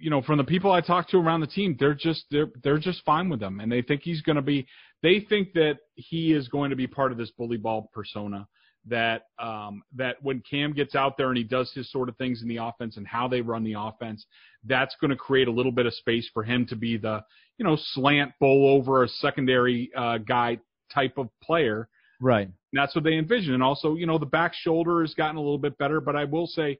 you 0.00 0.08
know, 0.08 0.22
from 0.22 0.38
the 0.38 0.44
people 0.44 0.72
I 0.72 0.80
talk 0.80 1.08
to 1.10 1.18
around 1.18 1.40
the 1.40 1.46
team, 1.46 1.76
they're 1.78 1.94
just 1.94 2.24
they're 2.30 2.48
they're 2.64 2.78
just 2.78 3.04
fine 3.04 3.28
with 3.28 3.40
him, 3.40 3.60
and 3.60 3.70
they 3.70 3.82
think 3.82 4.00
he's 4.02 4.22
going 4.22 4.36
to 4.36 4.42
be 4.42 4.66
they 5.02 5.20
think 5.28 5.52
that 5.52 5.78
he 5.94 6.32
is 6.32 6.48
going 6.48 6.70
to 6.70 6.76
be 6.76 6.86
part 6.86 7.12
of 7.12 7.18
this 7.18 7.30
bully 7.32 7.58
ball 7.58 7.90
persona. 7.92 8.48
That 8.86 9.24
um, 9.38 9.82
that 9.96 10.16
when 10.22 10.42
Cam 10.50 10.72
gets 10.72 10.94
out 10.94 11.18
there 11.18 11.28
and 11.28 11.36
he 11.36 11.44
does 11.44 11.70
his 11.74 11.92
sort 11.92 12.08
of 12.08 12.16
things 12.16 12.40
in 12.40 12.48
the 12.48 12.56
offense 12.56 12.96
and 12.96 13.06
how 13.06 13.28
they 13.28 13.42
run 13.42 13.62
the 13.62 13.74
offense, 13.78 14.24
that's 14.64 14.96
going 15.02 15.10
to 15.10 15.16
create 15.16 15.48
a 15.48 15.52
little 15.52 15.70
bit 15.70 15.84
of 15.84 15.92
space 15.92 16.28
for 16.32 16.42
him 16.42 16.66
to 16.66 16.76
be 16.76 16.96
the 16.96 17.20
you 17.58 17.64
know 17.64 17.76
slant 17.78 18.32
bowl 18.40 18.66
over 18.68 19.04
a 19.04 19.08
secondary 19.08 19.90
uh, 19.94 20.16
guy 20.16 20.58
type 20.92 21.18
of 21.18 21.28
player. 21.42 21.88
Right. 22.20 22.46
And 22.46 22.54
that's 22.72 22.94
what 22.94 23.04
they 23.04 23.14
envision. 23.14 23.54
And 23.54 23.62
also, 23.62 23.96
you 23.96 24.06
know, 24.06 24.18
the 24.18 24.26
back 24.26 24.52
shoulder 24.54 25.00
has 25.00 25.14
gotten 25.14 25.36
a 25.36 25.40
little 25.40 25.58
bit 25.58 25.76
better, 25.78 26.00
but 26.00 26.16
I 26.16 26.24
will 26.24 26.46
say, 26.46 26.78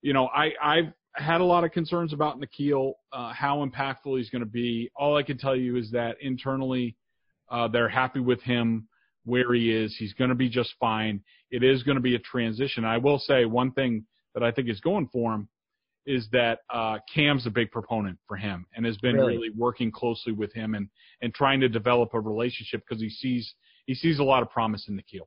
you 0.00 0.12
know, 0.12 0.28
I 0.28 0.52
I've 0.62 0.92
had 1.14 1.40
a 1.40 1.44
lot 1.44 1.64
of 1.64 1.72
concerns 1.72 2.12
about 2.12 2.40
N'Keal, 2.40 2.94
uh, 3.12 3.32
how 3.32 3.64
impactful 3.64 4.16
he's 4.16 4.30
going 4.30 4.40
to 4.40 4.46
be. 4.46 4.90
All 4.96 5.16
I 5.16 5.22
can 5.22 5.36
tell 5.36 5.54
you 5.54 5.76
is 5.76 5.90
that 5.90 6.16
internally, 6.20 6.96
uh, 7.50 7.68
they're 7.68 7.88
happy 7.88 8.20
with 8.20 8.42
him 8.42 8.88
where 9.24 9.52
he 9.52 9.70
is. 9.70 9.94
He's 9.98 10.14
going 10.14 10.30
to 10.30 10.34
be 10.34 10.48
just 10.48 10.74
fine. 10.80 11.22
It 11.50 11.62
is 11.62 11.82
going 11.82 11.96
to 11.96 12.02
be 12.02 12.14
a 12.14 12.18
transition. 12.18 12.84
I 12.84 12.98
will 12.98 13.18
say 13.18 13.44
one 13.44 13.72
thing 13.72 14.06
that 14.34 14.42
I 14.42 14.50
think 14.50 14.68
is 14.68 14.80
going 14.80 15.08
for 15.12 15.34
him 15.34 15.48
is 16.06 16.28
that 16.32 16.60
uh, 16.72 16.98
Cam's 17.12 17.46
a 17.46 17.50
big 17.50 17.70
proponent 17.70 18.18
for 18.26 18.36
him 18.36 18.66
and 18.74 18.84
has 18.84 18.96
been 18.98 19.14
Really? 19.14 19.36
really 19.36 19.50
working 19.56 19.90
closely 19.90 20.32
with 20.32 20.52
him 20.52 20.74
and 20.74 20.88
and 21.20 21.32
trying 21.34 21.60
to 21.60 21.68
develop 21.68 22.14
a 22.14 22.20
relationship 22.20 22.82
because 22.86 23.00
he 23.02 23.10
sees 23.10 23.54
he 23.86 23.94
sees 23.94 24.18
a 24.18 24.24
lot 24.24 24.42
of 24.42 24.50
promise 24.50 24.86
in 24.88 24.96
N'Keal. 24.96 25.26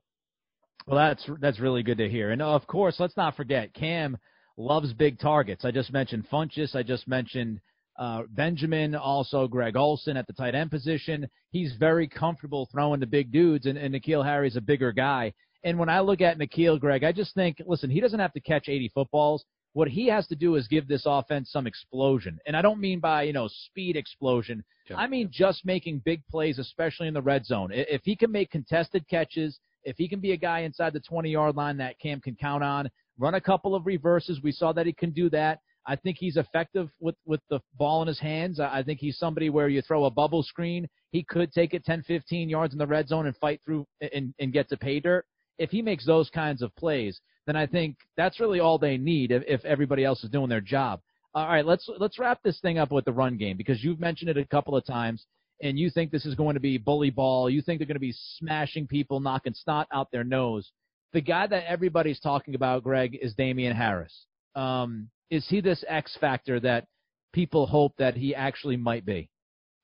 Well, 0.86 0.98
that's 0.98 1.28
that's 1.40 1.60
really 1.60 1.82
good 1.82 1.98
to 1.98 2.08
hear. 2.08 2.30
And 2.30 2.42
of 2.42 2.66
course, 2.66 3.00
let's 3.00 3.16
not 3.16 3.36
forget 3.36 3.74
Cam 3.74 4.16
loves 4.56 4.92
big 4.92 5.18
targets. 5.18 5.64
I 5.64 5.70
just 5.70 5.92
mentioned 5.92 6.26
Funchess. 6.30 6.74
I 6.74 6.82
just 6.82 7.08
mentioned 7.08 7.60
uh, 7.98 8.22
Benjamin, 8.30 8.94
also 8.94 9.48
Greg 9.48 9.76
Olsen 9.76 10.16
at 10.16 10.26
the 10.26 10.32
tight 10.32 10.54
end 10.54 10.70
position. 10.70 11.26
He's 11.50 11.74
very 11.78 12.06
comfortable 12.06 12.68
throwing 12.70 13.00
to 13.00 13.06
big 13.06 13.32
dudes, 13.32 13.66
and, 13.66 13.78
and 13.78 13.94
N'Keal 13.94 14.24
Harry's 14.24 14.56
a 14.56 14.60
bigger 14.60 14.92
guy. 14.92 15.32
And 15.64 15.78
when 15.78 15.88
I 15.88 16.00
look 16.00 16.20
at 16.20 16.38
N'Keal, 16.38 16.78
Greg, 16.78 17.02
I 17.04 17.12
just 17.12 17.34
think, 17.34 17.56
listen, 17.66 17.90
he 17.90 18.00
doesn't 18.00 18.20
have 18.20 18.32
to 18.34 18.40
catch 18.40 18.68
80 18.68 18.90
footballs. 18.94 19.44
What 19.76 19.88
he 19.88 20.06
has 20.06 20.26
to 20.28 20.34
do 20.34 20.54
is 20.54 20.66
give 20.68 20.88
this 20.88 21.02
offense 21.04 21.50
some 21.52 21.66
explosion. 21.66 22.38
And 22.46 22.56
I 22.56 22.62
don't 22.62 22.80
mean 22.80 22.98
by, 22.98 23.24
you 23.24 23.34
know, 23.34 23.46
speed 23.46 23.94
explosion. 23.94 24.64
Yeah. 24.88 24.96
I 24.96 25.06
mean 25.06 25.28
just 25.30 25.66
making 25.66 26.00
big 26.02 26.22
plays, 26.30 26.58
especially 26.58 27.08
in 27.08 27.12
the 27.12 27.20
red 27.20 27.44
zone. 27.44 27.68
If 27.74 28.00
he 28.02 28.16
can 28.16 28.32
make 28.32 28.50
contested 28.50 29.06
catches, 29.06 29.60
if 29.84 29.98
he 29.98 30.08
can 30.08 30.18
be 30.18 30.32
a 30.32 30.36
guy 30.38 30.60
inside 30.60 30.94
the 30.94 31.00
20 31.00 31.28
yard 31.28 31.56
line 31.56 31.76
that 31.76 31.98
Cam 31.98 32.22
can 32.22 32.34
count 32.36 32.64
on, 32.64 32.88
run 33.18 33.34
a 33.34 33.40
couple 33.40 33.74
of 33.74 33.84
reverses. 33.84 34.40
We 34.42 34.50
saw 34.50 34.72
that 34.72 34.86
he 34.86 34.94
can 34.94 35.10
do 35.10 35.28
that. 35.28 35.58
I 35.86 35.94
think 35.94 36.16
he's 36.18 36.38
effective 36.38 36.88
with, 36.98 37.16
with 37.26 37.42
the 37.50 37.60
ball 37.76 38.00
in 38.00 38.08
his 38.08 38.18
hands. 38.18 38.60
I 38.60 38.78
I 38.78 38.82
think 38.82 38.98
he's 38.98 39.18
somebody 39.18 39.50
where 39.50 39.68
you 39.68 39.82
throw 39.82 40.06
a 40.06 40.10
bubble 40.10 40.42
screen, 40.42 40.88
he 41.10 41.22
could 41.22 41.52
take 41.52 41.74
it 41.74 41.84
10, 41.84 42.02
15 42.04 42.48
yards 42.48 42.72
in 42.72 42.78
the 42.78 42.86
red 42.86 43.08
zone 43.08 43.26
and 43.26 43.36
fight 43.36 43.60
through 43.62 43.84
and, 44.00 44.32
and 44.40 44.54
get 44.54 44.70
to 44.70 44.78
pay 44.78 45.00
dirt. 45.00 45.26
If 45.58 45.70
he 45.70 45.82
makes 45.82 46.06
those 46.06 46.30
kinds 46.30 46.62
of 46.62 46.74
plays, 46.76 47.20
then 47.46 47.56
I 47.56 47.66
think 47.66 47.96
that's 48.16 48.40
really 48.40 48.60
all 48.60 48.78
they 48.78 48.96
need 48.96 49.30
if, 49.30 49.42
if 49.46 49.64
everybody 49.64 50.04
else 50.04 50.22
is 50.24 50.30
doing 50.30 50.48
their 50.48 50.60
job. 50.60 51.00
All 51.34 51.46
right, 51.46 51.66
let's 51.66 51.88
let's 51.98 52.18
wrap 52.18 52.42
this 52.42 52.58
thing 52.60 52.78
up 52.78 52.90
with 52.90 53.04
the 53.04 53.12
run 53.12 53.36
game 53.36 53.56
because 53.56 53.84
you've 53.84 54.00
mentioned 54.00 54.30
it 54.30 54.38
a 54.38 54.44
couple 54.46 54.74
of 54.74 54.86
times, 54.86 55.26
and 55.62 55.78
you 55.78 55.90
think 55.90 56.10
this 56.10 56.24
is 56.24 56.34
going 56.34 56.54
to 56.54 56.60
be 56.60 56.78
bully 56.78 57.10
ball. 57.10 57.50
You 57.50 57.60
think 57.60 57.78
they're 57.78 57.86
going 57.86 57.96
to 57.96 58.00
be 58.00 58.14
smashing 58.38 58.86
people, 58.86 59.20
knocking 59.20 59.54
snot 59.54 59.86
out 59.92 60.10
their 60.10 60.24
nose. 60.24 60.72
The 61.12 61.20
guy 61.20 61.46
that 61.46 61.64
everybody's 61.70 62.20
talking 62.20 62.54
about, 62.54 62.82
Greg, 62.82 63.18
is 63.20 63.34
Damien 63.34 63.76
Harris. 63.76 64.26
Um, 64.54 65.10
is 65.30 65.46
he 65.48 65.60
this 65.60 65.84
X 65.88 66.16
factor 66.20 66.58
that 66.60 66.86
people 67.32 67.66
hope 67.66 67.94
that 67.98 68.16
he 68.16 68.34
actually 68.34 68.76
might 68.76 69.04
be? 69.04 69.28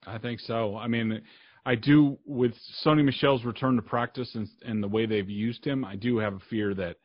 I 0.06 0.18
think 0.18 0.40
so. 0.40 0.76
I 0.76 0.88
mean, 0.88 1.20
I 1.64 1.74
do 1.74 2.18
with 2.24 2.52
Sony 2.84 3.04
Michel's 3.04 3.44
return 3.44 3.76
to 3.76 3.82
practice 3.82 4.34
and, 4.34 4.48
and 4.64 4.82
the 4.82 4.88
way 4.88 5.06
they've 5.06 5.28
used 5.28 5.64
him. 5.64 5.84
I 5.84 5.96
do 5.96 6.18
have 6.18 6.34
a 6.34 6.40
fear 6.50 6.74
that 6.74 6.96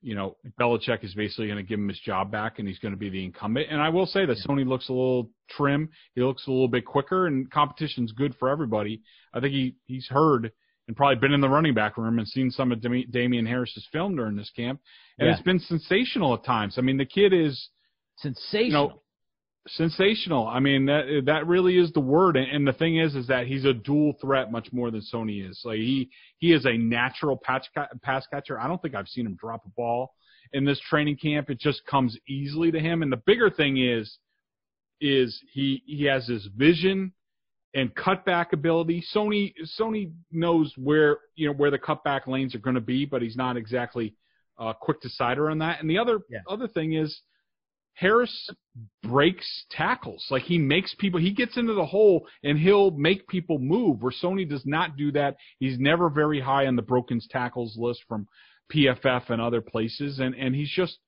you 0.00 0.14
know 0.14 0.36
Belichick 0.60 1.02
is 1.04 1.14
basically 1.14 1.46
going 1.46 1.56
to 1.58 1.62
give 1.68 1.78
him 1.78 1.88
his 1.88 1.98
job 2.00 2.30
back 2.30 2.58
and 2.58 2.68
he's 2.68 2.78
going 2.78 2.92
to 2.94 2.98
be 2.98 3.10
the 3.10 3.24
incumbent. 3.24 3.66
And 3.70 3.80
I 3.80 3.88
will 3.88 4.06
say 4.06 4.24
that 4.26 4.38
Sony 4.46 4.66
looks 4.66 4.88
a 4.88 4.92
little 4.92 5.30
trim. 5.50 5.88
He 6.14 6.22
looks 6.22 6.46
a 6.46 6.50
little 6.50 6.68
bit 6.68 6.84
quicker, 6.86 7.26
and 7.26 7.50
competition's 7.50 8.12
good 8.12 8.34
for 8.38 8.48
everybody. 8.48 9.02
I 9.34 9.40
think 9.40 9.52
he 9.52 9.74
he's 9.86 10.06
heard 10.08 10.52
and 10.86 10.96
probably 10.96 11.16
been 11.16 11.32
in 11.32 11.40
the 11.42 11.48
running 11.48 11.74
back 11.74 11.98
room 11.98 12.18
and 12.18 12.26
seen 12.26 12.50
some 12.50 12.72
of 12.72 12.78
Dami- 12.78 13.10
Damien 13.10 13.44
Harris's 13.44 13.86
film 13.92 14.16
during 14.16 14.36
this 14.36 14.50
camp, 14.56 14.80
and 15.18 15.26
Yeah. 15.26 15.34
it's 15.34 15.42
been 15.42 15.58
sensational 15.58 16.32
at 16.34 16.44
times. 16.44 16.78
I 16.78 16.80
mean, 16.80 16.96
the 16.96 17.04
kid 17.04 17.32
is 17.34 17.68
Sensational. 18.18 18.64
you 18.66 18.72
know, 18.72 19.02
sensational. 19.68 20.46
I 20.46 20.60
mean, 20.60 20.86
that 20.86 21.22
that 21.26 21.46
really 21.46 21.78
is 21.78 21.92
the 21.92 22.00
word. 22.00 22.36
And, 22.36 22.50
and 22.50 22.66
the 22.66 22.72
thing 22.72 22.98
is, 22.98 23.14
is 23.14 23.26
that 23.28 23.46
he's 23.46 23.64
a 23.64 23.72
dual 23.72 24.14
threat 24.20 24.50
much 24.50 24.68
more 24.72 24.90
than 24.90 25.02
Sony 25.12 25.48
is. 25.48 25.60
Like 25.64 25.78
he 25.78 26.10
he 26.38 26.52
is 26.52 26.64
a 26.66 26.76
natural 26.76 27.36
patch 27.36 27.66
ca- 27.74 27.88
pass 28.02 28.26
catcher. 28.32 28.58
I 28.58 28.66
don't 28.68 28.80
think 28.80 28.94
I've 28.94 29.08
seen 29.08 29.26
him 29.26 29.36
drop 29.36 29.64
a 29.66 29.70
ball 29.70 30.14
in 30.52 30.64
this 30.64 30.80
training 30.88 31.16
camp. 31.16 31.50
It 31.50 31.60
just 31.60 31.84
comes 31.86 32.16
easily 32.28 32.70
to 32.70 32.80
him. 32.80 33.02
And 33.02 33.12
the 33.12 33.22
bigger 33.26 33.50
thing 33.50 33.78
is, 33.78 34.18
is 35.00 35.40
he 35.52 35.82
he 35.86 36.04
has 36.04 36.26
his 36.26 36.46
vision 36.56 37.12
and 37.74 37.94
cutback 37.94 38.52
ability. 38.52 39.04
Sony 39.14 39.52
Sony 39.78 40.12
knows 40.32 40.72
where 40.76 41.18
you 41.36 41.48
know 41.48 41.54
where 41.54 41.70
the 41.70 41.78
cutback 41.78 42.26
lanes 42.26 42.54
are 42.54 42.60
going 42.60 42.74
to 42.74 42.80
be, 42.80 43.04
but 43.04 43.22
he's 43.22 43.36
not 43.36 43.56
exactly 43.56 44.14
uh, 44.58 44.72
quick 44.72 45.00
decider 45.00 45.50
on 45.50 45.58
that. 45.58 45.80
And 45.80 45.88
the 45.88 45.98
other 45.98 46.20
Yeah. 46.30 46.40
other 46.48 46.66
thing 46.68 46.94
is 46.94 47.20
Harris 47.98 48.48
breaks 49.02 49.64
tackles. 49.70 50.24
Like 50.30 50.42
he 50.44 50.56
makes 50.58 50.94
people, 50.98 51.18
he 51.18 51.32
gets 51.32 51.56
into 51.56 51.74
the 51.74 51.84
hole 51.84 52.26
and 52.44 52.56
he'll 52.58 52.92
make 52.92 53.26
people 53.26 53.58
move. 53.58 54.02
Where 54.02 54.12
Sony 54.12 54.48
does 54.48 54.64
not 54.64 54.96
do 54.96 55.10
that. 55.12 55.36
He's 55.58 55.78
never 55.80 56.08
very 56.08 56.40
high 56.40 56.66
on 56.66 56.76
the 56.76 56.82
broken 56.82 57.20
tackles 57.28 57.76
list 57.76 58.00
from 58.08 58.28
PFF 58.72 59.30
and 59.30 59.40
other 59.42 59.60
places. 59.60 60.20
And 60.20 60.34
and 60.36 60.54
he's 60.54 60.70
just 60.70 60.98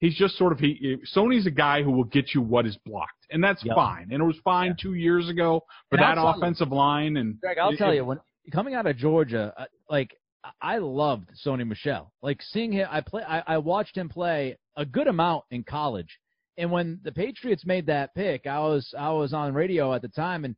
he's 0.00 0.16
just 0.16 0.36
sort 0.36 0.52
of 0.52 0.58
he. 0.58 0.96
Sony's 1.16 1.46
a 1.46 1.50
guy 1.50 1.82
who 1.82 1.92
will 1.92 2.04
get 2.04 2.34
you 2.34 2.42
what 2.42 2.66
is 2.66 2.76
blocked, 2.84 3.26
and 3.30 3.42
that's 3.42 3.64
Yep. 3.64 3.74
fine. 3.76 4.08
And 4.10 4.20
it 4.22 4.26
was 4.26 4.36
fine 4.44 4.72
Yeah. 4.72 4.82
two 4.82 4.94
years 4.94 5.28
ago 5.30 5.62
for 5.88 5.96
that 5.96 6.14
tell 6.16 6.24
you- 6.24 6.30
offensive 6.30 6.72
line. 6.72 7.16
And 7.16 7.40
Greg, 7.40 7.56
I'll 7.58 7.70
it- 7.70 7.78
tell 7.78 7.94
you 7.94 8.04
when 8.04 8.18
coming 8.52 8.74
out 8.74 8.86
of 8.86 8.96
Georgia, 8.98 9.54
uh, 9.56 9.64
like 9.88 10.14
I 10.60 10.76
loved 10.76 11.30
Sony 11.42 11.66
Michel. 11.66 12.12
Like 12.20 12.42
seeing 12.42 12.70
him, 12.72 12.86
I 12.90 13.00
play, 13.00 13.22
I, 13.22 13.42
I 13.54 13.58
watched 13.58 13.96
him 13.96 14.10
play 14.10 14.58
a 14.76 14.84
good 14.84 15.06
amount 15.06 15.44
in 15.50 15.62
college. 15.62 16.18
And 16.56 16.70
when 16.70 17.00
the 17.02 17.12
Patriots 17.12 17.66
made 17.66 17.86
that 17.86 18.14
pick, 18.14 18.46
I 18.46 18.60
was 18.60 18.92
I 18.96 19.10
was 19.10 19.32
on 19.32 19.54
radio 19.54 19.92
at 19.92 20.02
the 20.02 20.08
time, 20.08 20.44
and 20.44 20.54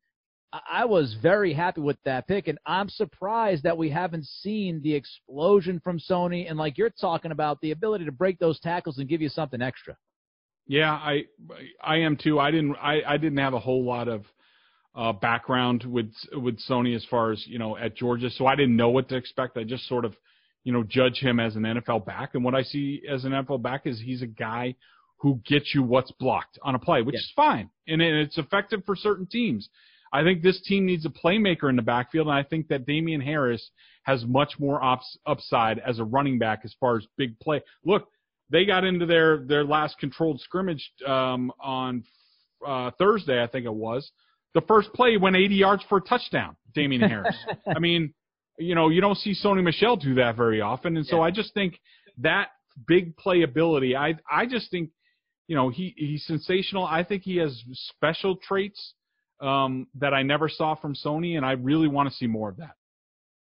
I, 0.53 0.85
was 0.85 1.17
very 1.21 1.53
happy 1.53 1.81
with 1.81 1.97
that 2.05 2.29
pick. 2.29 2.49
And 2.49 2.59
I'm 2.67 2.89
surprised 2.89 3.65
that 3.65 3.77
we 3.77 3.91
haven't 3.91 4.27
seen 4.27 4.81
the 4.83 4.95
explosion 4.95 5.81
from 5.81 5.99
Sony. 5.99 6.49
And 6.49 6.59
like 6.59 6.79
you're 6.79 6.91
talking 6.91 7.33
about, 7.33 7.61
the 7.61 7.73
ability 7.73 8.05
to 8.05 8.13
break 8.13 8.39
those 8.39 8.61
tackles 8.61 8.99
and 8.99 9.09
give 9.09 9.21
you 9.21 9.29
something 9.29 9.61
extra. 9.61 9.97
Yeah, 10.67 10.93
I 10.93 11.25
I 11.81 11.99
am 11.99 12.17
too. 12.17 12.41
I 12.41 12.51
didn't 12.51 12.77
I, 12.77 13.03
I 13.07 13.17
didn't 13.17 13.39
have 13.39 13.55
a 13.55 13.61
whole 13.61 13.85
lot 13.85 14.09
of 14.09 14.25
uh, 14.97 15.13
background 15.13 15.85
with 15.85 16.13
with 16.33 16.59
Sony 16.69 16.97
as 16.97 17.05
far 17.05 17.31
as 17.31 17.45
you 17.47 17.59
know 17.59 17.77
at 17.77 17.97
Georgia, 17.97 18.31
so 18.31 18.47
I 18.47 18.57
didn't 18.57 18.77
know 18.77 18.91
what 18.91 19.09
to 19.11 19.17
expect. 19.17 19.57
I 19.57 19.65
just 19.65 19.87
sort 19.89 20.05
of 20.05 20.17
you 20.65 20.73
know 20.73 20.83
judge 20.83 21.19
him 21.19 21.39
as 21.39 21.55
an 21.55 21.63
NFL 21.63 22.05
back, 22.05 22.35
and 22.35 22.43
what 22.43 22.55
I 22.55 22.63
see 22.63 23.03
as 23.09 23.25
an 23.25 23.33
NFL 23.33 23.63
back 23.63 23.87
is 23.87 24.01
he's 24.01 24.23
a 24.23 24.27
guy 24.27 24.75
who 25.19 25.41
gets 25.47 25.75
you 25.75 25.83
what's 25.83 26.11
blocked 26.13 26.59
on 26.63 26.75
a 26.75 26.79
play, 26.79 27.03
which 27.03 27.15
Yeah. 27.15 27.21
is 27.21 27.33
fine, 27.35 27.71
and 27.89 28.03
it's 28.03 28.39
effective 28.39 28.85
for 28.85 28.95
certain 28.97 29.27
teams. 29.27 29.69
I 30.13 30.23
think 30.23 30.43
this 30.43 30.61
team 30.63 30.87
needs 30.87 31.05
a 31.05 31.11
playmaker 31.11 31.69
in 31.69 31.77
the 31.77 31.83
backfield, 31.83 32.29
and 32.29 32.37
I 32.37 32.43
think 32.43 32.69
that 32.69 32.87
Damien 32.87 33.21
Harris 33.21 33.71
has 34.05 34.25
much 34.25 34.59
more 34.59 34.83
ops, 34.83 35.19
upside 35.27 35.79
as 35.81 35.99
a 35.99 36.05
running 36.05 36.39
back 36.39 36.61
as 36.65 36.73
far 36.79 36.97
as 36.97 37.07
big 37.17 37.39
play. 37.41 37.61
Look, 37.85 38.09
they 38.49 38.65
got 38.65 38.85
into 38.85 39.05
their 39.07 39.39
their 39.39 39.65
last 39.65 39.99
controlled 39.99 40.41
scrimmage 40.41 40.93
um, 41.07 41.51
on 41.61 42.05
uh, 42.65 42.91
Thursday, 42.99 43.43
I 43.43 43.47
think 43.49 43.67
it 43.67 43.75
was. 43.75 44.11
The 44.55 44.61
first 44.63 44.93
play 44.95 45.17
went 45.17 45.37
80 45.37 45.55
yards 45.57 45.83
for 45.89 45.99
a 45.99 46.01
touchdown. 46.01 46.57
Damien 46.75 47.01
Harris. 47.11 47.37
I 47.67 47.79
mean, 47.81 48.15
you 48.59 48.75
know, 48.75 48.89
you 48.89 49.01
don't 49.01 49.17
see 49.19 49.35
Sony 49.35 49.63
Michel 49.63 49.97
do 49.97 50.15
that 50.15 50.37
very 50.37 50.61
often, 50.61 50.97
and 50.97 51.05
so 51.07 51.17
Yeah. 51.17 51.23
I 51.23 51.31
just 51.33 51.53
think 51.53 51.81
that 52.19 52.51
big 52.87 53.17
playability. 53.17 53.97
I 53.97 54.15
I 54.31 54.47
just 54.47 54.71
think, 54.71 54.91
you 55.49 55.57
know, 55.57 55.69
he 55.69 55.95
he's 55.97 56.25
sensational. 56.25 56.85
I 56.85 57.05
think 57.05 57.23
he 57.23 57.37
has 57.37 57.63
special 57.73 58.37
traits 58.37 58.95
um, 59.41 59.87
that 59.97 60.15
I 60.15 60.23
never 60.23 60.49
saw 60.49 60.75
from 60.75 60.95
Sony, 60.95 61.37
and 61.37 61.45
I 61.45 61.53
really 61.53 61.89
want 61.89 62.09
to 62.09 62.15
see 62.15 62.27
more 62.27 62.49
of 62.49 62.57
that. 62.59 62.75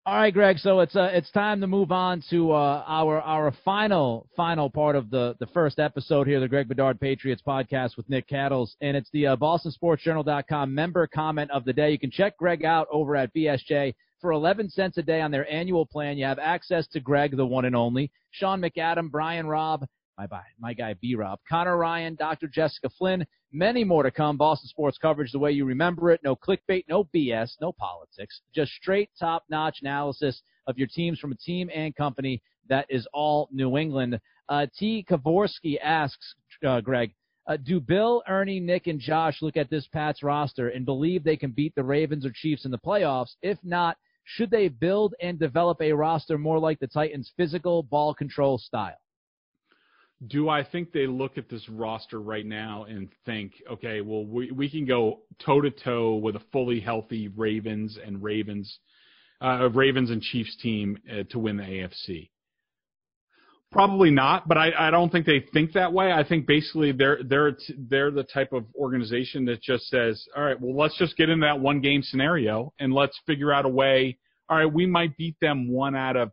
All 0.08 0.14
right, 0.14 0.32
Greg. 0.32 0.58
So 0.58 0.80
it's 0.80 0.96
uh, 0.96 1.10
it's 1.12 1.30
time 1.32 1.60
to 1.60 1.66
move 1.66 1.92
on 1.92 2.22
to 2.30 2.52
uh, 2.52 2.82
our 2.86 3.20
our 3.20 3.52
final 3.62 4.26
final 4.34 4.70
part 4.70 4.96
of 4.96 5.10
the 5.10 5.36
the 5.38 5.46
first 5.48 5.78
episode 5.78 6.26
here, 6.26 6.40
the 6.40 6.48
Greg 6.48 6.66
Bedard 6.66 6.98
Patriots 6.98 7.42
podcast 7.46 7.96
with 7.96 8.08
Nick 8.08 8.26
Cattles, 8.26 8.74
and 8.80 8.96
it's 8.96 9.10
the 9.12 9.26
uh, 9.26 9.36
BostonSportsJournal.com 9.36 10.74
member 10.74 11.06
comment 11.06 11.50
of 11.50 11.66
the 11.66 11.74
day. 11.74 11.90
You 11.90 11.98
can 11.98 12.10
check 12.10 12.38
Greg 12.38 12.64
out 12.64 12.86
over 12.90 13.16
at 13.16 13.34
BSJ 13.34 13.94
for 14.20 14.32
11 14.32 14.70
cents 14.70 14.96
a 14.96 15.02
day 15.02 15.20
on 15.20 15.30
their 15.30 15.50
annual 15.52 15.84
plan. 15.84 16.16
You 16.16 16.24
have 16.24 16.38
access 16.38 16.88
to 16.88 17.00
Greg, 17.00 17.36
the 17.36 17.44
one 17.44 17.66
and 17.66 17.76
only, 17.76 18.10
Sean 18.30 18.62
McAdam, 18.62 19.10
Brian 19.10 19.46
Robb, 19.46 19.84
my, 20.18 20.40
my 20.58 20.74
guy 20.74 20.94
B 21.00 21.14
Rob, 21.14 21.38
Conor 21.48 21.76
Ryan, 21.76 22.14
Dr. 22.14 22.48
Jessica 22.48 22.88
Flynn, 22.98 23.26
many 23.52 23.84
more 23.84 24.02
to 24.02 24.10
come. 24.10 24.36
Boston 24.36 24.68
sports 24.68 24.98
coverage 24.98 25.32
the 25.32 25.38
way 25.38 25.52
you 25.52 25.64
remember 25.64 26.10
it. 26.10 26.20
No 26.24 26.34
clickbait, 26.34 26.84
no 26.88 27.04
BS, 27.14 27.52
no 27.60 27.72
politics. 27.72 28.40
Just 28.54 28.72
straight 28.72 29.10
top 29.18 29.44
notch 29.48 29.78
analysis 29.82 30.42
of 30.66 30.78
your 30.78 30.88
teams 30.88 31.18
from 31.18 31.32
a 31.32 31.36
team 31.36 31.70
and 31.74 31.94
company 31.94 32.42
that 32.68 32.86
is 32.88 33.06
all 33.12 33.48
New 33.52 33.76
England. 33.76 34.20
Uh, 34.48 34.66
T. 34.78 35.04
Kavorsky 35.08 35.78
asks, 35.82 36.34
uh, 36.66 36.80
Greg, 36.80 37.12
uh, 37.46 37.56
do 37.56 37.80
Bill, 37.80 38.22
Ernie, 38.28 38.60
Nick, 38.60 38.86
and 38.86 39.00
Josh 39.00 39.40
look 39.40 39.56
at 39.56 39.70
this 39.70 39.86
Pats 39.86 40.22
roster 40.22 40.68
and 40.68 40.84
believe 40.84 41.24
they 41.24 41.36
can 41.36 41.50
beat 41.50 41.74
the 41.74 41.82
Ravens 41.82 42.26
or 42.26 42.30
Chiefs 42.34 42.64
in 42.64 42.70
the 42.70 42.78
playoffs? 42.78 43.36
If 43.40 43.58
not, 43.62 43.96
should 44.24 44.50
they 44.50 44.68
build 44.68 45.14
and 45.22 45.38
develop 45.38 45.80
a 45.80 45.92
roster 45.92 46.36
more 46.36 46.58
like 46.58 46.78
the 46.80 46.86
Titans' 46.86 47.32
physical 47.36 47.82
ball 47.82 48.12
control 48.12 48.58
style? 48.58 48.98
Do 50.26 50.48
I 50.48 50.64
think 50.64 50.92
they 50.92 51.06
look 51.06 51.38
at 51.38 51.48
this 51.48 51.68
roster 51.68 52.20
right 52.20 52.44
now 52.44 52.84
and 52.88 53.08
think, 53.24 53.52
okay, 53.70 54.00
well, 54.00 54.24
we, 54.24 54.50
we 54.50 54.68
can 54.68 54.84
go 54.84 55.20
toe 55.44 55.60
to 55.60 55.70
toe 55.70 56.16
with 56.16 56.34
a 56.34 56.42
fully 56.52 56.80
healthy 56.80 57.28
Ravens 57.28 57.96
and 58.04 58.22
Ravens, 58.22 58.80
uh, 59.40 59.68
Ravens 59.70 60.10
and 60.10 60.20
Chiefs 60.20 60.56
team 60.56 60.98
uh, 61.10 61.22
to 61.30 61.38
win 61.38 61.56
the 61.56 61.62
AFC? 61.62 62.30
Probably 63.70 64.10
not, 64.10 64.48
but 64.48 64.56
I, 64.56 64.70
I 64.76 64.90
don't 64.90 65.12
think 65.12 65.26
they 65.26 65.44
think 65.52 65.74
that 65.74 65.92
way. 65.92 66.10
I 66.10 66.26
think 66.26 66.46
basically 66.46 66.90
they're 66.90 67.18
they're 67.22 67.54
they're 67.76 68.10
the 68.10 68.22
type 68.24 68.54
of 68.54 68.64
organization 68.74 69.44
that 69.44 69.60
just 69.62 69.88
says, 69.88 70.24
all 70.34 70.42
right, 70.42 70.58
well, 70.58 70.74
let's 70.74 70.96
just 70.96 71.18
get 71.18 71.28
in 71.28 71.40
that 71.40 71.60
one 71.60 71.82
game 71.82 72.02
scenario 72.02 72.72
and 72.80 72.94
let's 72.94 73.20
figure 73.26 73.52
out 73.52 73.66
a 73.66 73.68
way. 73.68 74.16
All 74.48 74.56
right, 74.56 74.72
we 74.72 74.86
might 74.86 75.18
beat 75.18 75.36
them 75.42 75.70
one 75.70 75.94
out 75.94 76.16
of 76.16 76.32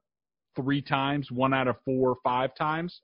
three 0.56 0.82
times, 0.82 1.30
one 1.30 1.54
out 1.54 1.68
of 1.68 1.76
four 1.84 2.12
or 2.12 2.16
five 2.24 2.56
times 2.56 3.02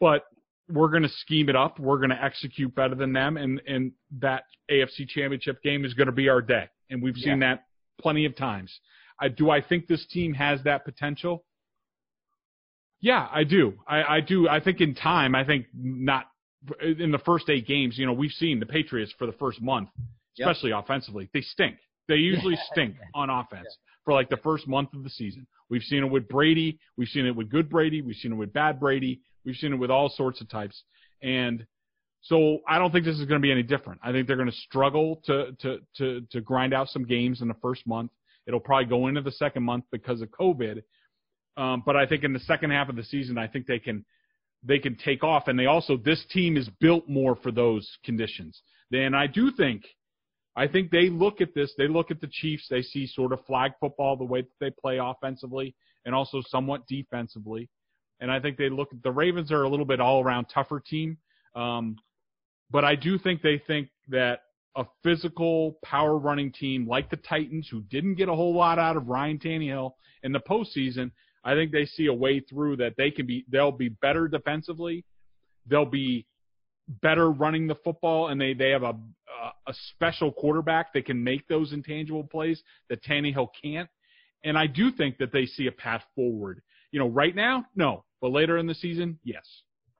but 0.00 0.24
we're 0.68 0.88
going 0.88 1.02
to 1.02 1.08
scheme 1.08 1.48
it 1.48 1.56
up. 1.56 1.78
We're 1.78 1.98
going 1.98 2.10
to 2.10 2.22
execute 2.22 2.74
better 2.74 2.94
than 2.94 3.12
them, 3.12 3.36
and 3.36 3.60
and 3.66 3.92
that 4.18 4.44
AFC 4.70 5.08
Championship 5.08 5.62
game 5.62 5.84
is 5.84 5.94
going 5.94 6.06
to 6.06 6.12
be 6.12 6.28
our 6.28 6.40
day. 6.40 6.68
And 6.88 7.02
we've 7.02 7.16
seen 7.16 7.40
yeah. 7.40 7.54
that 7.54 7.64
plenty 8.00 8.24
of 8.24 8.36
times. 8.36 8.72
I, 9.20 9.28
do 9.28 9.50
I 9.50 9.60
think 9.60 9.86
this 9.86 10.04
team 10.06 10.32
has 10.34 10.60
that 10.64 10.84
potential? 10.84 11.44
Yeah, 13.00 13.28
I 13.30 13.44
do. 13.44 13.74
I, 13.86 14.02
I 14.02 14.20
do. 14.20 14.48
I 14.48 14.60
think 14.60 14.80
in 14.80 14.94
time. 14.94 15.34
I 15.34 15.44
think 15.44 15.66
not 15.74 16.26
in 16.82 17.10
the 17.10 17.18
first 17.18 17.48
eight 17.48 17.66
games. 17.66 17.96
You 17.98 18.06
know, 18.06 18.12
we've 18.12 18.32
seen 18.32 18.60
the 18.60 18.66
Patriots 18.66 19.12
for 19.18 19.26
the 19.26 19.32
first 19.32 19.60
month, 19.60 19.88
especially 20.38 20.70
yep. 20.70 20.84
offensively. 20.84 21.30
They 21.32 21.40
stink. 21.40 21.76
They 22.08 22.16
usually 22.16 22.58
stink 22.72 22.96
on 23.14 23.30
offense 23.30 23.64
yeah. 23.64 23.94
for 24.04 24.14
like 24.14 24.28
the 24.28 24.36
first 24.38 24.66
month 24.66 24.92
of 24.94 25.02
the 25.02 25.10
season. 25.10 25.46
We've 25.70 25.82
seen 25.82 26.04
it 26.04 26.10
with 26.10 26.28
Brady. 26.28 26.78
We've 26.96 27.08
seen 27.08 27.26
it 27.26 27.34
with 27.34 27.48
good 27.48 27.70
Brady. 27.70 28.02
We've 28.02 28.16
seen 28.16 28.32
it 28.32 28.36
with 28.36 28.52
bad 28.52 28.80
Brady. 28.80 29.20
We've 29.44 29.56
seen 29.56 29.72
it 29.72 29.76
with 29.76 29.90
all 29.90 30.08
sorts 30.08 30.40
of 30.40 30.48
types. 30.48 30.82
And 31.22 31.66
so 32.22 32.58
I 32.68 32.78
don't 32.78 32.92
think 32.92 33.04
this 33.04 33.18
is 33.18 33.26
going 33.26 33.40
to 33.40 33.46
be 33.46 33.52
any 33.52 33.62
different. 33.62 34.00
I 34.02 34.12
think 34.12 34.26
they're 34.26 34.36
going 34.36 34.50
to 34.50 34.56
struggle 34.56 35.22
to, 35.24 35.52
to, 35.60 35.78
to, 35.96 36.20
to 36.30 36.40
grind 36.40 36.74
out 36.74 36.88
some 36.88 37.04
games 37.04 37.40
in 37.40 37.48
the 37.48 37.54
first 37.62 37.86
month. 37.86 38.10
It'll 38.46 38.60
probably 38.60 38.86
go 38.86 39.06
into 39.06 39.20
the 39.22 39.32
second 39.32 39.62
month 39.62 39.84
because 39.90 40.20
of 40.20 40.28
COVID. 40.30 40.82
Um, 41.56 41.82
but 41.84 41.96
I 41.96 42.06
think 42.06 42.24
in 42.24 42.32
the 42.32 42.40
second 42.40 42.70
half 42.70 42.88
of 42.88 42.96
the 42.96 43.04
season, 43.04 43.38
I 43.38 43.46
think 43.46 43.66
they 43.66 43.78
can 43.78 44.04
they 44.62 44.78
can 44.78 44.96
take 44.96 45.24
off. 45.24 45.48
And 45.48 45.58
they 45.58 45.66
also 45.66 45.96
this 45.96 46.24
team 46.30 46.56
is 46.56 46.68
built 46.80 47.08
more 47.08 47.36
for 47.36 47.50
those 47.50 47.88
conditions. 48.04 48.60
And 48.92 49.16
I 49.16 49.26
do 49.26 49.50
think 49.56 49.84
I 50.56 50.66
think 50.66 50.90
they 50.90 51.08
look 51.08 51.40
at 51.40 51.54
this. 51.54 51.72
They 51.78 51.88
look 51.88 52.10
at 52.10 52.20
the 52.20 52.28
Chiefs. 52.30 52.66
They 52.68 52.82
see 52.82 53.06
sort 53.06 53.32
of 53.32 53.44
flag 53.46 53.72
football 53.80 54.16
the 54.16 54.24
way 54.24 54.42
that 54.42 54.48
they 54.58 54.70
play 54.70 54.98
offensively 54.98 55.74
and 56.04 56.14
also 56.14 56.42
somewhat 56.46 56.86
defensively. 56.88 57.68
And 58.20 58.30
I 58.30 58.40
think 58.40 58.56
they 58.56 58.68
look 58.68 58.90
the 59.02 59.12
Ravens 59.12 59.50
are 59.50 59.62
a 59.62 59.68
little 59.68 59.86
bit 59.86 60.00
all 60.00 60.22
around 60.22 60.46
tougher 60.46 60.80
team. 60.80 61.18
Um, 61.54 61.96
but 62.70 62.84
I 62.84 62.94
do 62.94 63.18
think 63.18 63.42
they 63.42 63.60
think 63.66 63.88
that 64.08 64.40
a 64.76 64.84
physical 65.02 65.78
power 65.84 66.16
running 66.16 66.52
team 66.52 66.86
like 66.86 67.10
the 67.10 67.16
Titans, 67.16 67.68
who 67.68 67.80
didn't 67.82 68.14
get 68.14 68.28
a 68.28 68.34
whole 68.34 68.54
lot 68.54 68.78
out 68.78 68.96
of 68.96 69.08
Ryan 69.08 69.38
Tannehill 69.38 69.92
in 70.22 70.32
the 70.32 70.40
postseason, 70.40 71.10
I 71.42 71.54
think 71.54 71.72
they 71.72 71.86
see 71.86 72.06
a 72.06 72.14
way 72.14 72.40
through 72.40 72.76
that 72.76 72.94
they 72.96 73.10
can 73.10 73.26
be 73.26 73.44
they'll 73.48 73.72
be 73.72 73.88
better 73.88 74.28
defensively, 74.28 75.04
they'll 75.66 75.86
be 75.86 76.26
better 77.02 77.30
running 77.30 77.66
the 77.66 77.76
football, 77.76 78.28
and 78.28 78.40
they 78.40 78.52
they 78.52 78.70
have 78.70 78.82
a 78.82 78.94
a 79.66 79.74
special 79.94 80.32
quarterback 80.32 80.92
that 80.92 81.06
can 81.06 81.22
make 81.22 81.46
those 81.48 81.72
intangible 81.72 82.24
plays 82.24 82.62
that 82.88 83.02
Tannehill 83.02 83.48
can't. 83.62 83.88
And 84.44 84.58
I 84.58 84.66
do 84.66 84.90
think 84.90 85.18
that 85.18 85.32
they 85.32 85.46
see 85.46 85.66
a 85.66 85.72
path 85.72 86.02
forward. 86.14 86.62
You 86.92 87.00
know, 87.00 87.08
right 87.08 87.34
now, 87.34 87.66
no. 87.74 88.04
But 88.20 88.32
later 88.32 88.58
in 88.58 88.66
the 88.66 88.74
season, 88.74 89.18
yes. 89.24 89.44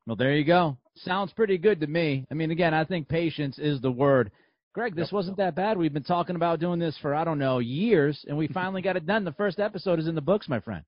Well, 0.07 0.16
there 0.16 0.34
you 0.34 0.45
go. 0.45 0.76
Sounds 0.97 1.32
pretty 1.32 1.57
good 1.57 1.80
to 1.80 1.86
me. 1.86 2.26
I 2.30 2.34
mean, 2.34 2.51
again, 2.51 2.74
I 2.74 2.84
think 2.84 3.09
patience 3.09 3.59
is 3.59 3.80
the 3.80 3.91
word. 3.91 4.30
Greg, 4.72 4.95
this 4.95 5.11
wasn't 5.11 5.36
that 5.38 5.57
bad. 5.57 5.76
We've 5.76 5.93
been 5.93 6.03
talking 6.05 6.36
about 6.36 6.61
doing 6.61 6.78
this 6.78 6.97
for 7.03 7.14
I 7.14 7.24
don't 7.24 7.38
know 7.38 7.59
years, 7.59 8.24
and 8.28 8.36
we 8.36 8.49
finally 8.55 8.82
got 8.82 8.97
it 8.97 9.07
done. 9.07 9.24
The 9.24 9.32
first 9.32 9.59
episode 9.59 9.99
is 9.99 10.07
in 10.07 10.14
the 10.14 10.20
books, 10.20 10.49
my 10.49 10.61
friend. 10.61 10.84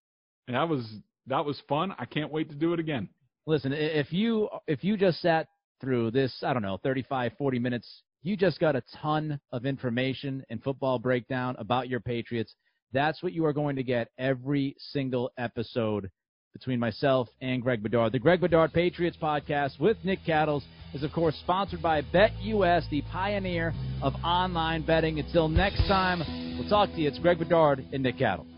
And 0.46 0.56
that 0.56 0.68
was 0.68 0.84
that 1.26 1.44
was 1.44 1.60
fun. 1.68 1.94
I 1.98 2.04
can't 2.04 2.32
wait 2.32 2.48
to 2.50 2.54
do 2.54 2.72
it 2.72 2.80
again. 2.80 3.08
Listen, 3.46 3.72
if 3.72 4.12
you 4.12 4.48
if 4.66 4.84
you 4.84 4.96
just 4.96 5.20
sat 5.20 5.48
through 5.80 6.12
this, 6.12 6.32
I 6.44 6.52
don't 6.52 6.62
know, 6.62 6.78
35, 6.82 7.32
40 7.36 7.58
minutes, 7.58 8.02
you 8.22 8.36
just 8.36 8.60
got 8.60 8.76
a 8.76 8.82
ton 9.00 9.40
of 9.50 9.66
information 9.66 10.44
and 10.48 10.62
football 10.62 10.98
breakdown 10.98 11.56
about 11.58 11.88
your 11.88 12.00
Patriots. 12.00 12.54
That's 12.92 13.22
what 13.22 13.32
you 13.32 13.44
are 13.46 13.52
going 13.52 13.76
to 13.76 13.82
get 13.82 14.08
every 14.18 14.76
single 14.78 15.30
episode 15.38 16.10
between 16.52 16.78
myself 16.78 17.28
and 17.40 17.62
Greg 17.62 17.82
Bedard. 17.82 18.12
The 18.12 18.18
Greg 18.18 18.40
Bedard 18.40 18.72
Patriots 18.72 19.16
podcast 19.20 19.80
with 19.80 19.96
Nick 20.04 20.18
Cattles 20.26 20.62
is, 20.92 21.02
of 21.02 21.12
course, 21.12 21.34
sponsored 21.36 21.80
by 21.80 22.02
BetUS, 22.02 22.88
the 22.90 23.02
pioneer 23.10 23.72
of 24.02 24.12
online 24.22 24.84
betting. 24.84 25.18
Until 25.18 25.48
next 25.48 25.88
time, 25.88 26.20
we'll 26.58 26.68
talk 26.68 26.90
to 26.90 27.00
you. 27.00 27.08
It's 27.08 27.18
Greg 27.18 27.38
Bedard 27.38 27.84
and 27.92 28.02
Nick 28.02 28.18
Cattles. 28.18 28.51